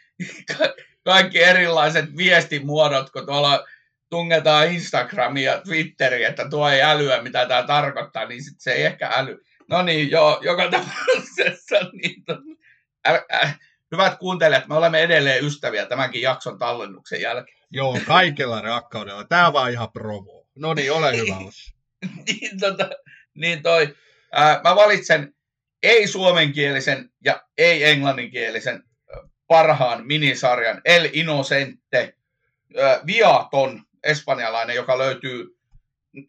kaikki 1.05 1.43
erilaiset 1.43 2.17
viestimuodot, 2.17 3.11
kun 3.11 3.27
tuolla 3.27 3.65
tungetaan 4.11 4.73
Instagramia 4.73 5.53
ja 5.53 5.61
Twitteriä, 5.61 6.29
että 6.29 6.49
tuo 6.49 6.69
ei 6.69 6.83
älyä, 6.83 7.23
mitä 7.23 7.47
tämä 7.47 7.63
tarkoittaa, 7.63 8.27
niin 8.27 8.45
sit 8.45 8.61
se 8.61 8.73
ei 8.73 8.85
ehkä 8.85 9.11
äly. 9.15 9.45
No 9.69 9.83
niin, 9.83 10.11
joo, 10.11 10.41
joka 10.43 10.71
tapauksessa. 10.71 11.77
Niin, 11.93 12.25
to, 12.25 12.39
ä, 13.09 13.23
ä, 13.33 13.51
hyvät 13.93 14.19
kuuntelijat, 14.19 14.67
me 14.67 14.75
olemme 14.75 15.03
edelleen 15.03 15.45
ystäviä 15.45 15.87
tämänkin 15.87 16.23
jakson 16.23 16.59
tallennuksen 16.59 17.21
jälkeen. 17.21 17.59
Joo, 17.71 17.99
kaikella 18.07 18.61
rakkaudella. 18.61 19.25
Tämä 19.25 19.47
on 19.47 19.53
vaan 19.53 19.73
ihan 19.73 19.93
provo. 19.93 20.34
No 20.55 20.75
niin, 20.75 20.93
ole 20.93 21.17
hyvä 21.17 21.37
niin, 22.27 22.61
tota, 22.61 22.91
niin 23.35 23.63
toi, 23.63 23.95
ää, 24.33 24.61
mä 24.65 24.77
valitsen 24.77 25.35
ei-suomenkielisen 25.83 27.11
ja 27.25 27.43
ei-englanninkielisen 27.59 28.83
parhaan 29.47 30.07
minisarjan 30.07 30.81
El 30.85 31.09
Inocente, 31.13 32.15
Viaton, 33.07 33.85
espanjalainen, 34.03 34.77
joka 34.77 34.99
löytyy, 34.99 35.59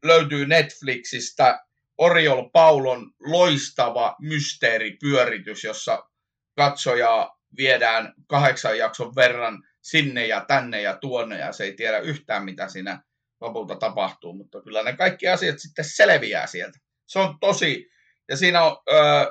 löytyy 0.03 0.45
Netflixistä. 0.45 1.65
Oriol 1.97 2.49
Paulon 2.49 3.11
loistava 3.19 4.15
mysteeripyöritys, 4.19 5.63
jossa 5.63 6.03
katsojaa 6.55 7.39
viedään 7.57 8.13
kahdeksan 8.27 8.77
jakson 8.77 9.15
verran 9.15 9.63
sinne 9.81 10.27
ja 10.27 10.45
tänne 10.47 10.81
ja 10.81 10.97
tuonne 10.97 11.39
ja 11.39 11.51
se 11.51 11.63
ei 11.63 11.73
tiedä 11.73 11.99
yhtään 11.99 12.45
mitä 12.45 12.67
siinä 12.67 13.03
lopulta 13.45 13.75
tapahtuu, 13.75 14.33
mutta 14.33 14.61
kyllä 14.61 14.83
ne 14.83 14.93
kaikki 14.93 15.27
asiat 15.27 15.59
sitten 15.59 15.85
selviää 15.85 16.47
sieltä. 16.47 16.79
Se 17.05 17.19
on 17.19 17.39
tosi, 17.39 17.89
ja 18.29 18.37
siinä 18.37 18.63
on, 18.63 18.77
äh, 18.93 19.27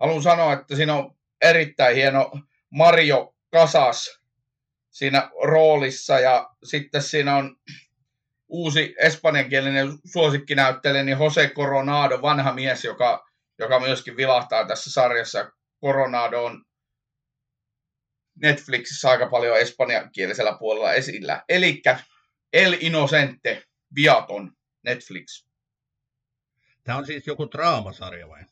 haluan 0.00 0.22
sanoa, 0.22 0.52
että 0.52 0.76
siinä 0.76 0.94
on 0.94 1.16
erittäin 1.42 1.96
hieno 1.96 2.32
Mario 2.70 3.34
Casas 3.54 4.20
siinä 4.90 5.30
roolissa 5.42 6.20
ja 6.20 6.50
sitten 6.64 7.02
siinä 7.02 7.36
on 7.36 7.56
uusi 8.48 8.94
espanjankielinen 8.98 9.88
suosikkinäyttelijä, 10.12 11.02
niin 11.02 11.18
Jose 11.18 11.48
Coronado, 11.48 12.22
vanha 12.22 12.52
mies, 12.52 12.84
joka, 12.84 13.26
joka 13.58 13.80
myöskin 13.80 14.16
vilahtaa 14.16 14.66
tässä 14.66 14.90
sarjassa. 14.90 15.50
Coronado 15.84 16.44
on 16.44 16.64
Netflixissä 18.42 19.10
aika 19.10 19.26
paljon 19.26 19.58
espanjankielisellä 19.58 20.56
puolella 20.58 20.92
esillä. 20.92 21.44
Eli 21.48 21.82
El 22.54 22.76
Inocente, 22.80 23.64
Viaton, 23.94 24.52
Netflix. 24.82 25.46
Tämä 26.84 26.98
on 26.98 27.06
siis 27.06 27.26
joku 27.26 27.50
draamasarja 27.50 28.28
vai? 28.28 28.42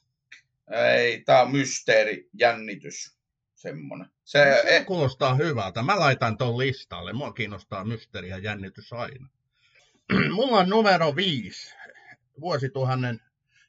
Ei, 0.96 1.22
tämä 1.24 1.42
on 1.42 1.52
mysteeri, 1.52 2.28
jännitys, 2.38 3.16
semmoinen. 3.54 4.08
Se, 4.24 4.38
no, 4.44 4.56
se 4.62 4.76
e- 4.76 4.84
kuulostaa 4.84 5.34
hyvältä. 5.34 5.82
Mä 5.82 5.98
laitan 5.98 6.36
ton 6.38 6.58
listalle. 6.58 7.12
Mua 7.12 7.32
kiinnostaa 7.32 7.84
mysteeri 7.84 8.28
ja 8.28 8.38
jännitys 8.38 8.92
aina. 8.92 9.28
Mulla 10.34 10.58
on 10.58 10.68
numero 10.68 11.16
viisi. 11.16 11.74
Vuosituhannen 12.40 13.20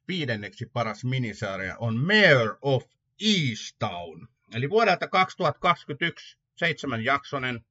viidenneksi 0.07 0.65
paras 0.65 1.05
minisarja 1.05 1.77
on 1.77 1.97
Mayor 1.97 2.57
of 2.61 2.84
Easttown. 3.21 4.27
Eli 4.55 4.69
vuodelta 4.69 5.07
2021 5.07 6.38
seitsemän 6.55 7.03
jaksonen 7.03 7.65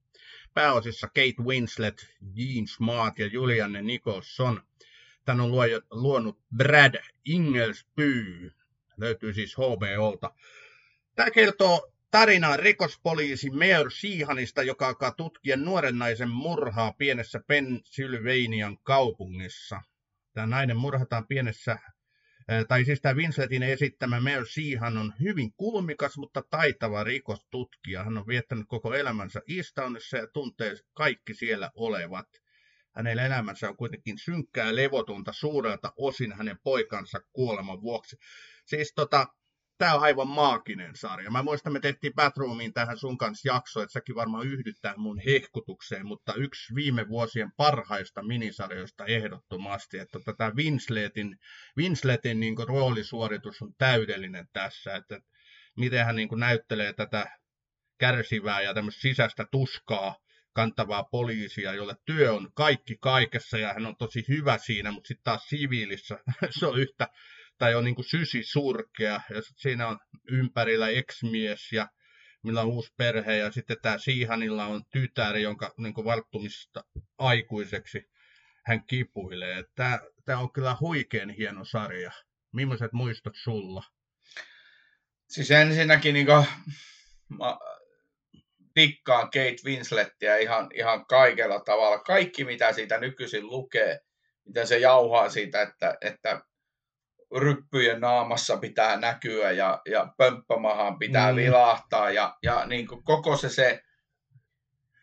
pääosissa 0.53 1.07
Kate 1.07 1.43
Winslet, 1.43 2.15
Jean 2.35 2.67
Smart 2.67 3.19
ja 3.19 3.25
Julianne 3.27 3.81
Nicholson. 3.81 4.63
Tän 5.25 5.39
on 5.39 5.51
luonut 5.91 6.39
Brad 6.57 6.95
Inglesby. 7.25 8.51
Löytyy 8.97 9.33
siis 9.33 9.55
HBOlta. 9.57 10.33
Tämä 11.15 11.31
kertoo 11.31 11.93
tarinaa 12.11 12.57
rikospoliisi 12.57 13.49
Mayor 13.49 13.91
Siihanista, 13.91 14.63
joka 14.63 14.87
alkaa 14.87 15.11
tutkia 15.11 15.57
nuoren 15.57 15.97
naisen 15.97 16.29
murhaa 16.29 16.93
pienessä 16.93 17.39
Pennsylvanian 17.47 18.77
kaupungissa. 18.83 19.81
Tämä 20.33 20.47
nainen 20.47 20.77
murhataan 20.77 21.27
pienessä 21.27 21.77
tai 22.67 22.85
siis 22.85 23.01
tämä 23.01 23.15
Winsletin 23.15 23.63
esittämä 23.63 24.19
Mel 24.19 24.45
Sheehan 24.45 24.97
on 24.97 25.13
hyvin 25.21 25.53
kulmikas, 25.57 26.17
mutta 26.17 26.43
taitava 26.49 27.03
rikostutkija. 27.03 28.03
Hän 28.03 28.17
on 28.17 28.27
viettänyt 28.27 28.65
koko 28.67 28.93
elämänsä 28.93 29.41
Easttownissa 29.57 30.17
ja 30.17 30.27
tuntee 30.27 30.75
kaikki 30.93 31.33
siellä 31.33 31.71
olevat. 31.75 32.27
Hänen 32.95 33.19
elämänsä 33.19 33.69
on 33.69 33.77
kuitenkin 33.77 34.17
synkkää 34.17 34.75
levotonta 34.75 35.33
suurelta 35.33 35.93
osin 35.97 36.33
hänen 36.33 36.57
poikansa 36.63 37.19
kuoleman 37.33 37.81
vuoksi. 37.81 38.17
Siis 38.65 38.93
tota, 38.95 39.27
tämä 39.83 39.95
on 39.95 40.01
aivan 40.01 40.27
maaginen 40.27 40.95
sarja. 40.95 41.31
Mä 41.31 41.43
muistan, 41.43 41.73
me 41.73 41.79
tehtiin 41.79 42.13
Batroomiin 42.13 42.73
tähän 42.73 42.97
sun 42.97 43.17
kanssa 43.17 43.53
jakso, 43.53 43.81
että 43.81 43.93
säkin 43.93 44.15
varmaan 44.15 44.47
yhdyttää 44.47 44.93
mun 44.97 45.19
hehkutukseen, 45.25 46.05
mutta 46.05 46.33
yksi 46.33 46.75
viime 46.75 47.07
vuosien 47.07 47.51
parhaista 47.57 48.23
minisarjoista 48.23 49.05
ehdottomasti, 49.05 49.97
että 49.97 50.19
tota, 50.25 50.51
Winsletin, 50.55 51.39
Winsletin 51.77 52.39
niin 52.39 52.55
roolisuoritus 52.67 53.61
on 53.61 53.73
täydellinen 53.77 54.47
tässä, 54.53 54.95
että 54.95 55.19
miten 55.77 56.05
hän 56.05 56.15
niin 56.15 56.29
näyttelee 56.35 56.93
tätä 56.93 57.25
kärsivää 57.97 58.61
ja 58.61 58.73
tämmöistä 58.73 59.01
sisäistä 59.01 59.45
tuskaa 59.51 60.15
kantavaa 60.53 61.03
poliisia, 61.03 61.73
jolle 61.73 61.95
työ 62.05 62.33
on 62.33 62.51
kaikki 62.53 62.97
kaikessa 63.01 63.57
ja 63.57 63.73
hän 63.73 63.85
on 63.85 63.95
tosi 63.97 64.25
hyvä 64.27 64.57
siinä, 64.57 64.91
mutta 64.91 65.07
sitten 65.07 65.23
taas 65.23 65.45
siviilissä 65.49 66.19
se 66.59 66.65
on 66.65 66.79
yhtä 66.79 67.07
tai 67.63 67.75
on 67.75 67.83
niin 67.83 67.95
sysi 68.09 68.43
surkea, 68.43 69.21
ja 69.29 69.41
sitten 69.41 69.61
siinä 69.61 69.87
on 69.87 69.99
ympärillä 70.29 70.89
ex-mies, 70.89 71.71
ja 71.71 71.87
millä 72.43 72.61
on 72.61 72.67
uusi 72.67 72.93
perhe, 72.97 73.37
ja 73.37 73.51
sitten 73.51 73.77
tämä 73.81 73.97
Siihanilla 73.97 74.65
on 74.65 74.81
tytär, 74.91 75.37
jonka 75.37 75.73
niin 75.77 75.93
valttumista 76.05 76.83
aikuiseksi 77.17 78.03
hän 78.65 78.85
kipuilee. 78.85 79.63
Tämä, 79.75 79.99
tämä 80.25 80.39
on 80.39 80.51
kyllä 80.51 80.77
huikean 80.79 81.29
hieno 81.29 81.65
sarja. 81.65 82.11
Millaiset 82.53 82.93
muistot 82.93 83.33
sulla? 83.43 83.83
Siis 85.27 85.51
ensinnäkin 85.51 86.13
niin 86.13 86.25
kuin, 86.25 86.45
mä 87.39 87.57
tikkaan 88.73 89.23
Kate 89.23 89.55
Winslettiä 89.65 90.37
ihan, 90.37 90.69
ihan 90.73 91.05
kaikella 91.05 91.59
tavalla. 91.59 91.99
Kaikki, 91.99 92.43
mitä 92.43 92.73
siitä 92.73 92.97
nykyisin 92.97 93.47
lukee, 93.47 93.99
miten 94.45 94.67
se 94.67 94.77
jauhaa 94.77 95.29
siitä, 95.29 95.61
että, 95.61 95.97
että 96.01 96.41
ryppyjen 97.37 98.01
naamassa 98.01 98.57
pitää 98.57 98.97
näkyä 98.97 99.51
ja, 99.51 99.81
ja 99.91 100.13
pömppämahan 100.17 100.99
pitää 100.99 101.31
mm. 101.31 101.35
vilahtaa 101.35 102.11
ja, 102.11 102.37
ja 102.43 102.65
niin 102.65 102.87
kuin 102.87 103.03
koko 103.03 103.37
se, 103.37 103.49
se 103.49 103.83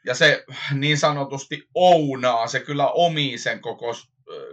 ja 0.04 0.14
se 0.14 0.44
niin 0.74 0.98
sanotusti 0.98 1.68
ounaa, 1.74 2.46
se 2.46 2.60
kyllä 2.60 2.88
omii 2.88 3.38
sen 3.38 3.60
koko, 3.60 3.92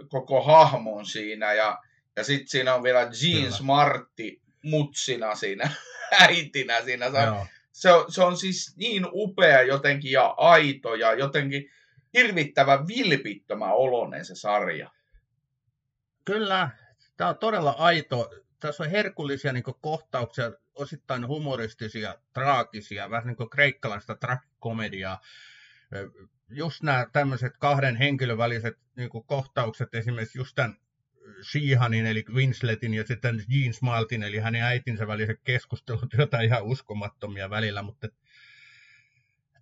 koko 0.08 0.42
hahmon 0.42 1.06
siinä, 1.06 1.52
ja, 1.52 1.78
ja 2.16 2.24
sitten 2.24 2.48
siinä 2.48 2.74
on 2.74 2.82
vielä 2.82 3.00
Jean 3.00 3.52
Smartti 3.52 4.42
mutsina 4.64 5.34
siinä, 5.34 5.70
äitinä 6.28 6.82
siinä. 6.82 7.10
Se 7.10 7.18
on, 7.18 7.46
se, 7.72 7.92
on, 7.92 8.12
se 8.12 8.22
on 8.22 8.36
siis 8.36 8.76
niin 8.76 9.06
upea 9.12 9.62
jotenkin 9.62 10.12
ja 10.12 10.34
aito 10.36 10.94
ja 10.94 11.14
jotenkin 11.14 11.70
hirvittävän 12.14 12.88
vilpittömän 12.88 13.72
oloinen 13.72 14.24
se 14.24 14.34
sarja. 14.34 14.90
Kyllä, 16.24 16.70
tämä 17.18 17.30
on 17.30 17.38
todella 17.38 17.70
aito. 17.70 18.30
Tässä 18.60 18.82
on 18.82 18.90
herkullisia 18.90 19.52
niin 19.52 19.64
kohtauksia, 19.80 20.52
osittain 20.74 21.26
humoristisia, 21.26 22.14
traagisia, 22.32 23.10
vähän 23.10 23.26
niin 23.26 23.36
kuin 23.36 23.50
kreikkalaista 23.50 24.14
tragikomediaa. 24.14 25.20
Just 26.48 26.82
nämä 26.82 27.06
tämmöiset 27.12 27.56
kahden 27.58 27.96
henkilön 27.96 28.38
väliset 28.38 28.78
niin 28.96 29.10
kohtaukset, 29.26 29.94
esimerkiksi 29.94 30.38
just 30.38 30.54
tämän 30.54 30.76
Sheehanin 31.42 32.06
eli 32.06 32.24
Winsletin 32.32 32.94
ja 32.94 33.06
sitten 33.06 33.44
Jean 33.48 33.74
Smaltin 33.74 34.22
eli 34.22 34.38
hänen 34.38 34.62
äitinsä 34.62 35.06
väliset 35.06 35.40
keskustelut, 35.44 36.12
jotain 36.18 36.44
ihan 36.44 36.62
uskomattomia 36.62 37.50
välillä, 37.50 37.82
mutta 37.82 38.08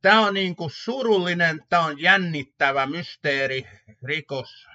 tämä 0.02 0.26
on 0.26 0.34
niin 0.34 0.56
kuin 0.56 0.70
surullinen, 0.70 1.60
tämä 1.68 1.84
on 1.84 2.00
jännittävä 2.00 2.86
mysteeri, 2.86 3.66
rikos, 4.02 4.68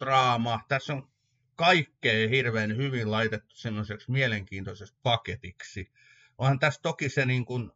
draama. 0.00 0.60
Tässä 0.68 0.92
on 0.92 1.13
kaikkea 1.56 2.28
hirveän 2.28 2.76
hyvin 2.76 3.10
laitettu 3.10 3.56
semmoiseksi 3.56 4.10
mielenkiintoiseksi 4.10 4.94
paketiksi. 5.02 5.92
Onhan 6.38 6.58
tässä 6.58 6.82
toki 6.82 7.08
se 7.08 7.26
niin 7.26 7.44
kuin 7.44 7.70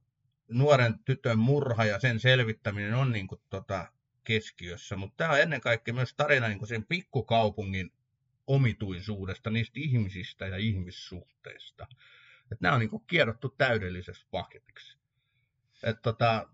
nuoren 0.49 0.99
tytön 0.99 1.39
murha 1.39 1.85
ja 1.85 2.01
sen 2.01 2.21
selvittäminen 2.21 2.95
on 2.95 3.13
niin 3.13 3.27
kuin 3.27 3.41
tota 3.51 3.93
keskiössä, 4.25 4.97
mutta 4.97 5.17
tämä 5.17 5.33
on 5.33 5.41
ennen 5.41 5.61
kaikkea 5.61 5.95
myös 5.95 6.15
tarina 6.15 6.49
niin 6.49 6.59
kuin 6.59 6.69
sen 6.69 6.85
pikkukaupungin 6.85 7.93
omituisuudesta, 8.47 9.51
niistä 9.51 9.81
ihmisistä 9.81 10.47
ja 10.47 10.57
ihmissuhteista. 10.57 11.87
Että 12.43 12.63
nämä 12.63 12.75
on 12.75 12.81
niin 12.81 12.91
kuin 12.91 13.05
kierrottu 13.07 13.49
täydelliseksi 13.49 14.27
paketiksi. 14.31 14.99
Et 15.83 16.03
tota, 16.03 16.49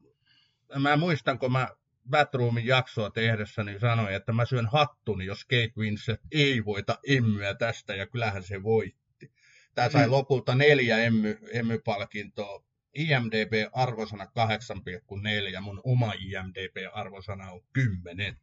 mä 0.78 0.96
muistan, 0.96 1.38
kun 1.38 1.52
mä 1.52 1.68
Batroomin 2.10 2.66
jaksoa 2.66 3.10
tehdessäni 3.10 3.80
sanoin, 3.80 4.14
että 4.14 4.32
mä 4.32 4.44
syön 4.46 4.66
hattuni, 4.66 5.24
jos 5.24 5.44
Kate 5.44 5.72
Winslet 5.78 6.20
ei 6.32 6.64
voita 6.64 6.98
emmyä 7.06 7.54
tästä, 7.54 7.94
ja 7.94 8.06
kyllähän 8.06 8.42
se 8.42 8.62
voitti. 8.62 9.32
Tämä 9.74 9.90
sai 9.90 10.06
mm. 10.06 10.12
lopulta 10.12 10.54
neljä 10.54 10.98
emmy, 10.98 11.38
emmypalkintoa. 11.52 12.64
IMDB-arvosana 12.94 14.24
8,4, 14.24 15.60
mun 15.60 15.80
oma 15.84 16.12
IMDB-arvosana 16.12 17.50
on 17.50 17.60
10 17.72 18.36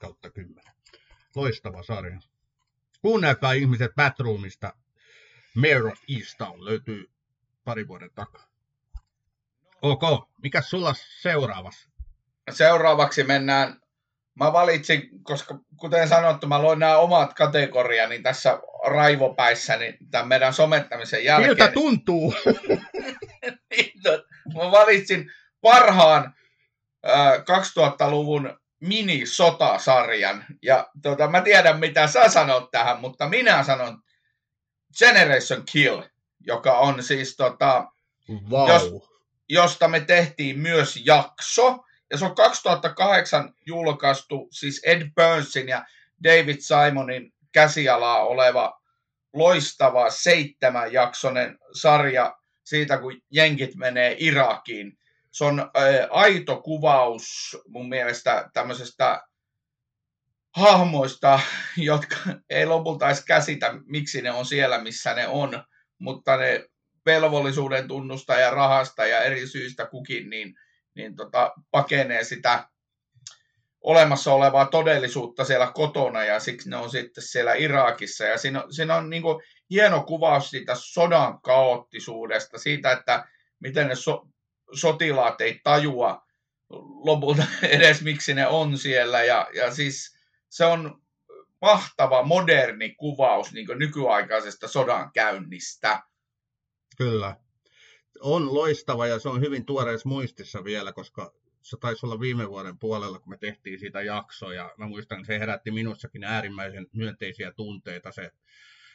kautta 0.00 0.30
10. 0.30 0.64
Loistava 1.34 1.82
sarja. 1.82 2.20
Kuunnelkaa 3.02 3.52
ihmiset 3.52 3.94
Batroomista. 3.94 4.72
Mayor 5.54 5.86
of 5.86 5.98
Easttown 6.16 6.64
löytyy 6.64 7.10
pari 7.64 7.88
vuoden 7.88 8.10
takaa. 8.14 8.48
Ok, 9.82 10.02
mikä 10.42 10.62
sulla 10.62 10.94
seuraavassa? 11.22 11.90
Seuraavaksi 12.52 13.24
mennään, 13.24 13.80
mä 14.34 14.52
valitsin, 14.52 15.08
koska 15.22 15.58
kuten 15.76 16.08
sanottu, 16.08 16.46
mä 16.46 16.62
loin 16.62 16.78
nämä 16.78 16.96
omat 16.96 17.34
kategoriani 17.34 18.22
tässä 18.22 18.58
raivopäissä, 18.86 19.76
niin 19.76 19.94
tämän 20.10 20.28
meidän 20.28 20.54
somettamisen 20.54 21.24
jälkeen. 21.24 21.50
Miltä 21.50 21.72
tuntuu? 21.72 22.34
Niin, 23.76 23.92
mä 24.54 24.70
valitsin 24.70 25.32
parhaan 25.60 26.34
äh, 27.08 27.32
2000-luvun 27.32 28.58
mini-sotasarjan. 28.80 30.44
Ja 30.62 30.88
tota, 31.02 31.28
mä 31.28 31.40
tiedän, 31.40 31.80
mitä 31.80 32.06
sä 32.06 32.28
sanot 32.28 32.70
tähän, 32.70 33.00
mutta 33.00 33.28
minä 33.28 33.62
sanon 33.62 33.98
Generation 34.98 35.62
Kill, 35.72 36.02
joka 36.40 36.78
on 36.78 37.02
siis 37.02 37.36
tota, 37.36 37.92
wow. 38.50 38.68
jos, 38.68 38.90
josta 39.48 39.88
me 39.88 40.00
tehtiin 40.00 40.58
myös 40.58 41.02
jakso. 41.04 41.78
Ja 42.10 42.18
se 42.18 42.24
on 42.24 42.34
2008 42.34 43.54
julkaistu, 43.66 44.48
siis 44.52 44.80
Ed 44.84 45.10
Burnsin 45.14 45.68
ja 45.68 45.84
David 46.24 46.56
Simonin 46.60 47.32
käsialaa 47.52 48.26
oleva 48.26 48.80
loistava 49.32 50.10
seitsemän 50.10 50.92
jaksonen 50.92 51.58
sarja 51.72 52.36
siitä, 52.64 52.98
kun 52.98 53.20
jenkit 53.30 53.74
menee 53.74 54.16
Irakiin. 54.18 54.98
Se 55.30 55.44
on 55.44 55.70
aito 56.10 56.62
kuvaus 56.62 57.56
mun 57.68 57.88
mielestä 57.88 58.50
tämmöisestä 58.52 59.22
hahmoista, 60.56 61.40
jotka 61.76 62.16
ei 62.50 62.66
lopulta 62.66 63.06
edes 63.06 63.24
käsitä, 63.24 63.74
miksi 63.86 64.22
ne 64.22 64.30
on 64.30 64.46
siellä, 64.46 64.82
missä 64.82 65.14
ne 65.14 65.28
on, 65.28 65.64
mutta 65.98 66.36
ne 66.36 66.64
velvollisuuden 67.06 67.88
tunnusta 67.88 68.34
ja 68.34 68.50
rahasta 68.50 69.06
ja 69.06 69.22
eri 69.22 69.46
syistä 69.46 69.86
kukin, 69.86 70.30
niin, 70.30 70.54
niin 70.98 71.16
tota, 71.16 71.52
pakenee 71.70 72.24
sitä 72.24 72.68
olemassa 73.80 74.32
olevaa 74.32 74.66
todellisuutta 74.66 75.44
siellä 75.44 75.72
kotona 75.74 76.24
ja 76.24 76.40
siksi 76.40 76.70
ne 76.70 76.76
on 76.76 76.90
sitten 76.90 77.24
siellä 77.24 77.54
Irakissa. 77.54 78.24
Ja 78.24 78.38
siinä 78.38 78.64
siinä 78.70 78.96
on 78.96 79.10
niin 79.10 79.22
kuin 79.22 79.42
hieno 79.70 80.02
kuvaus 80.02 80.50
siitä 80.50 80.74
sodan 80.74 81.40
kaoottisuudesta, 81.40 82.58
siitä, 82.58 82.92
että 82.92 83.28
miten 83.60 83.88
ne 83.88 83.94
so, 83.94 84.28
sotilaat 84.72 85.40
ei 85.40 85.60
tajua 85.64 86.26
lopulta 87.04 87.42
edes 87.62 88.02
miksi 88.02 88.34
ne 88.34 88.46
on 88.46 88.78
siellä. 88.78 89.24
Ja, 89.24 89.48
ja 89.54 89.74
siis 89.74 90.18
se 90.48 90.64
on 90.64 91.02
mahtava 91.60 92.22
moderni 92.22 92.94
kuvaus 92.94 93.52
niin 93.52 93.66
nykyaikaisesta 93.76 94.68
sodan 94.68 95.10
käynnistä. 95.12 96.02
Kyllä. 96.96 97.36
On 98.20 98.54
loistava 98.54 99.06
ja 99.06 99.18
se 99.18 99.28
on 99.28 99.40
hyvin 99.40 99.66
tuoreessa 99.66 100.08
muistissa 100.08 100.64
vielä, 100.64 100.92
koska 100.92 101.32
se 101.62 101.76
taisi 101.80 102.06
olla 102.06 102.20
viime 102.20 102.48
vuoden 102.48 102.78
puolella, 102.78 103.18
kun 103.18 103.32
me 103.32 103.38
tehtiin 103.38 103.78
siitä 103.78 104.02
jaksoja. 104.02 104.74
Mä 104.76 104.86
muistan, 104.86 105.20
että 105.20 105.26
se 105.26 105.38
herätti 105.38 105.70
minussakin 105.70 106.24
äärimmäisen 106.24 106.86
myönteisiä 106.92 107.52
tunteita 107.52 108.12
se 108.12 108.32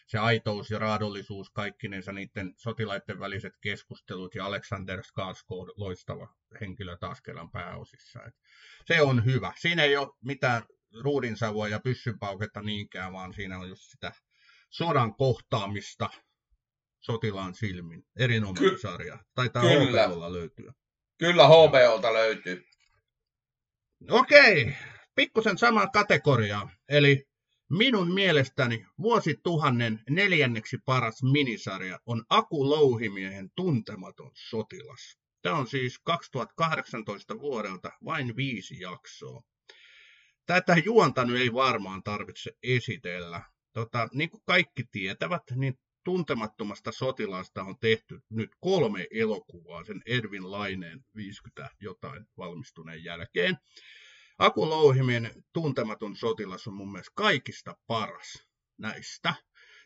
se 0.08 0.18
aitous 0.18 0.72
ja 0.72 0.80
raadollisuus, 0.80 1.50
kaikkinensa 1.50 2.12
niiden 2.12 2.54
sotilaiden 2.58 3.20
väliset 3.20 3.54
keskustelut 3.62 4.36
ja 4.36 4.46
Alexander 4.46 5.00
Skarsgård, 5.00 5.74
loistava 5.78 6.28
henkilö 6.62 6.98
taas 6.98 7.22
kerran 7.22 7.52
pääosissa. 7.52 8.20
Et 8.24 8.36
se 8.86 9.02
on 9.02 9.26
hyvä. 9.26 9.54
Siinä 9.60 9.84
ei 9.84 9.98
ole 9.98 10.10
mitään 10.22 10.64
ruudinsavua 11.04 11.68
ja 11.68 11.80
pyssypauketta 11.80 12.62
niinkään, 12.62 13.14
vaan 13.14 13.34
siinä 13.34 13.60
on 13.60 13.70
just 13.70 13.84
sitä 13.84 14.12
sodan 14.70 15.16
kohtaamista 15.16 16.10
sotilaan 17.06 17.56
silmin. 17.56 18.06
Erinomainen 18.20 18.72
Ky- 18.72 18.78
sarja. 18.78 19.20
Taitaa 19.36 19.62
Kyllä. 19.62 20.08
HBOlla 20.08 20.34
löytyä. 20.34 20.74
Kyllä 21.18 21.48
HBOlta 21.48 22.14
löytyy. 22.14 22.66
Okei, 24.10 24.76
pikkusen 25.16 25.58
samaan 25.58 25.92
kategoriaan. 25.92 26.72
Eli 26.90 27.28
Minun 27.78 28.14
mielestäni 28.14 28.86
vuosituhannen 29.02 30.00
neljänneksi 30.10 30.78
paras 30.86 31.24
minisarja 31.24 32.00
on 32.06 32.26
Aku 32.30 32.70
Louhimiehen 32.70 33.52
Tuntematon 33.56 34.32
sotilas. 34.34 35.18
Tämä 35.42 35.56
on 35.56 35.68
siis 35.68 36.00
2018 36.00 37.40
vuodelta 37.40 37.92
vain 38.06 38.36
viisi 38.36 38.80
jaksoa. 38.80 39.44
Tätä 40.46 40.76
juonta 40.86 41.26
nyt 41.26 41.42
ei 41.42 41.54
varmaan 41.54 42.04
tarvitse 42.04 42.52
esitellä. 42.64 43.42
Tota, 43.74 44.08
niin 44.14 44.30
kuin 44.30 44.44
kaikki 44.46 44.84
tietävät, 44.92 45.44
niin 45.56 45.80
tuntemattomasta 46.04 46.92
sotilasta 46.92 47.64
on 47.64 47.76
tehty 47.80 48.20
nyt 48.30 48.52
kolme 48.60 49.08
elokuvaa 49.12 49.84
sen 49.84 50.02
Ervin 50.06 50.52
Laineen 50.52 51.06
50 51.16 51.70
jotain 51.80 52.26
valmistuneen 52.38 53.04
jälkeen. 53.04 53.58
Aku 54.38 54.70
Louhimen 54.70 55.32
tuntematon 55.54 56.16
sotilas 56.16 56.68
on 56.68 56.74
mun 56.74 56.92
mielestä 56.92 57.12
kaikista 57.16 57.76
paras 57.88 58.48
näistä. 58.78 59.36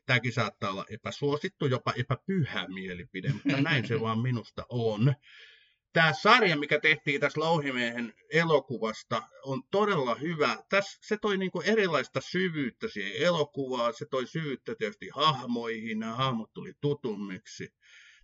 Tämäkin 0.05 0.33
saattaa 0.33 0.71
olla 0.71 0.85
epäsuosittu, 0.89 1.65
jopa 1.65 1.93
epäpyhä 1.97 2.67
mielipide, 2.67 3.33
mutta 3.33 3.61
näin 3.61 3.87
se 3.87 4.01
vaan 4.01 4.19
minusta 4.19 4.65
on. 4.69 5.15
Tämä 5.97 6.13
sarja, 6.13 6.57
mikä 6.57 6.79
tehtiin 6.79 7.21
tässä 7.21 7.39
Louhimiehen 7.39 8.13
elokuvasta, 8.31 9.23
on 9.43 9.63
todella 9.71 10.15
hyvä. 10.15 10.57
Tässä 10.69 10.99
se 11.01 11.17
toi 11.17 11.37
niinku 11.37 11.61
erilaista 11.61 12.21
syvyyttä 12.21 12.87
siihen 12.87 13.23
elokuvaan, 13.23 13.93
se 13.93 14.05
toi 14.05 14.27
syvyyttä 14.27 14.75
tietysti 14.75 15.09
hahmoihin, 15.13 15.99
nämä 15.99 16.15
hahmot 16.15 16.53
tuli 16.53 16.73
tutummiksi. 16.81 17.73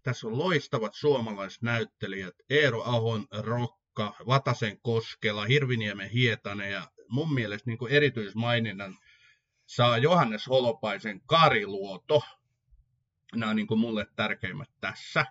Tässä 0.04 0.28
on 0.28 0.38
loistavat 0.38 0.94
suomalaiset 0.94 1.62
näyttelijät, 1.62 2.36
Eero 2.50 2.84
Ahon 2.84 3.28
Rock, 3.32 3.84
Jukka 4.00 4.26
Vatasen 4.28 4.82
koskella, 4.82 5.46
Hirviniemen 5.46 6.10
Hietanen 6.10 6.72
ja 6.72 6.88
mun 7.10 7.34
mielestä 7.34 7.70
niin 7.70 7.90
erityismaininnan 7.90 8.98
saa 9.66 9.98
Johannes 9.98 10.48
Holopaisen 10.48 11.22
Kariluoto. 11.26 12.22
Nämä 13.36 13.50
on 13.50 13.56
niin 13.56 13.68
kuin 13.68 13.80
mulle 13.80 14.06
tärkeimmät 14.16 14.70
tässä. 14.82 15.26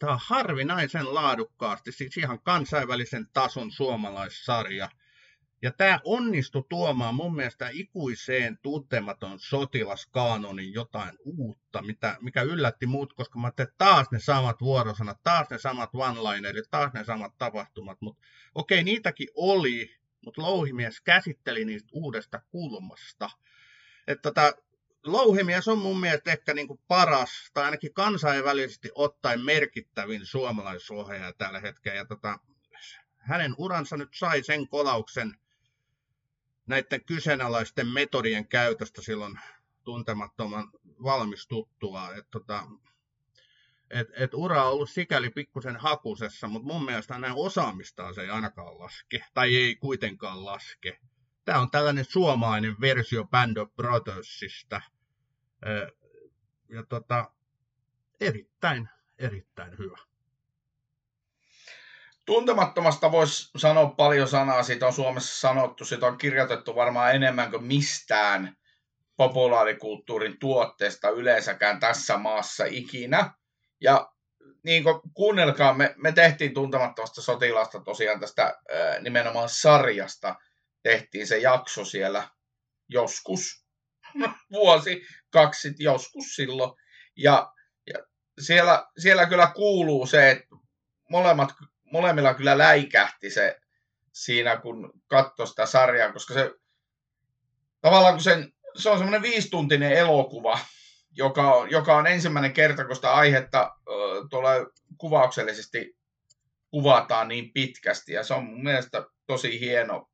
Tämä 0.00 0.12
on 0.12 0.20
harvinaisen 0.22 1.14
laadukkaasti, 1.14 1.92
siis 1.92 2.16
ihan 2.16 2.40
kansainvälisen 2.40 3.26
tason 3.32 3.70
suomalaissarja. 3.70 4.88
Ja 5.62 5.70
tämä 5.70 6.00
onnistui 6.04 6.64
tuomaan 6.68 7.14
mun 7.14 7.36
mielestä 7.36 7.68
ikuiseen 7.72 8.58
tuntematon 8.62 9.38
sotilaskaanonin 9.38 10.72
jotain 10.72 11.12
uutta, 11.24 11.82
mitä, 11.82 12.16
mikä 12.20 12.42
yllätti 12.42 12.86
muut, 12.86 13.12
koska 13.12 13.38
mä 13.38 13.46
ajattelin, 13.46 13.68
että 13.68 13.84
taas 13.84 14.10
ne 14.10 14.18
samat 14.18 14.60
vuorosanat, 14.60 15.22
taas 15.22 15.50
ne 15.50 15.58
samat 15.58 15.90
one-linerit, 15.94 16.70
taas 16.70 16.92
ne 16.92 17.04
samat 17.04 17.38
tapahtumat. 17.38 18.00
Mutta 18.00 18.22
okei, 18.54 18.84
niitäkin 18.84 19.28
oli, 19.34 19.96
mutta 20.24 20.42
Louhimies 20.42 21.00
käsitteli 21.00 21.64
niistä 21.64 21.88
uudesta 21.92 22.40
kulmasta. 22.50 23.30
Että 24.06 24.22
tota, 24.22 24.52
Louhimies 25.04 25.68
on 25.68 25.78
mun 25.78 26.00
mielestä 26.00 26.32
ehkä 26.32 26.54
niin 26.54 26.68
kuin 26.68 26.80
paras, 26.88 27.30
tai 27.54 27.64
ainakin 27.64 27.94
kansainvälisesti 27.94 28.90
ottaen 28.94 29.40
merkittävin 29.44 30.26
suomalaisohjaaja 30.26 31.32
tällä 31.32 31.60
hetkellä. 31.60 31.96
Ja 31.96 32.04
tota, 32.04 32.38
hänen 33.18 33.54
uransa 33.58 33.96
nyt 33.96 34.08
sai 34.14 34.42
sen 34.42 34.68
kolauksen 34.68 35.36
näiden 36.66 37.04
kyseenalaisten 37.04 37.86
metodien 37.86 38.48
käytöstä 38.48 39.02
silloin 39.02 39.40
tuntemattoman 39.84 40.70
valmistuttua. 41.02 42.14
Et 42.14 42.26
tota, 42.30 42.66
et, 43.90 44.08
et 44.16 44.34
ura 44.34 44.64
on 44.64 44.72
ollut 44.72 44.90
sikäli 44.90 45.30
pikkusen 45.30 45.76
hakusessa, 45.76 46.48
mutta 46.48 46.72
mun 46.72 46.84
mielestä 46.84 47.18
näin 47.18 47.34
osaamistaan 47.36 48.14
se 48.14 48.22
ei 48.22 48.30
ainakaan 48.30 48.78
laske, 48.78 49.24
tai 49.34 49.56
ei 49.56 49.76
kuitenkaan 49.76 50.44
laske. 50.44 51.00
Tämä 51.50 51.62
on 51.62 51.70
tällainen 51.70 52.04
suomalainen 52.04 52.76
versio 52.80 53.24
Band 53.24 53.56
of 53.56 53.68
Brothersista. 53.76 54.80
Ja 56.68 56.82
tota, 56.88 57.30
erittäin, 58.20 58.88
erittäin 59.18 59.78
hyvä. 59.78 59.98
Tuntemattomasta 62.26 63.12
voisi 63.12 63.50
sanoa 63.56 63.86
paljon 63.86 64.28
sanaa, 64.28 64.62
siitä 64.62 64.86
on 64.86 64.92
Suomessa 64.92 65.48
sanottu, 65.48 65.84
siitä 65.84 66.06
on 66.06 66.18
kirjoitettu 66.18 66.74
varmaan 66.74 67.14
enemmän 67.14 67.50
kuin 67.50 67.64
mistään 67.64 68.56
populaarikulttuurin 69.16 70.38
tuotteesta 70.38 71.10
yleensäkään 71.10 71.80
tässä 71.80 72.16
maassa 72.16 72.64
ikinä. 72.64 73.34
Ja 73.80 74.12
niin 74.64 74.82
kuin, 74.82 75.00
kuunnelkaa, 75.14 75.74
me, 75.74 75.94
me 75.96 76.12
tehtiin 76.12 76.54
tuntemattomasta 76.54 77.22
sotilasta 77.22 77.80
tosiaan 77.80 78.20
tästä 78.20 78.42
ää, 78.42 79.00
nimenomaan 79.00 79.48
sarjasta, 79.48 80.36
tehtiin 80.82 81.26
se 81.26 81.38
jakso 81.38 81.84
siellä 81.84 82.28
joskus, 82.88 83.64
vuosi, 84.52 85.02
kaksi, 85.30 85.74
joskus 85.78 86.34
silloin. 86.34 86.72
Ja, 87.16 87.52
ja 87.86 87.98
siellä, 88.40 88.86
siellä 88.98 89.26
kyllä 89.26 89.52
kuuluu 89.54 90.06
se, 90.06 90.30
että 90.30 90.46
molemmat 91.10 91.50
molemmilla 91.92 92.34
kyllä 92.34 92.58
läikähti 92.58 93.30
se 93.30 93.60
siinä, 94.12 94.56
kun 94.56 94.92
katsoi 95.06 95.46
sitä 95.46 95.66
sarjaa, 95.66 96.12
koska 96.12 96.34
se 96.34 96.50
tavallaan 97.80 98.14
kun 98.14 98.22
sen, 98.22 98.52
se 98.76 98.90
on 98.90 98.98
semmoinen 98.98 99.22
viistuntinen 99.22 99.92
elokuva, 99.92 100.58
joka 101.10 101.54
on, 101.54 101.70
joka 101.70 101.96
on 101.96 102.06
ensimmäinen 102.06 102.52
kerta, 102.52 102.84
kun 102.84 102.96
sitä 102.96 103.12
aihetta 103.12 103.76
tuolla 104.30 104.50
kuvauksellisesti 104.98 105.96
kuvataan 106.70 107.28
niin 107.28 107.52
pitkästi, 107.52 108.12
ja 108.12 108.24
se 108.24 108.34
on 108.34 108.44
mun 108.44 108.62
mielestä 108.62 109.06
tosi 109.26 109.60
hieno. 109.60 110.09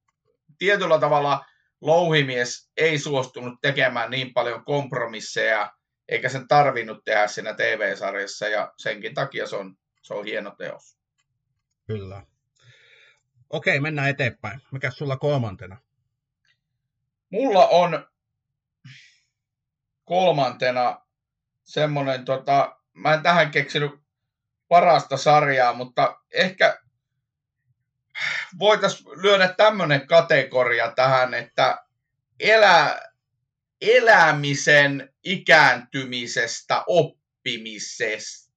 Tietyllä 0.59 0.99
tavalla 0.99 1.45
Louhimies 1.81 2.71
ei 2.77 2.99
suostunut 2.99 3.61
tekemään 3.63 4.11
niin 4.11 4.35
paljon 4.35 4.65
kompromisseja, 4.65 5.73
eikä 6.09 6.29
sen 6.29 6.49
tarvinnut 6.49 7.05
tehdä 7.05 7.27
siinä 7.27 7.55
TV-sarjassa, 7.55 8.49
ja 8.49 8.73
senkin 8.79 9.15
takia 9.15 9.47
se 9.47 9.57
on, 9.57 9.77
se 10.03 10.15
on 10.15 10.25
hieno 10.25 10.51
teos. 10.51 10.99
Kyllä. 11.87 12.23
Okei, 13.51 13.81
mennään 13.81 14.09
eteenpäin. 14.09 14.61
Mikä 14.73 14.91
sulla 14.91 15.17
kolmantena? 15.17 15.77
Mulla 17.31 17.69
on 17.69 18.07
kolmantena 20.05 21.01
semmonen, 21.65 22.25
tota, 22.25 22.77
mä 22.93 23.15
en 23.15 23.23
tähän 23.23 23.51
keksinyt 23.51 23.91
parasta 24.69 25.17
sarjaa, 25.17 25.73
mutta 25.73 26.21
ehkä 26.33 26.81
voitaisiin 28.59 29.23
lyödä 29.23 29.49
tämmöinen 29.49 30.07
kategoria 30.07 30.91
tähän, 30.91 31.35
että 31.35 31.85
elä, 32.41 33.03
elämisen 33.81 35.15
ikääntymisestä 35.25 36.85
oppimisesta. 36.87 38.53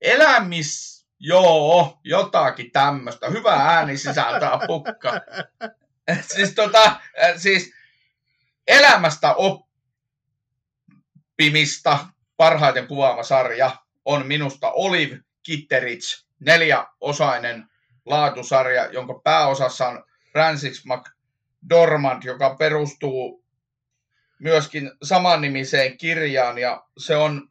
Elämis, 0.00 1.00
Joo, 1.22 2.00
jotakin 2.04 2.70
tämmöistä. 2.70 3.30
Hyvä 3.30 3.54
ääni 3.54 3.96
sisältää 3.96 4.58
pukka. 4.66 5.12
siis, 6.34 6.54
tota, 6.54 7.00
siis 7.36 7.72
elämästä 8.66 9.34
oppimista 11.34 11.98
parhaiten 12.36 12.86
kuvaava 12.86 13.22
sarja 13.22 13.76
on 14.04 14.26
minusta 14.26 14.70
Olive 14.70 15.20
Kitteridge, 15.42 16.06
neljäosainen 16.38 17.69
laatusarja, 18.06 18.86
jonka 18.86 19.20
pääosassa 19.24 19.88
on 19.88 20.04
Francis 20.32 20.82
McDormand, 20.86 22.22
joka 22.22 22.54
perustuu 22.54 23.44
myöskin 24.38 24.90
samannimiseen 25.02 25.98
kirjaan 25.98 26.58
ja 26.58 26.84
se 26.98 27.16
on 27.16 27.50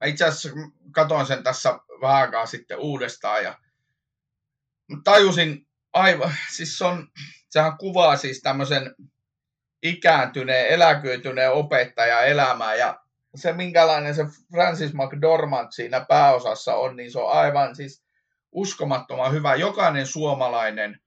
Mä 0.00 0.06
itse 0.06 0.24
asiassa 0.24 0.48
katoin 0.90 1.26
sen 1.26 1.42
tässä 1.42 1.78
vähän 2.00 2.16
aikaa 2.16 2.46
sitten 2.46 2.78
uudestaan 2.78 3.44
ja 3.44 3.58
tajusin 5.04 5.66
aivan, 5.92 6.34
siis 6.52 6.78
se 6.78 6.84
on, 6.84 7.08
sehän 7.48 7.78
kuvaa 7.78 8.16
siis 8.16 8.40
tämmöisen 8.40 8.94
ikääntyneen, 9.82 10.66
eläköityneen 10.66 11.52
opettajan 11.52 12.26
elämää 12.26 12.74
ja 12.74 13.00
se 13.34 13.52
minkälainen 13.52 14.14
se 14.14 14.26
Francis 14.52 14.92
McDormand 14.94 15.68
siinä 15.70 16.04
pääosassa 16.08 16.74
on, 16.74 16.96
niin 16.96 17.12
se 17.12 17.18
on 17.18 17.32
aivan 17.32 17.76
siis 17.76 18.02
uskomattoman 18.52 19.32
hyvä. 19.32 19.54
Jokainen 19.54 20.06
suomalainen 20.06 21.00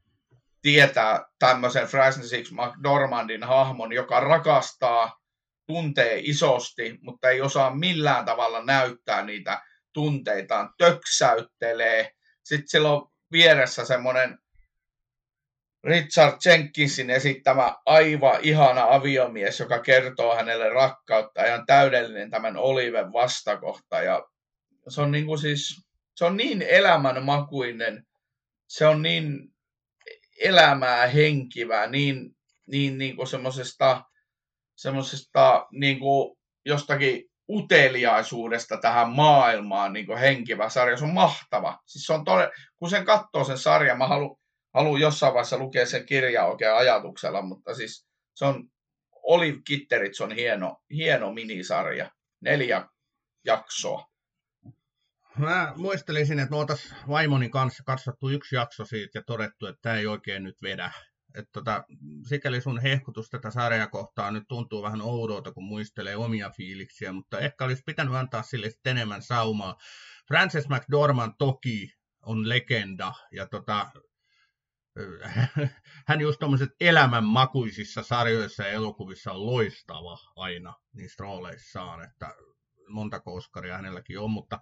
tietää 0.62 1.26
tämmöisen 1.40 1.88
Francis 1.88 2.52
McDormandin 2.52 3.44
hahmon, 3.44 3.94
joka 3.94 4.20
rakastaa 4.20 5.22
tuntee 5.68 6.20
isosti, 6.24 7.00
mutta 7.02 7.30
ei 7.30 7.42
osaa 7.42 7.76
millään 7.76 8.26
tavalla 8.26 8.64
näyttää 8.64 9.26
niitä 9.26 9.62
tunteitaan, 9.94 10.74
töksäyttelee. 10.78 12.12
Sitten 12.44 12.68
sillä 12.68 12.92
on 12.92 13.12
vieressä 13.32 13.86
semmoinen 13.86 14.38
Richard 15.84 16.34
Jenkinsin 16.46 17.10
esittämä 17.10 17.76
aivan 17.86 18.40
ihana 18.42 18.88
aviomies, 18.90 19.60
joka 19.60 19.80
kertoo 19.80 20.36
hänelle 20.36 20.70
rakkautta 20.70 21.42
ja 21.42 21.56
on 21.56 21.66
täydellinen 21.66 22.30
tämän 22.30 22.58
Oliven 22.58 23.14
vastakohta. 23.14 24.02
Ja 24.02 24.28
se 24.88 25.02
on 25.02 25.12
niin 25.12 25.26
kuin 25.26 25.40
siis, 25.40 25.86
se 26.16 26.26
on 26.26 26.38
niin 26.38 26.62
elämänmakuinen, 26.62 28.08
se 28.68 28.88
on 28.88 29.02
niin 29.02 29.54
elämää 30.40 31.08
henkivää, 31.08 31.88
niin, 31.88 32.36
niin, 32.68 32.98
niin 32.98 33.16
kuin 33.16 33.28
semmoisesta 33.28 34.04
semmoisesta 34.82 35.68
niin 35.72 36.00
kuin 36.00 36.38
jostakin 36.66 37.32
uteliaisuudesta 37.50 38.78
tähän 38.78 39.10
maailmaan 39.10 39.94
niin 39.94 40.06
kuin 40.06 40.18
henkivä 40.18 40.70
sarja. 40.70 40.98
Se 40.98 41.04
on 41.04 41.14
mahtava. 41.14 41.80
Siis 41.86 42.06
se 42.06 42.14
on 42.14 42.24
todella, 42.24 42.52
kun 42.80 42.90
sen 42.90 43.06
katsoo 43.06 43.44
sen 43.44 43.58
sarjan, 43.58 43.98
mä 43.98 44.08
haluan, 44.08 44.36
haluan 44.74 45.02
jossain 45.02 45.34
vaiheessa 45.34 45.58
lukea 45.58 45.86
sen 45.86 46.06
kirjan 46.06 46.50
oikein 46.50 46.74
ajatuksella, 46.74 47.42
mutta 47.42 47.74
siis 47.74 48.08
se 48.36 48.46
on 48.46 48.70
Olive 49.24 49.58
Kitterit, 49.68 50.20
on 50.22 50.32
hieno, 50.32 50.78
hieno 50.90 51.34
minisarja. 51.34 52.12
Neljä 52.42 52.88
jaksoa. 53.46 54.11
Mä 55.42 55.74
muistelisin, 55.76 56.40
että 56.40 56.52
me 56.52 56.58
oltaisiin 56.58 56.96
vaimoni 57.08 57.50
kanssa 57.50 57.84
katsottu 57.84 58.30
yksi 58.30 58.56
jakso 58.56 58.86
siitä 58.86 59.18
ja 59.18 59.24
todettu, 59.24 59.66
että 59.66 59.80
tämä 59.82 59.96
ei 59.96 60.08
oikein 60.08 60.44
nyt 60.44 60.62
vedä 60.62 60.92
että 61.36 61.50
tota, 61.52 61.84
sikäli 62.28 62.62
sun 62.62 62.82
hehkutus 62.82 63.30
tätä 63.30 63.52
sarjaa 63.52 63.88
kohtaan 63.88 64.34
nyt 64.34 64.44
tuntuu 64.48 64.84
vähän 64.84 65.02
oudolta, 65.02 65.52
kun 65.52 65.64
muistelee 65.64 66.16
omia 66.16 66.50
fiiliksiä, 66.50 67.12
mutta 67.12 67.40
ehkä 67.40 67.66
olisi 67.66 67.84
pitänyt 67.86 68.16
antaa 68.16 68.44
sille 68.44 68.72
enemmän 68.86 69.22
saumaa. 69.22 69.76
Frances 70.28 70.70
McDormand 70.70 71.34
toki 71.38 71.94
on 72.26 72.50
legenda, 72.50 73.14
ja 73.32 73.48
tota, 73.48 73.92
hän 76.08 76.22
just 76.22 76.40
tuommoiset 76.40 76.70
elämänmakuisissa 76.82 78.04
sarjoissa 78.04 78.64
ja 78.64 78.70
elokuvissa 78.70 79.32
on 79.32 79.46
loistava 79.46 80.18
aina 80.36 80.74
niissä 80.94 81.24
rooleissaan, 81.24 82.04
että 82.04 82.36
monta 82.90 83.20
koskaria 83.20 83.76
hänelläkin 83.76 84.20
on, 84.20 84.32
mutta 84.32 84.60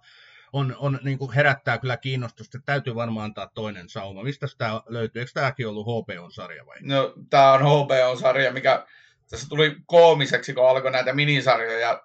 on, 0.52 0.76
on 0.78 0.98
niin 1.02 1.18
kuin 1.18 1.32
herättää 1.32 1.78
kyllä 1.78 1.96
kiinnostusta. 1.96 2.58
Täytyy 2.64 2.94
varmaan 2.94 3.24
antaa 3.24 3.50
toinen 3.54 3.88
sauma. 3.88 4.22
Mistä 4.22 4.46
tämä 4.58 4.82
löytyy? 4.88 5.22
Eikö 5.22 5.32
tämäkin 5.34 5.68
ollut 5.68 5.86
HBO-sarja 5.86 6.66
vai? 6.66 6.76
No, 6.82 7.14
tämä 7.30 7.52
on 7.52 7.60
HBO-sarja, 7.60 8.52
mikä 8.52 8.86
tässä 9.30 9.48
tuli 9.48 9.76
koomiseksi, 9.86 10.54
kun 10.54 10.68
alkoi 10.68 10.90
näitä 10.90 11.12
minisarjoja 11.12 12.02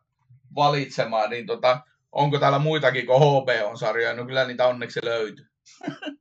valitsemaan, 0.55 1.29
niin 1.29 1.45
tota, 1.45 1.81
onko 2.11 2.39
täällä 2.39 2.59
muitakin 2.59 3.05
kuin 3.05 3.21
HBO-sarjoja. 3.21 4.13
No 4.13 4.25
kyllä 4.25 4.45
niitä 4.45 4.67
onneksi 4.67 4.99
löytyy. 5.03 5.45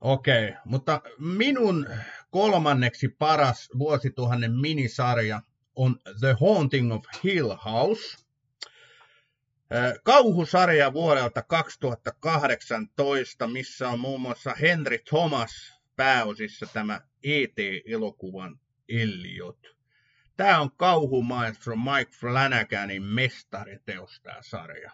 Okei, 0.00 0.48
okay, 0.48 0.60
mutta 0.64 1.00
minun 1.18 1.86
kolmanneksi 2.30 3.08
paras 3.08 3.68
vuosituhannen 3.78 4.52
minisarja 4.52 5.40
on 5.76 5.96
The 6.20 6.36
Haunting 6.40 6.92
of 6.92 7.04
Hill 7.24 7.56
House. 7.64 8.18
Kauhusarja 10.04 10.92
vuodelta 10.92 11.42
2018, 11.42 13.46
missä 13.46 13.88
on 13.88 14.00
muun 14.00 14.20
muassa 14.20 14.54
Henry 14.54 14.98
Thomas 14.98 15.80
pääosissa 15.96 16.66
tämä 16.72 17.00
ET-elokuvan 17.22 18.60
Elliot. 18.88 19.58
Tämä 20.36 20.60
on 20.60 20.70
kauhumaestro 20.76 21.76
Mike 21.76 22.12
Flanaganin 22.12 23.02
mestariteos 23.02 24.20
tämä 24.22 24.42
sarja. 24.42 24.92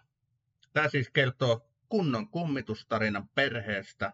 Tämä 0.73 0.89
siis 0.89 1.11
kertoo 1.11 1.71
kunnon 1.89 2.29
kummitustarinan 2.29 3.29
perheestä, 3.29 4.13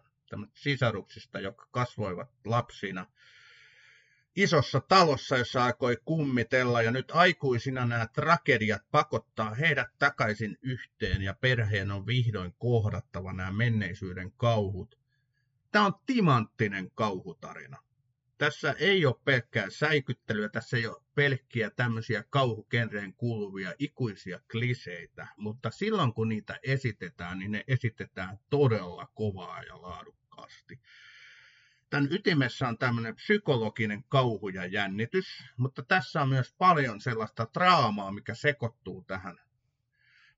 sisaruksista, 0.53 1.39
jotka 1.39 1.67
kasvoivat 1.71 2.29
lapsina 2.45 3.05
isossa 4.35 4.79
talossa, 4.79 5.37
jossa 5.37 5.63
aikoi 5.63 5.97
kummitella, 6.05 6.81
ja 6.81 6.91
nyt 6.91 7.11
aikuisina 7.11 7.85
nämä 7.85 8.07
tragediat 8.07 8.81
pakottaa 8.91 9.53
heidät 9.53 9.87
takaisin 9.99 10.57
yhteen, 10.61 11.21
ja 11.21 11.33
perheen 11.33 11.91
on 11.91 12.05
vihdoin 12.05 12.53
kohdattava 12.57 13.33
nämä 13.33 13.51
menneisyyden 13.51 14.31
kauhut. 14.31 14.99
Tämä 15.71 15.85
on 15.85 15.93
timanttinen 16.05 16.91
kauhutarina. 16.91 17.77
Tässä 18.37 18.75
ei 18.79 19.05
ole 19.05 19.15
pelkkää 19.25 19.69
säikyttelyä, 19.69 20.49
tässä 20.49 20.77
ei 20.77 20.87
ole 20.87 21.03
pelkkiä 21.15 21.69
tämmöisiä 21.69 22.23
kauhukenreen 22.29 23.13
kuuluvia 23.13 23.73
ikuisia 23.79 24.39
kliseitä, 24.51 25.27
mutta 25.37 25.71
silloin 25.71 26.13
kun 26.13 26.29
niitä 26.29 26.59
esitetään, 26.63 27.39
niin 27.39 27.51
ne 27.51 27.63
esitetään 27.67 28.39
todella 28.49 29.07
kovaa 29.13 29.63
ja 29.63 29.81
laadukkaasti. 29.81 30.79
Tämän 31.93 32.11
ytimessä 32.11 32.67
on 32.67 32.77
tämmöinen 32.77 33.15
psykologinen 33.15 34.03
kauhu 34.03 34.49
ja 34.49 34.65
jännitys, 34.65 35.25
mutta 35.57 35.83
tässä 35.83 36.21
on 36.21 36.29
myös 36.29 36.53
paljon 36.57 37.01
sellaista 37.01 37.47
draamaa, 37.53 38.11
mikä 38.11 38.35
sekoittuu 38.35 39.03
tähän 39.07 39.37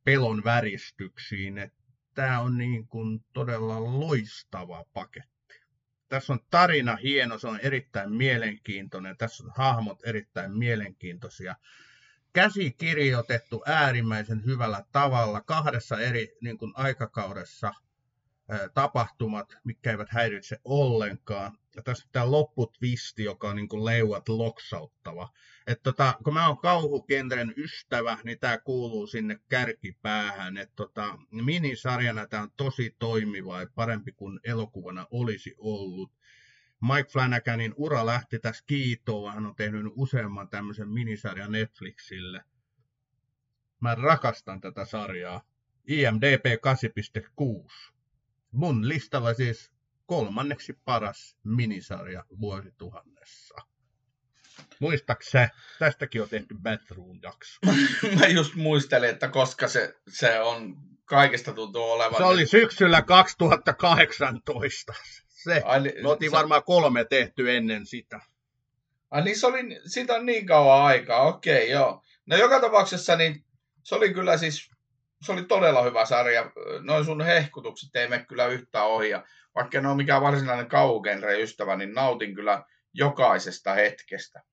pelon 0.03 0.43
väristyksiin. 0.43 1.57
Että 1.57 1.83
tämä 2.13 2.39
on 2.39 2.57
niin 2.57 2.87
kuin 2.87 3.25
todella 3.33 3.83
loistava 3.83 4.85
paketti. 4.93 5.61
Tässä 6.07 6.33
on 6.33 6.39
tarina 6.49 6.95
hieno, 6.95 7.37
se 7.37 7.47
on 7.47 7.59
erittäin 7.59 8.11
mielenkiintoinen. 8.11 9.17
Tässä 9.17 9.43
on 9.43 9.51
hahmot 9.55 9.99
erittäin 10.05 10.57
mielenkiintoisia. 10.57 11.55
Käsikirjoitettu 12.33 13.63
äärimmäisen 13.65 14.45
hyvällä 14.45 14.83
tavalla 14.91 15.41
kahdessa 15.41 15.99
eri 15.99 16.37
niin 16.41 16.57
kuin 16.57 16.71
aikakaudessa– 16.75 17.73
tapahtumat, 18.73 19.57
mitkä 19.63 19.91
eivät 19.91 20.09
häiritse 20.09 20.59
ollenkaan. 20.63 21.57
Ja 21.75 21.81
tässä 21.81 22.07
tämä 22.11 22.31
lopputvisti, 22.31 23.23
joka 23.23 23.49
on 23.49 23.55
niin 23.55 23.67
kuin 23.67 23.85
leuat 23.85 24.29
loksauttava. 24.29 25.29
Et 25.67 25.83
tota, 25.83 26.13
kun 26.23 26.33
mä 26.33 26.47
oon 26.47 26.57
kauhukentren 26.57 27.53
ystävä, 27.57 28.17
niin 28.23 28.39
tämä 28.39 28.57
kuuluu 28.57 29.07
sinne 29.07 29.39
kärkipäähän. 29.49 30.57
Et 30.57 30.71
tota, 30.75 31.17
minisarjana 31.31 32.27
tämä 32.27 32.43
on 32.43 32.51
tosi 32.57 32.95
toimiva 32.99 33.61
ja 33.61 33.67
parempi 33.75 34.11
kuin 34.11 34.39
elokuvana 34.43 35.07
olisi 35.11 35.55
ollut. 35.57 36.11
Mike 36.81 37.09
Flanaganin 37.09 37.73
ura 37.77 38.05
lähti 38.05 38.39
tässä 38.39 38.63
kiitoon. 38.67 39.33
Hän 39.33 39.45
on 39.45 39.55
tehnyt 39.55 39.93
useamman 39.95 40.49
tämmöisen 40.49 40.89
minisarjan 40.89 41.51
Netflixille. 41.51 42.43
Mä 43.79 43.95
rakastan 43.95 44.61
tätä 44.61 44.85
sarjaa. 44.85 45.41
IMDP 45.87 46.45
8.6 46.45 47.94
mun 48.55 48.89
listalla 48.89 49.33
siis 49.33 49.71
kolmanneksi 50.05 50.79
paras 50.85 51.37
minisarja 51.43 52.23
vuosituhannessa. 52.39 53.55
Muistaaks 54.79 55.31
sä? 55.31 55.49
Tästäkin 55.79 56.21
on 56.21 56.29
tehty 56.29 56.55
Batroom-jakso. 56.63 57.59
Mä 58.19 58.27
just 58.27 58.55
muistelin, 58.55 59.09
että 59.09 59.27
koska 59.27 59.67
se, 59.67 59.95
se 60.07 60.39
on 60.39 60.75
kaikesta 61.05 61.53
tuntuu 61.53 61.83
olevan. 61.83 62.17
Se 62.17 62.23
oli 62.23 62.47
syksyllä 62.47 63.01
2018. 63.01 64.93
Se, 65.27 65.61
Ai, 65.65 65.81
niin, 65.81 66.03
me 66.03 66.09
oltiin 66.09 66.31
se... 66.31 66.37
varmaan 66.37 66.63
kolme 66.63 67.05
tehty 67.05 67.55
ennen 67.55 67.85
sitä. 67.85 68.19
Ai 69.11 69.23
niin, 69.23 69.39
se 69.39 69.47
oli, 69.47 69.59
siitä 69.85 70.13
on 70.13 70.25
niin 70.25 70.45
kauan 70.45 70.83
aikaa, 70.83 71.27
okei 71.27 71.69
joo. 71.69 72.03
No 72.25 72.37
joka 72.37 72.59
tapauksessa 72.61 73.15
niin 73.15 73.45
se 73.83 73.95
oli 73.95 74.13
kyllä 74.13 74.37
siis 74.37 74.71
se 75.21 75.31
oli 75.31 75.45
todella 75.45 75.83
hyvä 75.83 76.05
sarja. 76.05 76.51
Noin 76.81 77.05
sun 77.05 77.21
hehkutukset 77.21 77.95
ei 77.95 78.07
mene 78.07 78.25
kyllä 78.25 78.47
yhtään 78.47 78.87
ohi. 78.87 79.09
Ja 79.09 79.25
vaikka 79.55 79.77
en 79.77 79.85
ole 79.85 79.95
mikään 79.95 80.21
varsinainen 80.21 80.67
kauhugenre 80.67 81.41
ystävä, 81.41 81.75
niin 81.75 81.93
nautin 81.93 82.35
kyllä 82.35 82.63
jokaisesta 82.93 83.73
hetkestä. 83.73 84.43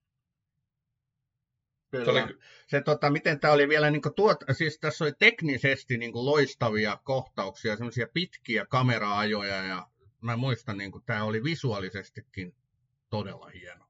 Kyllä. 1.91 2.05
Se, 2.05 2.11
oli... 2.11 2.37
se 2.67 2.81
tota, 2.81 3.09
miten 3.09 3.39
tämä 3.39 3.53
oli 3.53 3.69
vielä, 3.69 3.91
niin 3.91 4.01
tuot, 4.15 4.37
siis 4.51 4.79
tässä 4.79 5.03
oli 5.03 5.13
teknisesti 5.19 5.97
niin 5.97 6.11
loistavia 6.13 6.97
kohtauksia, 7.03 7.75
semmoisia 7.75 8.07
pitkiä 8.13 8.65
kameraajoja 8.65 9.63
ja 9.63 9.87
mä 10.21 10.37
muistan, 10.37 10.77
niin 10.77 10.91
tämä 11.05 11.23
oli 11.23 11.43
visuaalisestikin 11.43 12.55
todella 13.09 13.47
hieno. 13.47 13.82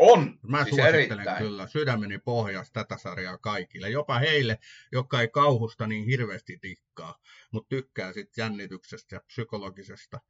On, 0.00 0.38
Mä 0.42 0.64
siis 0.64 0.76
suosittelen 0.76 1.10
erittäin. 1.10 1.38
kyllä 1.38 1.66
sydämeni 1.66 2.18
pohjasta 2.18 2.84
tätä 2.84 2.98
sarjaa 3.02 3.38
kaikille. 3.38 3.90
Jopa 3.90 4.18
heille, 4.18 4.58
jotka 4.92 5.20
ei 5.20 5.28
kauhusta 5.28 5.86
niin 5.86 6.04
hirveästi 6.04 6.58
tikkaa, 6.60 7.18
mutta 7.50 7.68
tykkää 7.68 8.12
sitten 8.12 8.42
jännityksestä 8.42 9.16
ja 9.16 9.20
psykologisesta 9.26 10.20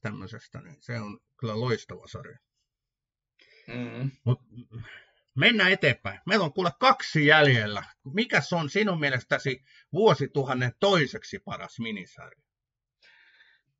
tämmöisestä, 0.00 0.60
niin 0.60 0.76
se 0.80 1.00
on 1.00 1.20
kyllä 1.36 1.60
loistava 1.60 2.06
sarja. 2.06 2.38
Mm. 3.66 4.10
Mut 4.24 4.40
mennään 5.34 5.72
eteenpäin. 5.72 6.20
Meillä 6.26 6.44
on 6.44 6.52
kuule 6.52 6.70
kaksi 6.80 7.26
jäljellä. 7.26 7.82
Mikäs 8.14 8.52
on 8.52 8.70
sinun 8.70 9.00
mielestäsi 9.00 9.64
vuosituhannen 9.92 10.72
toiseksi 10.80 11.38
paras 11.38 11.80
minisarja? 11.80 12.42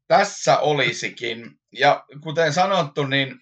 Tässä 0.09 0.59
olisikin. 0.59 1.61
Ja 1.73 2.05
kuten 2.23 2.53
sanottu, 2.53 3.07
niin 3.07 3.41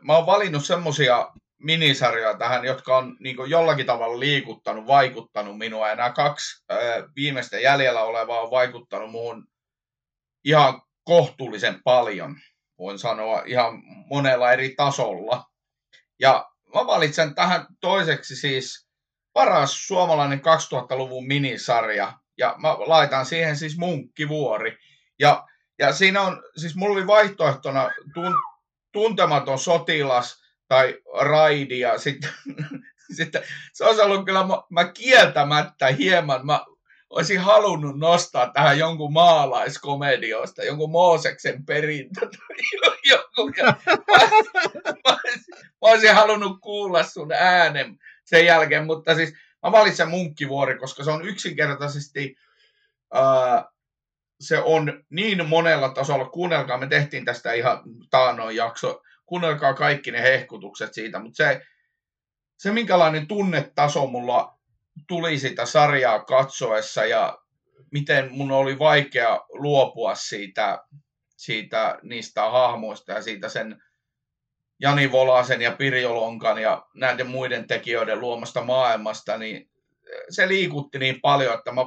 mä 0.00 0.16
oon 0.16 0.26
valinnut 0.26 0.64
semmosia 0.64 1.28
minisarjoja 1.58 2.38
tähän, 2.38 2.64
jotka 2.64 2.96
on 2.96 3.16
niin 3.20 3.36
jollakin 3.48 3.86
tavalla 3.86 4.20
liikuttanut, 4.20 4.86
vaikuttanut 4.86 5.58
minua. 5.58 5.88
Ja 5.88 5.94
nämä 5.94 6.12
kaksi 6.12 6.64
viimeistä 7.16 7.58
jäljellä 7.58 8.02
olevaa 8.02 8.40
on 8.40 8.50
vaikuttanut 8.50 9.10
muuhun 9.10 9.46
ihan 10.44 10.82
kohtuullisen 11.04 11.82
paljon, 11.84 12.36
voin 12.78 12.98
sanoa 12.98 13.42
ihan 13.46 13.82
monella 14.10 14.52
eri 14.52 14.74
tasolla. 14.76 15.44
Ja 16.20 16.50
mä 16.74 16.86
valitsen 16.86 17.34
tähän 17.34 17.66
toiseksi 17.80 18.36
siis 18.36 18.88
paras 19.32 19.86
suomalainen 19.86 20.40
2000-luvun 20.40 21.26
minisarja, 21.26 22.12
ja 22.38 22.54
mä 22.58 22.76
laitan 22.78 23.26
siihen 23.26 23.56
siis 23.56 23.78
Munkkivuori. 23.78 24.78
Ja, 25.18 25.46
ja 25.78 25.92
siinä 25.92 26.20
on, 26.22 26.42
siis 26.56 26.76
mulla 26.76 26.96
oli 26.96 27.06
vaihtoehtona 27.06 27.90
tun, 28.14 28.34
tuntematon 28.96 29.58
sotilas 29.58 30.42
tai 30.68 30.98
raidi 31.20 31.80
ja 31.80 31.98
sitten, 31.98 32.30
sitten 33.16 33.42
se 33.72 33.84
olisi 33.84 34.02
ollut 34.02 34.24
kyllä, 34.24 34.46
mä, 34.46 34.54
mä 34.70 34.84
kieltämättä 34.84 35.86
hieman, 35.86 36.46
mä 36.46 36.64
olisin 37.10 37.40
halunnut 37.40 37.98
nostaa 37.98 38.50
tähän 38.50 38.78
jonkun 38.78 39.12
maalaiskomediosta, 39.12 40.64
jonkun 40.64 40.90
Mooseksen 40.90 41.66
perintö 41.66 42.20
tai 42.20 42.56
jonkun. 43.10 43.54
Mä, 43.62 43.74
mä, 45.08 45.18
mä 45.54 45.90
olisin 45.90 46.14
halunnut 46.14 46.58
kuulla 46.60 47.02
sun 47.02 47.32
äänen 47.32 47.98
sen 48.24 48.46
jälkeen, 48.46 48.86
mutta 48.86 49.14
siis 49.14 49.34
mä 49.62 49.72
valitsen 49.72 50.08
Munkkivuori, 50.08 50.78
koska 50.78 51.04
se 51.04 51.10
on 51.10 51.28
yksinkertaisesti 51.28 52.36
ää, 53.14 53.64
se 54.40 54.58
on 54.58 55.04
niin 55.10 55.48
monella 55.48 55.88
tasolla. 55.88 56.24
Kuunnelkaa, 56.24 56.78
me 56.78 56.86
tehtiin 56.86 57.24
tästä 57.24 57.52
ihan 57.52 57.82
taanoin 58.10 58.56
jakso. 58.56 59.02
Kuunnelkaa 59.26 59.74
kaikki 59.74 60.10
ne 60.10 60.22
hehkutukset 60.22 60.94
siitä, 60.94 61.18
mutta 61.18 61.36
se, 61.36 61.60
se 62.58 62.72
minkälainen 62.72 63.26
tunnetaso 63.26 64.06
mulla 64.06 64.58
tuli 65.08 65.38
sitä 65.38 65.66
sarjaa 65.66 66.24
katsoessa 66.24 67.04
ja 67.04 67.38
miten 67.92 68.32
mun 68.32 68.52
oli 68.52 68.78
vaikea 68.78 69.40
luopua 69.48 70.14
siitä, 70.14 70.84
siitä 71.36 71.98
niistä 72.02 72.50
hahmoista 72.50 73.12
ja 73.12 73.22
siitä 73.22 73.48
sen 73.48 73.82
Jani 74.80 75.12
Volasen 75.12 75.62
ja 75.62 75.72
Pirjo 75.72 76.14
Lonkan 76.14 76.58
ja 76.58 76.86
näiden 76.94 77.26
muiden 77.26 77.66
tekijöiden 77.66 78.20
luomasta 78.20 78.62
maailmasta, 78.62 79.38
niin 79.38 79.70
se 80.30 80.48
liikutti 80.48 80.98
niin 80.98 81.20
paljon, 81.20 81.54
että 81.54 81.72
mä 81.72 81.80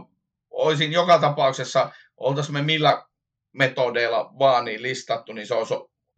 olisin 0.49 0.91
joka 0.91 1.19
tapauksessa 1.19 1.91
oltaisiin 2.19 2.53
me 2.53 2.61
millä 2.61 3.05
metodeilla 3.51 4.31
vaan 4.39 4.65
niin 4.65 4.81
listattu, 4.81 5.33
niin 5.33 5.47
se 5.47 5.53
on, 5.53 5.65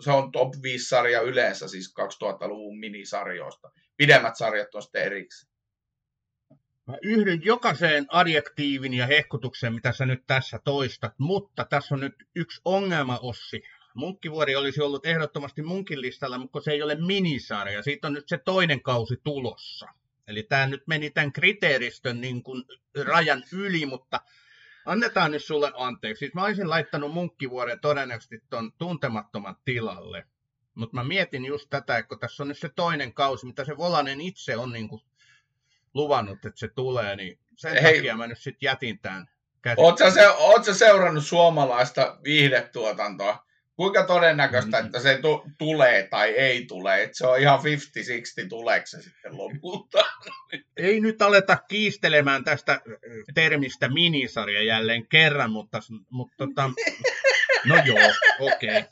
se 0.01 0.11
on 0.11 0.31
top 0.31 0.53
5 0.63 0.89
sarja 0.89 1.21
yleensä, 1.21 1.67
siis 1.67 1.93
2000-luvun 2.01 2.79
minisarjoista. 2.79 3.71
Pidemmät 3.97 4.37
sarjat 4.37 4.75
on 4.75 4.81
sitten 4.81 5.03
erikseen. 5.03 5.51
Mä 6.87 6.97
yhdyn 7.01 7.41
jokaiseen 7.45 8.05
adjektiivin 8.09 8.93
ja 8.93 9.07
hehkutukseen, 9.07 9.73
mitä 9.73 9.91
sä 9.91 10.05
nyt 10.05 10.23
tässä 10.27 10.59
toistat, 10.63 11.13
mutta 11.17 11.65
tässä 11.65 11.95
on 11.95 12.01
nyt 12.01 12.15
yksi 12.35 12.61
ongelma, 12.65 13.19
Ossi. 13.21 13.63
Munkkivuori 13.95 14.55
olisi 14.55 14.81
ollut 14.81 15.05
ehdottomasti 15.05 15.61
munkin 15.61 16.01
listalla, 16.01 16.37
mutta 16.37 16.61
se 16.61 16.71
ei 16.71 16.81
ole 16.81 16.95
minisarja. 16.95 17.83
Siitä 17.83 18.07
on 18.07 18.13
nyt 18.13 18.27
se 18.27 18.37
toinen 18.37 18.81
kausi 18.81 19.15
tulossa. 19.23 19.87
Eli 20.27 20.43
tämä 20.43 20.67
nyt 20.67 20.83
meni 20.87 21.09
tämän 21.09 21.33
kriteeristön 21.33 22.21
niin 22.21 22.43
kuin 22.43 22.63
rajan 23.05 23.43
yli, 23.53 23.85
mutta 23.85 24.21
annetaan 24.85 25.31
nyt 25.31 25.43
sulle 25.43 25.71
anteeksi. 25.75 26.19
Siis 26.19 26.33
mä 26.33 26.43
olisin 26.43 26.69
laittanut 26.69 27.13
munkkivuoren 27.13 27.79
todennäköisesti 27.79 28.43
tuon 28.49 28.71
tuntemattoman 28.77 29.55
tilalle. 29.65 30.25
Mutta 30.75 30.95
mä 30.95 31.03
mietin 31.03 31.45
just 31.45 31.69
tätä, 31.69 31.97
että 31.97 32.09
kun 32.09 32.19
tässä 32.19 32.43
on 32.43 32.47
nyt 32.47 32.57
se 32.57 32.69
toinen 32.69 33.13
kausi, 33.13 33.45
mitä 33.45 33.65
se 33.65 33.77
Volanen 33.77 34.21
itse 34.21 34.57
on 34.57 34.71
niin 34.71 34.89
kuin 34.89 35.01
luvannut, 35.93 36.45
että 36.45 36.59
se 36.59 36.67
tulee, 36.67 37.15
niin 37.15 37.39
sen 37.55 37.81
Hei. 37.81 37.95
takia 37.95 38.17
mä 38.17 38.27
nyt 38.27 38.39
sitten 38.39 38.67
jätin 38.67 38.99
tämän 38.99 39.27
Oletko 39.77 40.11
se, 40.11 40.29
oot 40.29 40.63
seurannut 40.73 41.25
suomalaista 41.25 42.17
viihdetuotantoa? 42.23 43.45
Kuinka 43.81 44.03
todennäköistä, 44.03 44.77
mm-hmm. 44.77 44.85
että 44.85 44.99
se 44.99 45.17
tu- 45.21 45.43
tulee 45.57 46.07
tai 46.07 46.29
ei 46.29 46.65
tule? 46.65 47.03
Että 47.03 47.17
se 47.17 47.27
on 47.27 47.39
ihan 47.39 47.59
50-60, 47.59 47.63
tuleeko 48.49 48.87
se 48.87 49.01
sitten 49.01 49.37
lopulta? 49.37 50.05
Ei 50.77 50.99
nyt 50.99 51.21
aleta 51.21 51.57
kiistelemään 51.67 52.43
tästä 52.43 52.81
termistä 53.33 53.89
minisarja 53.89 54.63
jälleen 54.63 55.07
kerran, 55.07 55.51
mutta, 55.51 55.79
mutta 56.09 56.35
tota, 56.37 56.69
no 57.69 57.75
joo, 57.85 58.11
okei. 58.39 58.69
Okay. 58.69 58.83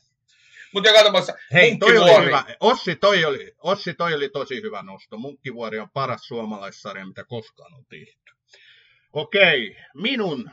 Mutta 0.73 0.89
joka 0.89 1.03
tapauksessa, 1.03 1.39
Hei, 1.53 1.77
toi 1.77 1.97
oli 1.97 2.25
hyvä. 2.25 2.43
Ossi 2.59 2.95
toi, 2.95 3.25
oli, 3.25 3.55
Ossi, 3.57 3.93
toi 3.93 4.13
oli 4.13 4.29
tosi 4.29 4.61
hyvä 4.61 4.83
nosto. 4.83 5.17
Munkkivuori 5.17 5.79
on 5.79 5.89
paras 5.89 6.27
suomalaissarja, 6.27 7.05
mitä 7.05 7.23
koskaan 7.23 7.73
on 7.73 7.85
tehty. 7.85 8.33
Okei, 9.13 9.77
minun 9.93 10.49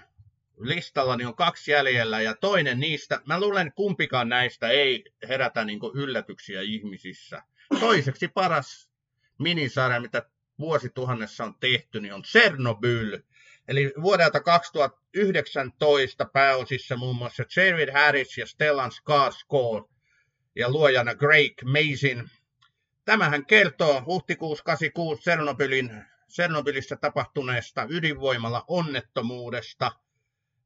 listallani 0.59 1.25
on 1.25 1.37
kaksi 1.37 1.71
jäljellä 1.71 2.21
ja 2.21 2.35
toinen 2.35 2.81
niistä, 2.81 3.21
mä 3.27 3.41
luulen 3.41 3.73
kumpikaan 3.73 4.29
näistä 4.29 4.69
ei 4.69 5.05
herätä 5.29 5.65
niin 5.65 5.81
yllätyksiä 5.95 6.63
ihmisissä. 6.63 7.43
Toiseksi 7.81 8.29
paras 8.29 8.91
minisarja, 9.39 10.01
mitä 10.01 10.31
vuosituhannessa 10.59 11.45
on 11.45 11.55
tehty, 11.61 12.01
niin 12.01 12.15
on 12.15 12.23
Chernobyl. 12.23 13.19
Eli 13.69 13.93
vuodelta 14.03 14.41
2019 14.41 16.25
pääosissa 16.25 16.97
muun 16.97 17.17
muassa 17.17 17.45
Jared 17.57 17.93
Harris 17.93 18.39
ja 18.39 18.47
Stellan 18.47 18.91
Skarsgård 18.91 19.89
ja 20.57 20.71
luojana 20.71 21.15
Greg 21.15 21.53
Mason. 21.63 22.29
Tämähän 23.05 23.47
kertoo 23.47 24.03
huhtikuussa 24.07 24.65
86 24.65 25.23
Chernobylin, 25.23 26.05
Chernobylissä 26.33 26.97
tapahtuneesta 26.97 27.87
ydinvoimalla 27.91 28.65
onnettomuudesta. 28.69 29.93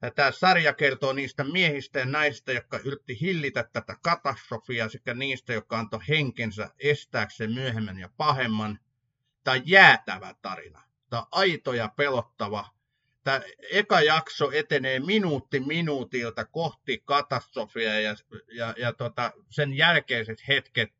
Ja 0.02 0.10
tämä 0.10 0.32
sarja 0.32 0.72
kertoo 0.72 1.12
niistä 1.12 1.44
miehistä 1.44 1.98
ja 1.98 2.06
naisista, 2.06 2.52
jotka 2.52 2.78
yritti 2.84 3.20
hillitä 3.20 3.64
tätä 3.72 3.96
katastrofia, 4.02 4.88
sekä 4.88 5.14
niistä, 5.14 5.52
jotka 5.52 5.78
antoi 5.78 6.00
henkensä 6.08 6.70
estääkseen 6.78 7.52
myöhemmän 7.52 7.98
ja 7.98 8.08
pahemman. 8.16 8.78
Tämä 9.44 9.60
jäätävä 9.64 10.34
tarina. 10.42 10.82
Tämä 11.10 11.26
aito 11.30 11.72
ja 11.72 11.88
pelottava 11.96 12.80
tämä 13.24 13.40
eka 13.70 14.00
jakso 14.00 14.50
etenee 14.52 15.00
minuutti 15.00 15.60
minuutilta 15.60 16.44
kohti 16.44 17.02
katastrofia 17.04 18.00
ja, 18.00 18.14
ja, 18.52 18.74
ja 18.76 18.92
tota, 18.92 19.32
sen 19.50 19.72
jälkeiset 19.72 20.48
hetket, 20.48 20.90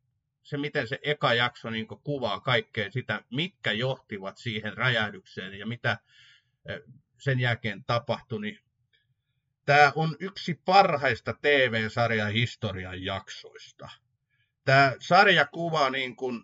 se 0.43 0.57
miten 0.57 0.87
se 0.87 0.99
eka 1.03 1.33
jakso 1.33 1.69
niin 1.69 1.87
kuvaa 1.87 2.39
kaikkea 2.39 2.91
sitä, 2.91 3.23
mitkä 3.31 3.71
johtivat 3.71 4.37
siihen 4.37 4.77
räjähdykseen 4.77 5.59
ja 5.59 5.65
mitä 5.65 5.97
sen 7.17 7.39
jälkeen 7.39 7.83
tapahtui, 7.83 8.41
niin 8.41 8.59
tämä 9.65 9.91
on 9.95 10.15
yksi 10.19 10.61
parhaista 10.65 11.33
TV-sarjan 11.41 12.31
historian 12.31 13.03
jaksoista. 13.03 13.89
Tämä 14.65 14.93
sarja 14.99 15.45
kuvaa 15.45 15.89
niin 15.89 16.15
kuin 16.15 16.43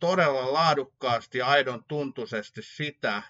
todella 0.00 0.52
laadukkaasti 0.52 1.38
ja 1.38 1.46
aidon 1.46 1.84
tuntuisesti 1.84 2.62
sitä, 2.62 3.22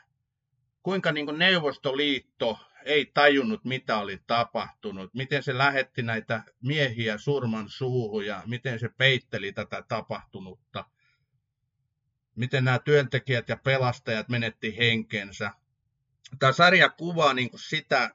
kuinka 0.83 1.13
niin 1.13 1.27
kuin 1.27 1.39
Neuvostoliitto 1.39 2.59
ei 2.85 3.07
tajunnut, 3.15 3.65
mitä 3.65 3.99
oli 3.99 4.19
tapahtunut, 4.27 5.15
miten 5.15 5.43
se 5.43 5.59
lähetti 5.59 6.03
näitä 6.03 6.43
miehiä 6.63 7.19
surman 7.19 7.69
suuhun 7.69 8.27
ja 8.27 8.43
miten 8.47 8.79
se 8.79 8.89
peitteli 8.89 9.53
tätä 9.53 9.85
tapahtunutta, 9.89 10.85
miten 12.37 12.65
nämä 12.65 12.79
työntekijät 12.79 13.49
ja 13.49 13.57
pelastajat 13.57 14.29
menetti 14.29 14.79
henkensä. 14.79 15.51
Tämä 16.39 16.53
sarja 16.53 16.89
kuvaa 16.89 17.35
niin 17.35 17.51
kuin 17.51 17.61
sitä, 17.61 18.11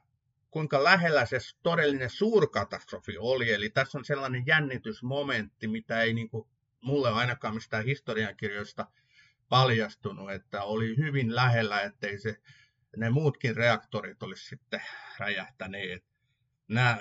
kuinka 0.56 0.84
lähellä 0.84 1.26
se 1.26 1.38
todellinen 1.62 2.10
suurkatastrofi 2.10 3.18
oli. 3.18 3.52
Eli 3.52 3.70
tässä 3.70 3.98
on 3.98 4.04
sellainen 4.04 4.42
jännitysmomentti, 4.46 5.68
mitä 5.68 6.02
ei 6.02 6.14
niin 6.14 6.28
kuin 6.28 6.48
mulle 6.80 7.10
ainakaan 7.10 7.54
mistään 7.54 7.84
historiankirjoista 7.84 8.86
paljastunut, 9.48 10.32
että 10.32 10.62
oli 10.62 10.96
hyvin 10.96 11.34
lähellä, 11.34 11.82
ettei 11.82 12.18
se, 12.18 12.36
ne 12.96 13.10
muutkin 13.10 13.56
reaktorit 13.56 14.22
olisi 14.22 14.46
sitten 14.46 14.82
räjähtäneet. 15.18 16.04
Nämä 16.68 16.98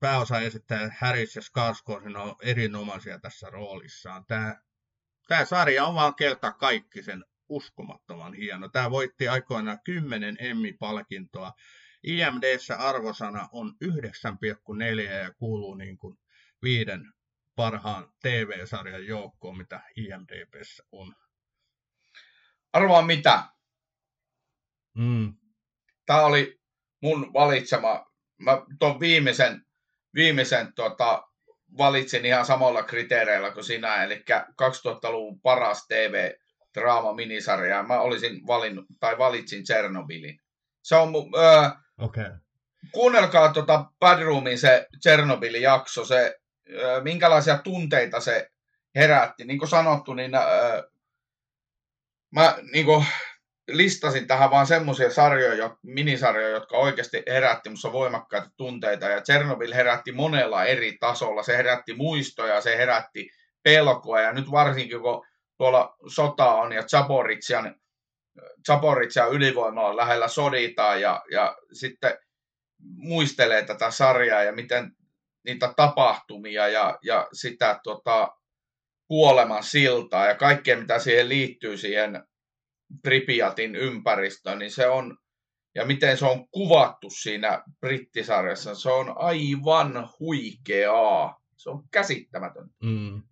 pääosa 0.00 0.40
esittää 0.40 0.96
Harris 0.98 1.36
ja 1.36 1.42
Skarsgård 1.42 2.16
on 2.16 2.36
erinomaisia 2.42 3.18
tässä 3.18 3.50
roolissaan. 3.50 4.24
Tämä, 4.26 4.60
tämä 5.28 5.44
sarja 5.44 5.84
on 5.84 5.94
vaan 5.94 6.14
kelta 6.14 6.52
kaikki 6.52 7.02
sen 7.02 7.24
uskomattoman 7.48 8.34
hieno. 8.34 8.68
Tämä 8.68 8.90
voitti 8.90 9.28
aikoinaan 9.28 9.78
10 9.84 10.36
Emmy-palkintoa. 10.40 11.52
IMDssä 12.02 12.76
arvosana 12.76 13.48
on 13.52 13.74
9,4 13.84 15.00
ja 15.00 15.34
kuuluu 15.34 15.74
niin 15.74 15.98
kuin 15.98 16.18
viiden 16.62 17.12
parhaan 17.56 18.12
TV-sarjan 18.22 19.06
joukkoon, 19.06 19.56
mitä 19.56 19.80
IMDBssä 19.96 20.84
on. 20.92 21.14
Arvaa 22.72 23.02
mitä? 23.02 23.42
Mm. 24.94 25.34
Tämä 26.06 26.24
oli 26.24 26.60
mun 27.02 27.32
valitsema. 27.32 28.06
Mä 28.38 28.62
tuon 28.78 29.00
viimeisen, 29.00 29.66
viimeisen 30.14 30.72
tota, 30.74 31.30
valitsin 31.78 32.24
ihan 32.24 32.46
samalla 32.46 32.82
kriteereillä 32.82 33.50
kuin 33.50 33.64
sinä, 33.64 34.04
eli 34.04 34.24
2000-luvun 34.62 35.40
paras 35.40 35.86
TV-draama 35.86 37.14
minisarja. 37.14 37.82
Mä 37.82 38.00
olisin 38.00 38.46
valinnut, 38.46 38.84
tai 39.00 39.18
valitsin 39.18 39.64
Chernobylin. 39.64 40.40
Se 40.82 40.96
on 40.96 41.12
öö, 41.36 41.70
okay. 42.00 42.30
Kuunnelkaa 42.92 43.52
tuota 43.52 43.84
Badroomin 44.00 44.58
se 44.58 44.86
Chernobylin 45.02 45.62
jakso, 45.62 46.04
se, 46.04 46.36
minkälaisia 47.02 47.58
tunteita 47.58 48.20
se 48.20 48.50
herätti. 48.94 49.44
Niin 49.44 49.58
kuin 49.58 49.68
sanottu, 49.68 50.14
niin 50.14 50.34
öö, 50.34 50.82
mä 52.30 52.56
niin 52.72 52.86
kuin, 52.86 53.06
listasin 53.68 54.26
tähän 54.26 54.50
vaan 54.50 54.66
semmoisia 54.66 55.10
sarjoja, 55.10 55.76
minisarjoja, 55.82 56.48
jotka 56.48 56.76
oikeasti 56.76 57.22
herätti 57.28 57.68
minussa 57.68 57.92
voimakkaita 57.92 58.50
tunteita. 58.56 59.06
Ja 59.06 59.20
Chernobyl 59.20 59.74
herätti 59.74 60.12
monella 60.12 60.64
eri 60.64 60.96
tasolla. 61.00 61.42
Se 61.42 61.56
herätti 61.56 61.94
muistoja, 61.94 62.60
se 62.60 62.76
herätti 62.76 63.30
pelkoa. 63.62 64.20
Ja 64.20 64.32
nyt 64.32 64.50
varsinkin, 64.50 65.00
kun 65.00 65.26
tuolla 65.58 65.96
sota 66.14 66.54
on 66.54 66.72
ja 66.72 66.82
Zaboritsian, 66.82 67.74
Zaboritsian 68.66 69.32
ylivoimalla 69.32 69.96
lähellä 69.96 70.28
soditaan 70.28 71.00
ja, 71.00 71.22
ja 71.30 71.56
sitten 71.72 72.18
muistelee 72.96 73.64
tätä 73.64 73.90
sarjaa 73.90 74.42
ja 74.42 74.52
miten 74.52 74.96
niitä 75.44 75.74
tapahtumia 75.76 76.68
ja, 76.68 76.98
ja 77.02 77.28
sitä 77.32 77.80
tota, 77.82 78.36
kuoleman 79.08 79.64
siltaa 79.64 80.26
ja 80.26 80.34
kaikkea, 80.34 80.76
mitä 80.76 80.98
siihen 80.98 81.28
liittyy 81.28 81.76
siihen 81.76 82.24
Pripyatin 83.02 83.76
ympäristö, 83.76 84.56
niin 84.56 84.70
se 84.70 84.86
on, 84.86 85.18
ja 85.74 85.84
miten 85.84 86.16
se 86.16 86.26
on 86.26 86.48
kuvattu 86.48 87.10
siinä 87.10 87.62
brittisarjassa, 87.80 88.74
se 88.74 88.90
on 88.90 89.14
aivan 89.16 90.08
huikeaa. 90.20 91.40
Se 91.56 91.70
on 91.70 91.84
käsittämätöntä. 91.90 92.74
Mm. 92.82 93.22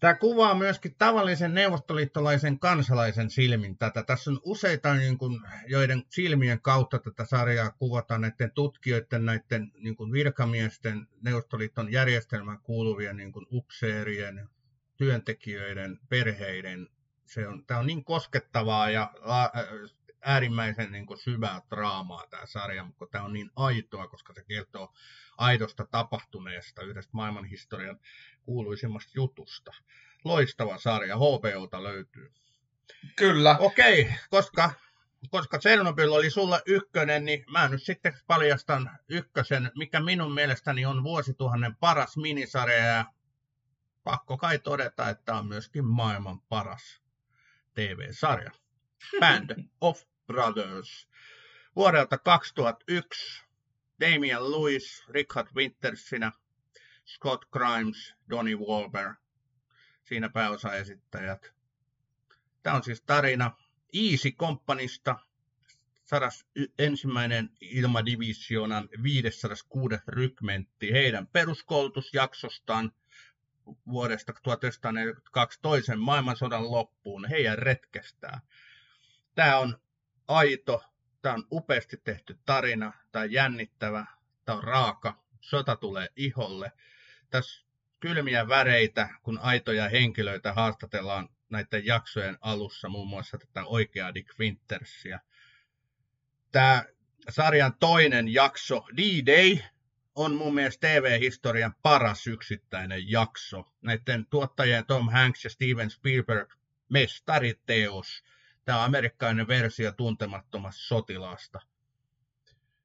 Tämä 0.00 0.14
kuvaa 0.14 0.54
myöskin 0.54 0.94
tavallisen 0.98 1.54
neuvostoliittolaisen 1.54 2.58
kansalaisen 2.58 3.30
silmin 3.30 3.78
tätä. 3.78 4.02
Tässä 4.02 4.30
on 4.30 4.40
useita, 4.44 4.94
niin 4.94 5.18
kuin, 5.18 5.40
joiden 5.66 6.02
silmien 6.08 6.60
kautta 6.60 6.98
tätä 6.98 7.24
sarjaa 7.24 7.70
kuvataan 7.70 8.20
näiden 8.20 8.52
tutkijoiden, 8.54 9.24
näiden 9.24 9.72
niin 9.78 9.96
kuin 9.96 10.12
virkamiesten, 10.12 11.06
Neuvostoliiton 11.22 11.92
järjestelmään 11.92 12.60
kuuluvien 12.62 13.16
niin 13.16 13.32
kuin 13.32 13.46
upseerien, 13.50 14.48
työntekijöiden, 14.96 15.98
perheiden 16.08 16.88
se 17.30 17.48
on, 17.48 17.64
tämä 17.66 17.80
on 17.80 17.86
niin 17.86 18.04
koskettavaa 18.04 18.90
ja 18.90 19.12
äärimmäisen 20.20 20.92
niin 20.92 21.06
kuin 21.06 21.18
syvää 21.18 21.62
draamaa 21.70 22.26
tämä 22.30 22.46
sarja, 22.46 22.84
mutta 22.84 23.06
tämä 23.06 23.24
on 23.24 23.32
niin 23.32 23.50
aitoa, 23.56 24.08
koska 24.08 24.34
se 24.34 24.44
kertoo 24.44 24.94
aidosta 25.36 25.86
tapahtuneesta, 25.90 26.82
yhdestä 26.82 27.10
maailmanhistorian 27.12 28.00
kuuluisimmasta 28.44 29.10
jutusta. 29.14 29.72
Loistava 30.24 30.78
sarja, 30.78 31.16
HBOta 31.16 31.82
löytyy. 31.82 32.32
Kyllä. 33.16 33.56
Okei, 33.58 34.14
koska, 34.30 34.70
koska 35.30 35.58
Chernobyl 35.58 36.12
oli 36.12 36.30
sulla 36.30 36.60
ykkönen, 36.66 37.24
niin 37.24 37.44
mä 37.52 37.68
nyt 37.68 37.82
sitten 37.82 38.18
paljastan 38.26 38.90
ykkösen, 39.08 39.70
mikä 39.76 40.00
minun 40.00 40.34
mielestäni 40.34 40.86
on 40.86 41.04
vuosituhannen 41.04 41.76
paras 41.76 42.16
minisarja 42.16 42.86
ja 42.86 43.04
pakko 44.04 44.38
kai 44.38 44.58
todeta, 44.58 45.08
että 45.08 45.34
on 45.34 45.46
myöskin 45.46 45.84
maailman 45.84 46.40
paras 46.40 47.02
TV-sarja. 47.74 48.50
Band 49.20 49.50
of 49.80 50.02
Brothers. 50.26 51.08
Vuodelta 51.76 52.18
2001 52.18 53.44
Damian 54.00 54.50
Lewis, 54.50 55.04
Richard 55.08 55.48
Wintersinä, 55.54 56.32
Scott 57.14 57.44
Grimes, 57.52 58.14
Donnie 58.30 58.56
Wahlberg. 58.56 59.16
Siinä 60.04 60.28
pääosaesittäjät. 60.28 61.52
Tämä 62.62 62.76
on 62.76 62.82
siis 62.82 63.02
tarina 63.02 63.56
Easy 63.92 64.30
Companysta, 64.30 65.16
ensimmäinen 66.78 67.50
ilmadivisionan 67.60 68.88
506 69.02 69.96
rykmentti 70.08 70.92
heidän 70.92 71.26
peruskoulutusjaksostaan 71.26 72.92
vuodesta 73.88 74.32
1942 74.42 75.58
toisen 75.62 76.00
maailmansodan 76.00 76.70
loppuun 76.70 77.28
heidän 77.28 77.58
retkestään. 77.58 78.40
Tämä 79.34 79.58
on 79.58 79.80
aito, 80.28 80.84
tämä 81.22 81.34
on 81.34 81.46
upeasti 81.52 81.96
tehty 81.96 82.38
tarina, 82.46 82.92
tämä 83.12 83.22
on 83.22 83.32
jännittävä, 83.32 84.06
tämä 84.44 84.58
on 84.58 84.64
raaka, 84.64 85.24
sota 85.40 85.76
tulee 85.76 86.08
iholle. 86.16 86.72
Tässä 87.30 87.64
kylmiä 88.00 88.48
väreitä, 88.48 89.08
kun 89.22 89.38
aitoja 89.38 89.88
henkilöitä 89.88 90.52
haastatellaan 90.52 91.28
näiden 91.48 91.86
jaksojen 91.86 92.38
alussa, 92.40 92.88
muun 92.88 93.08
muassa 93.08 93.38
tätä 93.38 93.64
oikeaa 93.64 94.14
Dick 94.14 94.38
Wintersia. 94.38 95.20
Tämä 96.52 96.84
sarjan 97.28 97.74
toinen 97.80 98.28
jakso, 98.28 98.84
D-Day, 98.96 99.58
on 100.14 100.34
mun 100.34 100.54
mielestä 100.54 100.88
TV-historian 100.88 101.74
paras 101.82 102.26
yksittäinen 102.26 103.10
jakso. 103.10 103.72
Näiden 103.82 104.26
tuottajien 104.26 104.86
Tom 104.86 105.08
Hanks 105.08 105.44
ja 105.44 105.50
Steven 105.50 105.90
Spielberg 105.90 106.54
mestariteos. 106.88 108.24
Tämä 108.64 108.84
amerikkalainen 108.84 109.48
versio 109.48 109.92
tuntemattomasta 109.92 110.82
sotilaasta. 110.82 111.60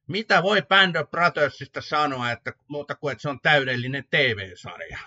Mitä 0.08 0.44
voi 0.44 0.62
Band 0.62 0.96
of 0.96 1.12
Brothersista 1.12 1.82
sanoa, 1.82 2.32
että 2.32 2.54
muuta 2.68 2.96
kuin 2.96 3.12
että 3.12 3.22
se 3.22 3.30
on 3.30 3.40
täydellinen 3.42 4.04
TV-sarja? 4.10 5.00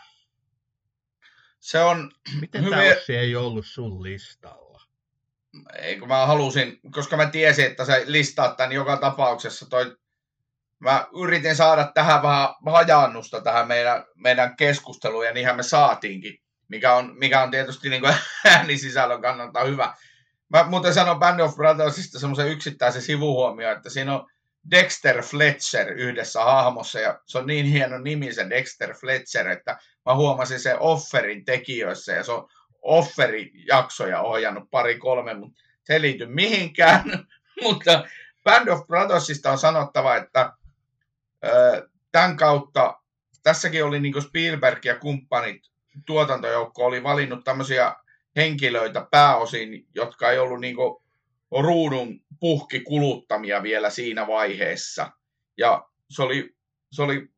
Se 1.61 1.81
on 1.81 2.11
Miten 2.41 2.65
hyvin... 2.65 2.79
tämä 2.79 2.97
Ossi 2.97 3.17
ei 3.17 3.37
ollut 3.37 3.67
sun 3.67 4.03
listalla? 4.03 4.83
Ei, 5.75 5.99
kun 5.99 6.09
mä 6.09 6.27
halusin, 6.27 6.81
koska 6.91 7.17
mä 7.17 7.27
tiesin, 7.27 7.67
että 7.67 7.85
sä 7.85 8.01
listaat 8.07 8.57
tämän 8.57 8.73
joka 8.73 8.97
tapauksessa. 8.97 9.71
Toi, 9.71 9.97
mä 10.79 11.07
yritin 11.23 11.57
saada 11.57 11.91
tähän 11.95 12.23
vähän 12.23 12.49
hajannusta 12.67 13.41
tähän 13.41 13.69
meidän, 13.69 14.05
meidän 14.15 14.57
keskusteluun, 14.57 15.27
ja 15.27 15.33
niinhän 15.33 15.57
me 15.57 15.63
saatiinkin, 15.63 16.39
mikä 16.69 16.95
on, 16.95 17.19
mikä 17.19 17.43
on 17.43 17.51
tietysti 17.51 17.91
niin 17.91 18.03
äänisisällön 18.45 19.23
kannalta 19.23 19.65
hyvä. 19.65 19.95
Mä 20.49 20.65
muuten 20.65 20.95
sanon 20.95 21.19
Band 21.19 21.41
of 21.41 21.55
Brothersista 21.55 22.19
semmoisen 22.19 22.49
yksittäisen 22.49 23.03
sivuhuomio, 23.03 23.73
että 23.73 23.91
siinä 23.91 24.15
on 24.15 24.31
Dexter 24.71 25.23
Fletcher 25.23 25.93
yhdessä 25.93 26.45
hahmossa, 26.45 27.01
ja 27.01 27.21
se 27.27 27.39
on 27.39 27.47
niin 27.47 27.67
hieno 27.67 27.99
nimi 27.99 28.33
se 28.33 28.51
Dexter 28.51 28.95
Fletcher, 28.95 29.49
että 29.49 29.79
mä 30.07 30.15
huomasin 30.15 30.61
sen 30.61 30.81
Offerin 30.81 31.45
tekijöissä, 31.45 32.13
ja 32.13 32.25
se 32.25 32.33
on 32.33 32.49
Offerin 32.83 33.51
jaksoja 33.67 34.21
ohjannut 34.21 34.71
pari-kolme, 34.71 35.35
mutta 35.35 35.61
se 35.85 35.93
ei 35.93 36.01
liity 36.01 36.27
mihinkään. 36.27 37.05
mutta 37.65 38.05
Band 38.45 38.69
of 38.69 38.87
Brothersista 38.87 39.51
on 39.51 39.59
sanottava, 39.59 40.17
että 40.17 40.53
tämän 42.13 42.37
kautta, 42.37 43.01
tässäkin 43.43 43.85
oli 43.85 44.01
niin 44.01 44.23
Spielberg 44.23 44.85
ja 44.85 44.99
kumppanit, 44.99 45.63
tuotantojoukko 46.07 46.85
oli 46.85 47.03
valinnut 47.03 47.45
tämmöisiä 47.45 47.95
henkilöitä 48.37 49.07
pääosin, 49.11 49.87
jotka 49.95 50.31
ei 50.31 50.39
ollut 50.39 50.61
niin 50.61 50.77
ruudun 51.51 52.21
puhki 52.41 52.81
kuluttamia 52.81 53.63
vielä 53.63 53.91
siinä 53.91 54.27
vaiheessa. 54.27 55.11
Ja 55.59 55.89
se 56.11 56.23
oli, 56.23 56.57
se 56.93 57.03
oli 57.03 57.29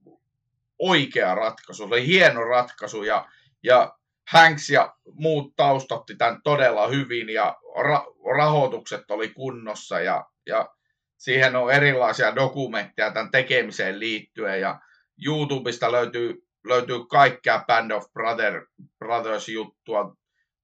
oikea 0.78 1.34
ratkaisu, 1.34 1.82
se 1.82 1.94
oli 1.94 2.06
hieno 2.06 2.44
ratkaisu 2.44 3.02
ja, 3.02 3.28
ja 3.62 3.96
Hanks 4.30 4.70
ja 4.70 4.94
muut 5.12 5.56
taustotti 5.56 6.16
tämän 6.16 6.40
todella 6.44 6.86
hyvin 6.86 7.28
ja 7.28 7.56
ra- 7.78 8.36
rahoitukset 8.36 9.10
oli 9.10 9.28
kunnossa 9.28 10.00
ja, 10.00 10.26
ja 10.46 10.74
siihen 11.18 11.56
on 11.56 11.72
erilaisia 11.72 12.34
dokumentteja 12.34 13.10
tämän 13.10 13.30
tekemiseen 13.30 14.00
liittyen 14.00 14.60
ja 14.60 14.80
YouTubesta 15.26 15.92
löytyy, 15.92 16.46
löytyy 16.64 17.06
kaikkea 17.06 17.64
Band 17.66 17.90
of 17.90 18.12
Brother, 18.12 18.66
Brothers 18.98 19.48
juttua 19.48 20.16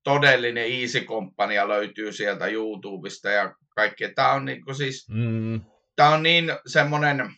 todellinen 0.06 0.72
Easy 0.72 1.00
Company 1.00 1.54
löytyy 1.68 2.12
sieltä 2.12 2.46
YouTubesta 2.46 3.30
ja 3.30 3.54
kaikki. 3.68 4.08
Tämä 4.14 4.32
on 4.32 4.44
niin 4.44 4.62
siis, 4.76 5.08
mm. 5.08 5.60
tämä 5.96 6.10
on 6.10 6.22
niin 6.22 6.52
semmoinen 6.66 7.34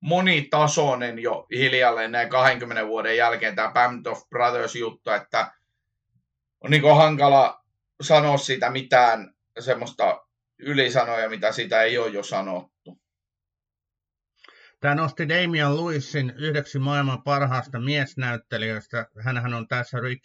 monitasoinen 0.00 1.18
jo 1.18 1.46
hiljalleen 1.50 2.12
näin 2.12 2.28
20 2.28 2.86
vuoden 2.86 3.16
jälkeen 3.16 3.56
tämä 3.56 3.72
Band 3.72 4.06
of 4.06 4.28
Brothers 4.28 4.76
juttu, 4.76 5.10
että 5.10 5.52
on 6.60 6.70
niin 6.70 6.96
hankala 6.96 7.64
sanoa 8.00 8.36
siitä 8.36 8.70
mitään 8.70 9.34
semmoista 9.58 10.26
ylisanoja, 10.58 11.28
mitä 11.28 11.52
sitä 11.52 11.82
ei 11.82 11.98
ole 11.98 12.08
jo 12.08 12.22
sanottu. 12.22 12.98
Tämä 14.84 14.94
nosti 14.94 15.28
Damian 15.28 15.76
Lewisin 15.76 16.32
yhdeksi 16.36 16.78
maailman 16.78 17.22
parhaasta 17.22 17.80
miesnäyttelijöistä. 17.80 19.06
Hänhän 19.24 19.54
on 19.54 19.68
tässä 19.68 20.00
Rick, 20.00 20.24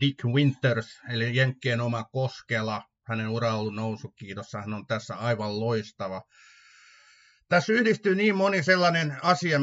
Dick 0.00 0.24
Winters, 0.24 1.00
eli 1.10 1.36
Jenkkien 1.36 1.80
oma 1.80 2.04
Koskela. 2.04 2.82
Hänen 3.02 3.28
ura 3.28 3.54
on 3.54 3.60
ollut 3.60 3.74
nousu, 3.74 4.08
kiitos. 4.08 4.52
Hän 4.52 4.74
on 4.74 4.86
tässä 4.86 5.14
aivan 5.14 5.60
loistava. 5.60 6.22
Tässä 7.48 7.72
yhdistyy 7.72 8.14
niin 8.14 8.36
moni 8.36 8.62
sellainen 8.62 9.16
asia, 9.22 9.58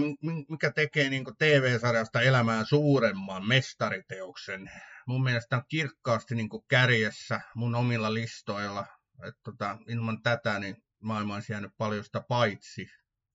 mikä 0.49 0.71
tekee 0.71 1.09
niin 1.09 1.25
TV-sarjasta 1.37 2.21
elämään 2.21 2.65
suuremman 2.65 3.47
mestariteoksen. 3.47 4.71
Mun 5.07 5.23
mielestä 5.23 5.55
on 5.55 5.63
kirkkaasti 5.69 6.35
niin 6.35 6.49
kärjessä 6.67 7.41
mun 7.55 7.75
omilla 7.75 8.13
listoilla. 8.13 8.85
Et 9.27 9.35
tota, 9.43 9.77
ilman 9.87 10.21
tätä 10.21 10.59
niin 10.59 10.75
maailma 11.01 11.35
olisi 11.35 11.53
jäänyt 11.53 11.71
paljon 11.77 12.03
sitä 12.03 12.23
paitsi 12.27 12.87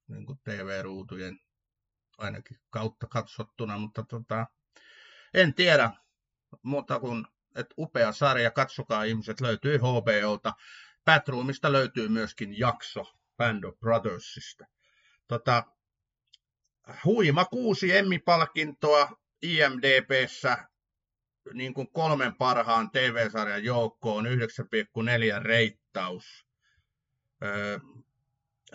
niin 0.09 0.27
TV-ruutujen 0.45 1.41
ainakin 2.19 2.57
kautta 2.71 3.07
katsottuna, 3.07 3.79
mutta 3.79 4.03
tota, 4.03 4.47
en 5.35 5.55
tiedä 5.55 5.91
muuta 6.63 7.01
kuin, 7.01 7.27
että 7.57 7.75
upea 7.79 8.13
sarja, 8.13 8.51
katsokaa 8.51 9.05
ihmiset, 9.05 9.41
löytyy 9.41 9.79
HBOlta. 9.79 10.53
Batroomista 11.05 11.73
löytyy 11.73 12.09
myöskin 12.09 12.59
jakso 12.59 13.05
Band 13.37 13.65
of 13.65 13.79
Brothersista. 13.79 14.67
Tota, 15.29 15.65
huima 17.05 17.45
kuusi 17.45 17.97
Emmy-palkintoa 17.97 19.17
IMDBssä 19.43 20.69
niin 21.53 21.75
kuin 21.75 21.93
kolmen 21.93 22.35
parhaan 22.35 22.91
TV-sarjan 22.91 23.65
joukkoon 23.65 24.27
9,4 24.27 25.43
reittaus. 25.43 26.47
Öö, 27.45 27.79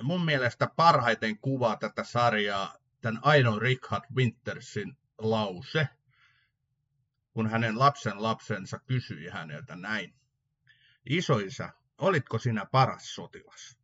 mun 0.02 0.26
mielestä 0.26 0.68
parhaiten 0.76 1.38
kuvaa 1.38 1.76
tätä 1.76 2.04
sarjaa 2.04 2.78
tämän 3.02 3.20
ainoan 3.24 3.62
Richard 3.62 4.04
Wintersin 4.16 4.98
lause– 5.18 5.88
kun 7.34 7.50
hänen 7.50 7.80
lapsen 7.80 8.24
lapsensa 8.24 8.80
kysyi 8.80 9.30
häneltä 9.30 9.76
näin. 9.76 10.14
Isoisä, 11.10 11.70
olitko 11.98 12.40
sinä 12.40 12.66
paras 12.66 13.16
sotilas? 13.16 13.78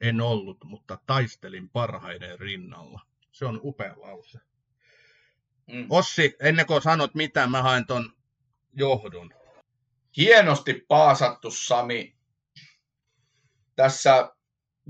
En 0.00 0.20
ollut, 0.20 0.64
mutta 0.64 0.98
taistelin 1.06 1.68
parhaiden 1.68 2.38
rinnalla. 2.38 3.00
Se 3.32 3.46
on 3.46 3.60
upea 3.62 3.94
lause. 3.96 4.38
Mm. 5.66 5.86
Ossi, 5.90 6.36
ennen 6.40 6.66
kuin 6.66 6.82
sanot 6.82 7.14
mitä, 7.14 7.46
mä 7.46 7.62
haen 7.62 7.86
ton 7.86 8.16
johdon. 8.72 9.30
Hienosti 10.16 10.84
paasattu, 10.88 11.50
Sami. 11.50 12.16
Tässä 13.76 14.33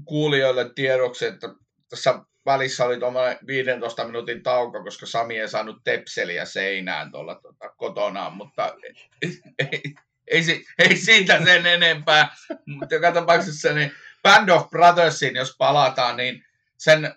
kuulijoille 0.05 0.71
tiedoksi, 0.75 1.27
että 1.27 1.49
tässä 1.89 2.21
välissä 2.47 2.85
oli 2.85 2.99
tuommoinen 2.99 3.39
15 3.47 4.05
minuutin 4.05 4.43
tauko, 4.43 4.85
koska 4.85 5.07
Sami 5.07 5.39
ei 5.39 5.49
saanut 5.49 5.85
tepseliä 5.85 6.45
seinään 6.45 7.11
tuolla 7.11 7.35
tuota, 7.35 7.69
kotonaan, 7.77 8.33
mutta 8.37 8.75
ei, 9.23 9.43
ei, 9.59 9.83
ei, 10.27 10.65
ei 10.79 10.97
siitä 10.97 11.45
sen 11.45 11.67
enempää. 11.67 12.35
Mutta 12.67 12.95
joka 12.95 13.13
tapauksessa 13.13 13.73
niin 13.73 13.93
Band 14.23 14.49
of 14.49 14.71
Brothersin, 14.71 15.37
jos 15.37 15.55
palataan, 15.59 16.17
niin 16.17 16.45
sen, 16.79 17.05
äh, 17.05 17.13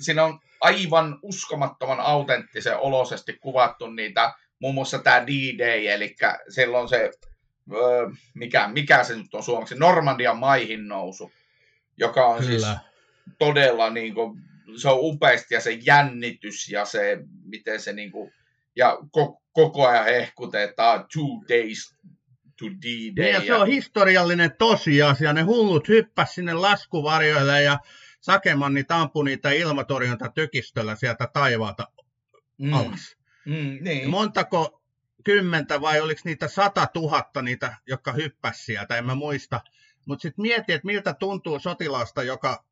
siinä 0.00 0.24
on 0.24 0.40
aivan 0.60 1.18
uskomattoman 1.22 2.00
autenttisen 2.00 2.78
olosesti 2.78 3.32
kuvattu 3.32 3.86
niitä, 3.86 4.32
muun 4.58 4.74
muassa 4.74 4.98
tämä 4.98 5.26
D-Day, 5.26 5.86
eli 5.86 6.16
silloin 6.48 6.88
se 6.88 7.10
öö, 7.72 8.08
mikä, 8.34 8.68
mikä 8.68 9.04
se 9.04 9.16
nyt 9.16 9.34
on 9.34 9.42
suomeksi, 9.42 9.74
Normandian 9.74 10.36
maihin 10.36 10.88
nousu, 10.88 11.32
joka 11.98 12.26
on 12.26 12.38
Kyllä. 12.38 12.50
siis 12.50 12.66
todella 13.38 13.90
niin 13.90 14.14
kuin, 14.14 14.40
se 14.76 14.88
on 14.88 14.98
upeasti 15.00 15.54
ja 15.54 15.60
se 15.60 15.72
jännitys 15.72 16.68
ja 16.68 16.84
se, 16.84 17.18
miten 17.44 17.80
se 17.80 17.92
niin 17.92 18.12
kuin, 18.12 18.32
ja 18.76 18.98
ko, 19.10 19.42
koko 19.52 19.86
ajan 19.86 20.04
hehkutetaan 20.04 21.06
two 21.12 21.44
days 21.48 21.96
to 22.58 22.66
D-Day. 22.66 23.24
Niin, 23.24 23.34
ja 23.34 23.40
se 23.40 23.54
on 23.54 23.66
historiallinen 23.66 24.56
tosiasia. 24.58 25.32
Ne 25.32 25.42
hullut 25.42 25.88
hyppäs 25.88 26.34
sinne 26.34 26.54
laskuvarjoille 26.54 27.62
ja 27.62 27.78
Sakemanni 28.20 28.84
tampui 28.84 29.24
niitä 29.24 29.50
ilmatorjunta 29.50 30.28
tykistöllä 30.28 30.96
sieltä 30.96 31.28
taivaalta 31.32 31.88
mm. 32.58 32.72
alas. 32.72 33.16
Mm, 33.44 33.78
niin. 33.80 34.10
Montako 34.10 34.82
kymmentä 35.24 35.80
vai 35.80 36.00
oliko 36.00 36.20
niitä 36.24 36.48
sata 36.48 36.86
tuhatta 36.86 37.42
niitä, 37.42 37.76
jotka 37.86 38.12
hyppäsi 38.12 38.64
sieltä, 38.64 38.96
en 38.96 39.06
mä 39.06 39.14
muista. 39.14 39.60
Mutta 40.06 40.22
sitten 40.22 40.42
mieti, 40.42 40.72
että 40.72 40.86
miltä 40.86 41.14
tuntuu 41.14 41.58
sotilasta, 41.58 42.22
joka 42.22 42.64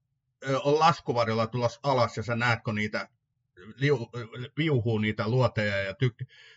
on 0.64 0.78
laskuvarjolla 0.78 1.46
tulossa 1.46 1.80
alas 1.82 2.16
ja 2.16 2.22
sä 2.22 2.36
näet, 2.36 2.62
kun 2.64 2.74
niitä 2.74 3.08
liu, 3.76 4.10
viuhuu 4.56 4.98
niitä 4.98 5.28
luoteja 5.28 5.76
ja 5.78 5.94
tyk, 5.94 6.14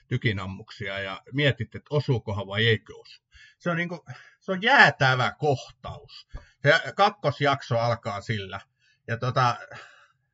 tykinammuksia 0.08 1.00
ja 1.00 1.22
mietit, 1.34 1.76
että 1.76 1.88
osuukohan 1.90 2.48
vai 2.48 2.68
eikö 2.68 3.00
osu. 3.00 3.22
Se 3.60 3.70
on, 3.70 3.78
niin 3.78 3.90
kuin, 3.90 4.02
se 4.40 4.52
on 4.52 4.62
jäätävä 4.62 5.36
kohtaus. 5.40 6.28
Se 6.62 6.94
kakkosjakso 6.96 7.80
alkaa 7.80 8.22
sillä. 8.22 8.60
Ja 9.08 9.18
tota, 9.18 9.58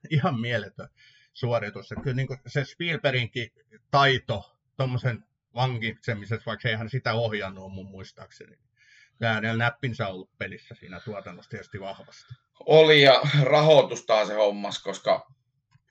ihan 0.09 0.39
mieletön 0.39 0.89
suoritus. 1.33 1.91
Että 1.91 2.03
kyllä 2.03 2.15
niin 2.15 2.27
kuin 2.27 2.39
se 2.47 2.65
Spielberginkin 2.65 3.51
taito 3.91 4.57
tuommoisen 4.77 5.25
vankitsemisessa, 5.55 6.45
vaikka 6.45 6.69
eihän 6.69 6.89
sitä 6.89 7.13
ohjannut 7.13 7.73
mun 7.73 7.89
muistaakseni. 7.91 8.57
Tämä 9.19 9.41
näppinsä 9.57 10.07
ollut 10.07 10.29
pelissä 10.37 10.75
siinä 10.79 10.99
tuotannossa 10.99 11.49
tietysti 11.49 11.79
vahvasti. 11.79 12.33
Oli 12.65 13.01
ja 13.01 13.21
rahoitus 13.43 14.05
taas 14.05 14.27
se 14.27 14.33
hommas, 14.33 14.83
koska 14.83 15.27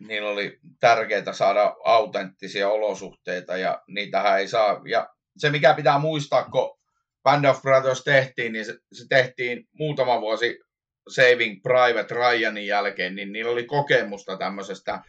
niillä 0.01 0.31
oli 0.31 0.59
tärkeää 0.81 1.33
saada 1.33 1.77
autenttisia 1.85 2.69
olosuhteita 2.69 3.57
ja 3.57 3.83
niitähän 3.87 4.39
ei 4.39 4.49
saa. 4.49 4.81
Ja 4.89 5.09
se 5.37 5.51
mikä 5.51 5.75
pitää 5.75 5.99
muistaa, 5.99 6.45
kun 6.45 6.79
Band 7.23 7.45
of 7.45 7.63
Brothers 7.63 8.05
tehtiin, 8.05 8.53
niin 8.53 8.65
se, 8.65 8.79
se 8.93 9.05
tehtiin 9.09 9.69
muutama 9.73 10.21
vuosi 10.21 10.61
Saving 11.09 11.63
Private 11.63 12.15
Ryanin 12.15 12.67
jälkeen, 12.67 13.15
niin 13.15 13.33
niillä 13.33 13.51
oli 13.51 13.65
kokemusta 13.65 14.37
tämmöisestä 14.37 15.03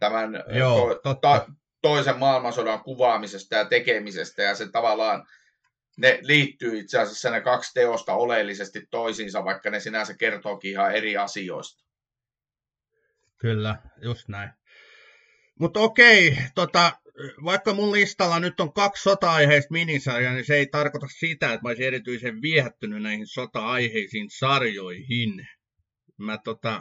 tämän 0.00 0.44
Joo, 0.48 0.94
to, 0.94 0.94
totta. 0.94 1.46
toisen 1.82 2.18
maailmansodan 2.18 2.80
kuvaamisesta 2.80 3.54
ja 3.54 3.64
tekemisestä, 3.64 4.42
ja 4.42 4.54
se 4.54 4.70
tavallaan 4.70 5.26
ne 6.00 6.18
liittyy 6.22 6.78
itse 6.78 6.98
asiassa 6.98 7.30
ne 7.30 7.40
kaksi 7.40 7.74
teosta 7.74 8.14
oleellisesti 8.14 8.86
toisiinsa, 8.90 9.44
vaikka 9.44 9.70
ne 9.70 9.80
sinänsä 9.80 10.14
kertookin 10.14 10.70
ihan 10.70 10.94
eri 10.94 11.16
asioista. 11.16 11.84
Kyllä, 13.38 13.76
just 14.02 14.28
näin. 14.28 14.50
Mutta 15.58 15.80
okei, 15.80 16.38
tota, 16.54 16.92
vaikka 17.44 17.74
mun 17.74 17.92
listalla 17.92 18.40
nyt 18.40 18.60
on 18.60 18.72
kaksi 18.72 19.02
sota-aiheista 19.02 19.72
minisarjaa, 19.72 20.32
niin 20.32 20.44
se 20.44 20.56
ei 20.56 20.66
tarkoita 20.66 21.06
sitä, 21.18 21.52
että 21.52 21.62
mä 21.62 21.68
olisin 21.68 21.86
erityisen 21.86 22.42
viehättynyt 22.42 23.02
näihin 23.02 23.26
sota-aiheisiin 23.26 24.30
sarjoihin. 24.38 25.46
Mä 26.16 26.38
tota, 26.44 26.80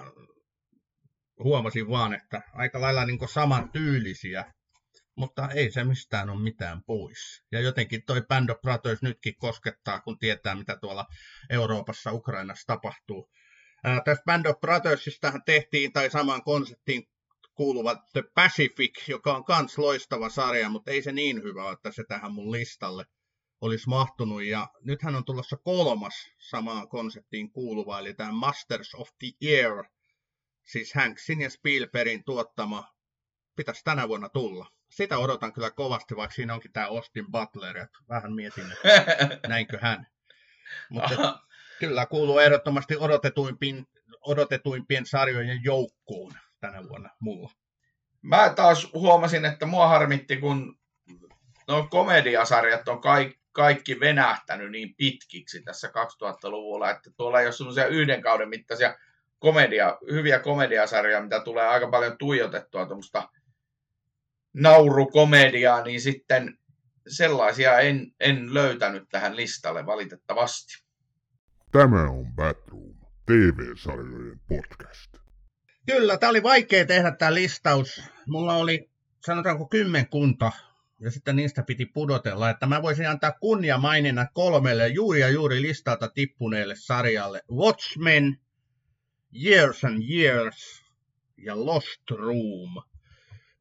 huomasin 1.44 1.90
vaan, 1.90 2.14
että 2.14 2.42
aika 2.54 2.82
lailla 2.82 3.06
niin 3.06 3.30
saman 3.34 3.72
tyylisiä, 3.72 4.54
mutta 5.16 5.50
ei 5.50 5.72
se 5.72 5.84
mistään 5.84 6.30
ole 6.30 6.42
mitään 6.42 6.84
pois. 6.84 7.44
Ja 7.52 7.62
jotenkin 7.62 8.04
toi 8.06 8.22
Band 8.22 8.50
of 8.50 8.62
Brothers 8.62 9.02
nytkin 9.02 9.36
koskettaa, 9.38 10.02
kun 10.02 10.20
tietää, 10.20 10.56
mitä 10.56 10.78
tuolla 10.78 11.06
Euroopassa, 11.50 12.12
Ukrainassa 12.12 12.68
tapahtuu. 12.68 13.30
Ää, 13.84 14.02
tässä 14.06 14.24
Band 14.26 14.46
of 14.46 14.60
Brothersistahan 14.60 15.44
tehtiin, 15.46 15.94
tai 15.94 16.10
samaan 16.10 16.44
konseptiin 16.44 17.10
kuuluva 17.54 17.96
The 18.14 18.24
Pacific, 18.36 19.08
joka 19.08 19.36
on 19.36 19.44
kans 19.44 19.78
loistava 19.78 20.30
sarja, 20.30 20.70
mutta 20.70 20.92
ei 20.92 21.02
se 21.02 21.12
niin 21.12 21.44
hyvä, 21.44 21.72
että 21.72 21.92
se 21.92 22.04
tähän 22.08 22.34
mun 22.34 22.52
listalle 22.52 23.06
olisi 23.62 23.90
mahtunut. 23.90 24.44
Ja 24.44 24.68
nythän 24.82 25.16
on 25.16 25.26
tulossa 25.26 25.58
kolmas 25.58 26.14
samaan 26.38 26.90
konseptiin 26.90 27.52
kuuluva, 27.52 28.00
eli 28.00 28.14
tämä 28.14 28.32
Masters 28.32 28.96
of 28.96 29.10
the 29.20 29.28
Air, 29.48 29.84
siis 30.66 30.94
Hanksin 30.94 31.42
ja 31.42 31.50
Spielbergin 31.50 32.24
tuottama, 32.24 32.96
pitäisi 33.56 33.84
tänä 33.84 34.08
vuonna 34.08 34.30
tulla. 34.30 34.79
Sitä 34.90 35.18
odotan 35.18 35.54
kyllä 35.54 35.72
kovasti, 35.72 36.16
vaikka 36.16 36.36
siinä 36.36 36.54
onkin 36.54 36.72
tämä 36.72 36.88
Austin 36.88 37.32
Butler, 37.32 37.78
että 37.78 38.00
vähän 38.10 38.34
mietin, 38.34 38.72
että 38.72 39.48
näinkö 39.48 39.80
hän. 39.82 40.08
Mutta 40.90 41.40
kyllä 41.80 42.06
kuuluu 42.06 42.40
ehdottomasti 42.40 42.98
odotetuimpien, 42.98 43.88
odotetuimpien 44.22 45.06
sarjojen 45.06 45.64
joukkoon 45.64 46.32
tänä 46.60 46.84
vuonna 46.90 47.10
mulla. 47.20 47.52
Mä 48.22 48.54
taas 48.56 48.94
huomasin, 48.94 49.46
että 49.46 49.66
mua 49.66 49.88
harmitti, 49.88 50.38
kun 50.38 50.80
no 51.68 51.88
komediasarjat 51.92 52.88
on 52.88 53.02
kaikki, 53.02 53.40
kaikki 53.52 54.00
venähtänyt 54.00 54.72
niin 54.72 54.96
pitkiksi 54.96 55.62
tässä 55.62 55.88
2000-luvulla, 55.88 56.90
että 56.92 57.12
tuolla 57.18 57.40
ei 57.40 57.46
ole 57.46 57.52
semmoisia 57.52 57.88
yhden 57.88 58.22
kauden 58.22 58.50
mittaisia 58.50 58.98
komedia, 59.40 59.98
hyviä 60.12 60.40
komediasarjoja, 60.40 61.22
mitä 61.22 61.40
tulee 61.40 61.68
aika 61.68 61.88
paljon 61.88 62.18
tuijotettua 62.18 62.86
tuommoista 62.86 63.30
naurukomediaa, 64.54 65.84
niin 65.84 66.02
sitten 66.02 66.58
sellaisia 67.08 67.80
en, 67.80 68.12
en 68.20 68.54
löytänyt 68.54 69.10
tähän 69.10 69.36
listalle 69.36 69.86
valitettavasti. 69.86 70.84
Tämä 71.72 72.10
on 72.10 72.34
Batroom, 72.36 72.96
TV-sarjojen 73.26 74.40
podcast. 74.48 75.18
Kyllä, 75.86 76.18
tämä 76.18 76.30
oli 76.30 76.44
vaikea 76.44 76.86
tehdä 76.86 77.12
tämä 77.12 77.34
listaus. 77.34 78.02
Mulla 78.28 78.56
oli, 78.56 78.90
sanotaanko 79.26 79.68
kymmenkunta, 79.68 80.52
ja 81.00 81.12
sitten 81.12 81.36
niistä 81.36 81.64
piti 81.64 81.86
pudotella, 81.86 82.50
että 82.50 82.66
mä 82.66 82.82
voisin 82.82 83.10
antaa 83.10 83.32
kunnia 83.32 83.78
maininnan 83.78 84.28
kolmelle 84.34 84.88
juuri 84.88 85.20
ja 85.20 85.30
juuri 85.30 85.62
listalta 85.62 86.08
tippuneelle 86.08 86.76
sarjalle. 86.76 87.42
Watchmen, 87.52 88.40
Years 89.46 89.86
and 89.86 90.04
Years 90.10 90.84
ja 91.38 91.66
Lost 91.66 92.12
Room. 92.12 92.84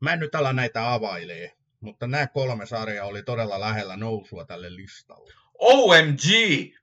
Mä 0.01 0.13
en 0.13 0.21
nyt 0.21 0.35
ala 0.35 0.53
näitä 0.53 0.93
availee, 0.93 1.53
mutta 1.81 2.07
nämä 2.07 2.27
kolme 2.27 2.67
sarjaa 2.67 3.07
oli 3.07 3.23
todella 3.23 3.61
lähellä 3.61 3.97
nousua 3.97 4.45
tälle 4.45 4.77
listalle. 4.77 5.33
OMG! 5.59 6.23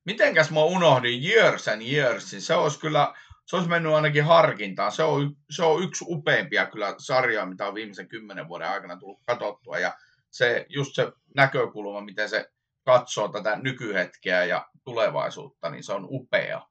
Mitenkäs 0.05 0.51
mä 0.51 0.63
unohdin 0.63 1.23
Years 1.23 1.67
and 1.67 1.81
Yearsin? 1.81 2.41
Se 2.41 2.53
olisi 2.53 2.79
kyllä 2.79 3.13
se 3.45 3.55
olisi 3.55 3.69
mennyt 3.69 3.93
ainakin 3.93 4.23
harkintaan. 4.23 4.91
Se 4.91 5.03
on, 5.03 5.37
se 5.49 5.63
on 5.63 5.83
yksi 5.83 6.05
upeimpia 6.07 6.65
kyllä 6.65 6.95
sarjoja, 6.97 7.45
mitä 7.45 7.67
on 7.67 7.75
viimeisen 7.75 8.07
kymmenen 8.07 8.47
vuoden 8.47 8.69
aikana 8.69 8.97
tullut 8.97 9.21
katsottua. 9.25 9.79
Ja 9.79 9.97
se, 10.31 10.65
just 10.69 10.95
se 10.95 11.11
näkökulma, 11.35 12.01
miten 12.01 12.29
se 12.29 12.49
katsoo 12.83 13.27
tätä 13.27 13.55
nykyhetkeä 13.55 14.45
ja 14.45 14.69
tulevaisuutta, 14.83 15.69
niin 15.69 15.83
se 15.83 15.93
on 15.93 16.07
upea. 16.09 16.61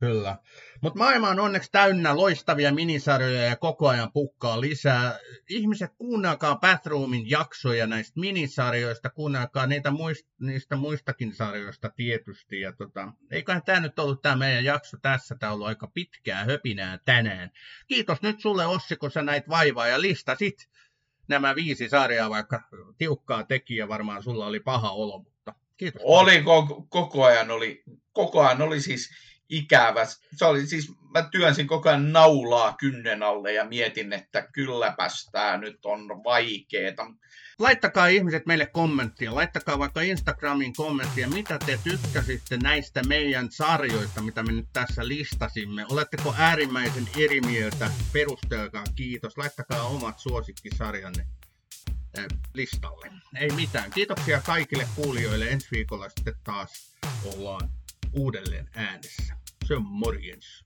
Kyllä. 0.00 0.36
Mutta 0.80 0.98
maailma 0.98 1.28
on 1.28 1.40
onneksi 1.40 1.72
täynnä 1.72 2.16
loistavia 2.16 2.74
minisarjoja 2.74 3.44
ja 3.44 3.56
koko 3.56 3.88
ajan 3.88 4.12
pukkaa 4.12 4.60
lisää. 4.60 5.18
Ihmiset, 5.48 5.90
kuunnelkaa 5.98 6.58
Bathroomin 6.58 7.30
jaksoja 7.30 7.86
näistä 7.86 8.20
minisarjoista, 8.20 9.10
kuunnelkaa 9.10 9.66
niitä 9.66 9.90
muist, 9.90 10.26
niistä 10.40 10.76
muistakin 10.76 11.34
sarjoista 11.34 11.90
tietysti. 11.96 12.60
Ja 12.60 12.72
tota, 12.72 13.12
eiköhän 13.30 13.62
tämä 13.62 13.80
nyt 13.80 13.98
ollut 13.98 14.22
tämä 14.22 14.36
meidän 14.36 14.64
jakso 14.64 14.96
tässä. 15.02 15.36
Tämä 15.38 15.52
on 15.52 15.54
ollut 15.54 15.68
aika 15.68 15.86
pitkää 15.86 16.44
höpinää 16.44 16.98
tänään. 17.04 17.50
Kiitos 17.86 18.22
nyt 18.22 18.40
sulle 18.40 18.66
Ossi, 18.66 18.96
kun 18.96 19.10
sä 19.10 19.22
näit 19.22 19.48
vaivaa 19.48 19.88
ja 19.88 20.00
listasit 20.00 20.68
nämä 21.28 21.54
viisi 21.54 21.88
sarjaa, 21.88 22.30
vaikka 22.30 22.68
tiukkaa 22.98 23.44
tekijä 23.44 23.88
varmaan 23.88 24.22
sulla 24.22 24.46
oli 24.46 24.60
paha 24.60 24.90
olo, 24.90 25.18
mutta 25.18 25.54
kiitos. 25.76 26.02
Oli 26.04 26.42
koko, 26.42 26.86
koko 26.88 27.24
ajan, 27.24 27.50
oli, 27.50 27.82
koko 28.12 28.40
ajan 28.40 28.62
oli 28.62 28.80
siis 28.80 29.10
ikävä. 29.48 30.06
Se 30.36 30.44
oli 30.44 30.66
siis, 30.66 30.92
mä 31.14 31.28
työnsin 31.30 31.66
koko 31.66 31.88
ajan 31.88 32.12
naulaa 32.12 32.72
kynnen 32.78 33.22
alle 33.22 33.52
ja 33.52 33.64
mietin, 33.64 34.12
että 34.12 34.48
kylläpäs 34.52 35.28
tämä 35.32 35.56
nyt 35.56 35.86
on 35.86 36.08
vaikeeta. 36.24 37.06
Laittakaa 37.58 38.06
ihmiset 38.06 38.46
meille 38.46 38.66
kommenttia, 38.66 39.34
laittakaa 39.34 39.78
vaikka 39.78 40.00
Instagramin 40.00 40.72
kommenttia, 40.76 41.28
mitä 41.28 41.58
te 41.66 41.78
tykkäsitte 41.84 42.56
näistä 42.56 43.02
meidän 43.02 43.48
sarjoista, 43.50 44.22
mitä 44.22 44.42
me 44.42 44.52
nyt 44.52 44.68
tässä 44.72 45.08
listasimme. 45.08 45.86
Oletteko 45.90 46.34
äärimmäisen 46.38 47.08
eri 47.16 47.40
mieltä? 47.40 47.90
Perustelkaa, 48.12 48.84
kiitos. 48.94 49.38
Laittakaa 49.38 49.82
omat 49.82 50.18
suosikkisarjanne 50.18 51.26
listalle. 52.54 53.12
Ei 53.36 53.50
mitään. 53.50 53.90
Kiitoksia 53.90 54.40
kaikille 54.40 54.88
kuulijoille. 54.96 55.48
Ensi 55.48 55.68
viikolla 55.70 56.08
sitten 56.08 56.34
taas 56.44 56.96
ollaan 57.24 57.70
uudelleen 58.16 58.70
äänessä. 58.74 59.36
Se 59.66 59.74
on 59.74 59.82
morjens. 59.82 60.65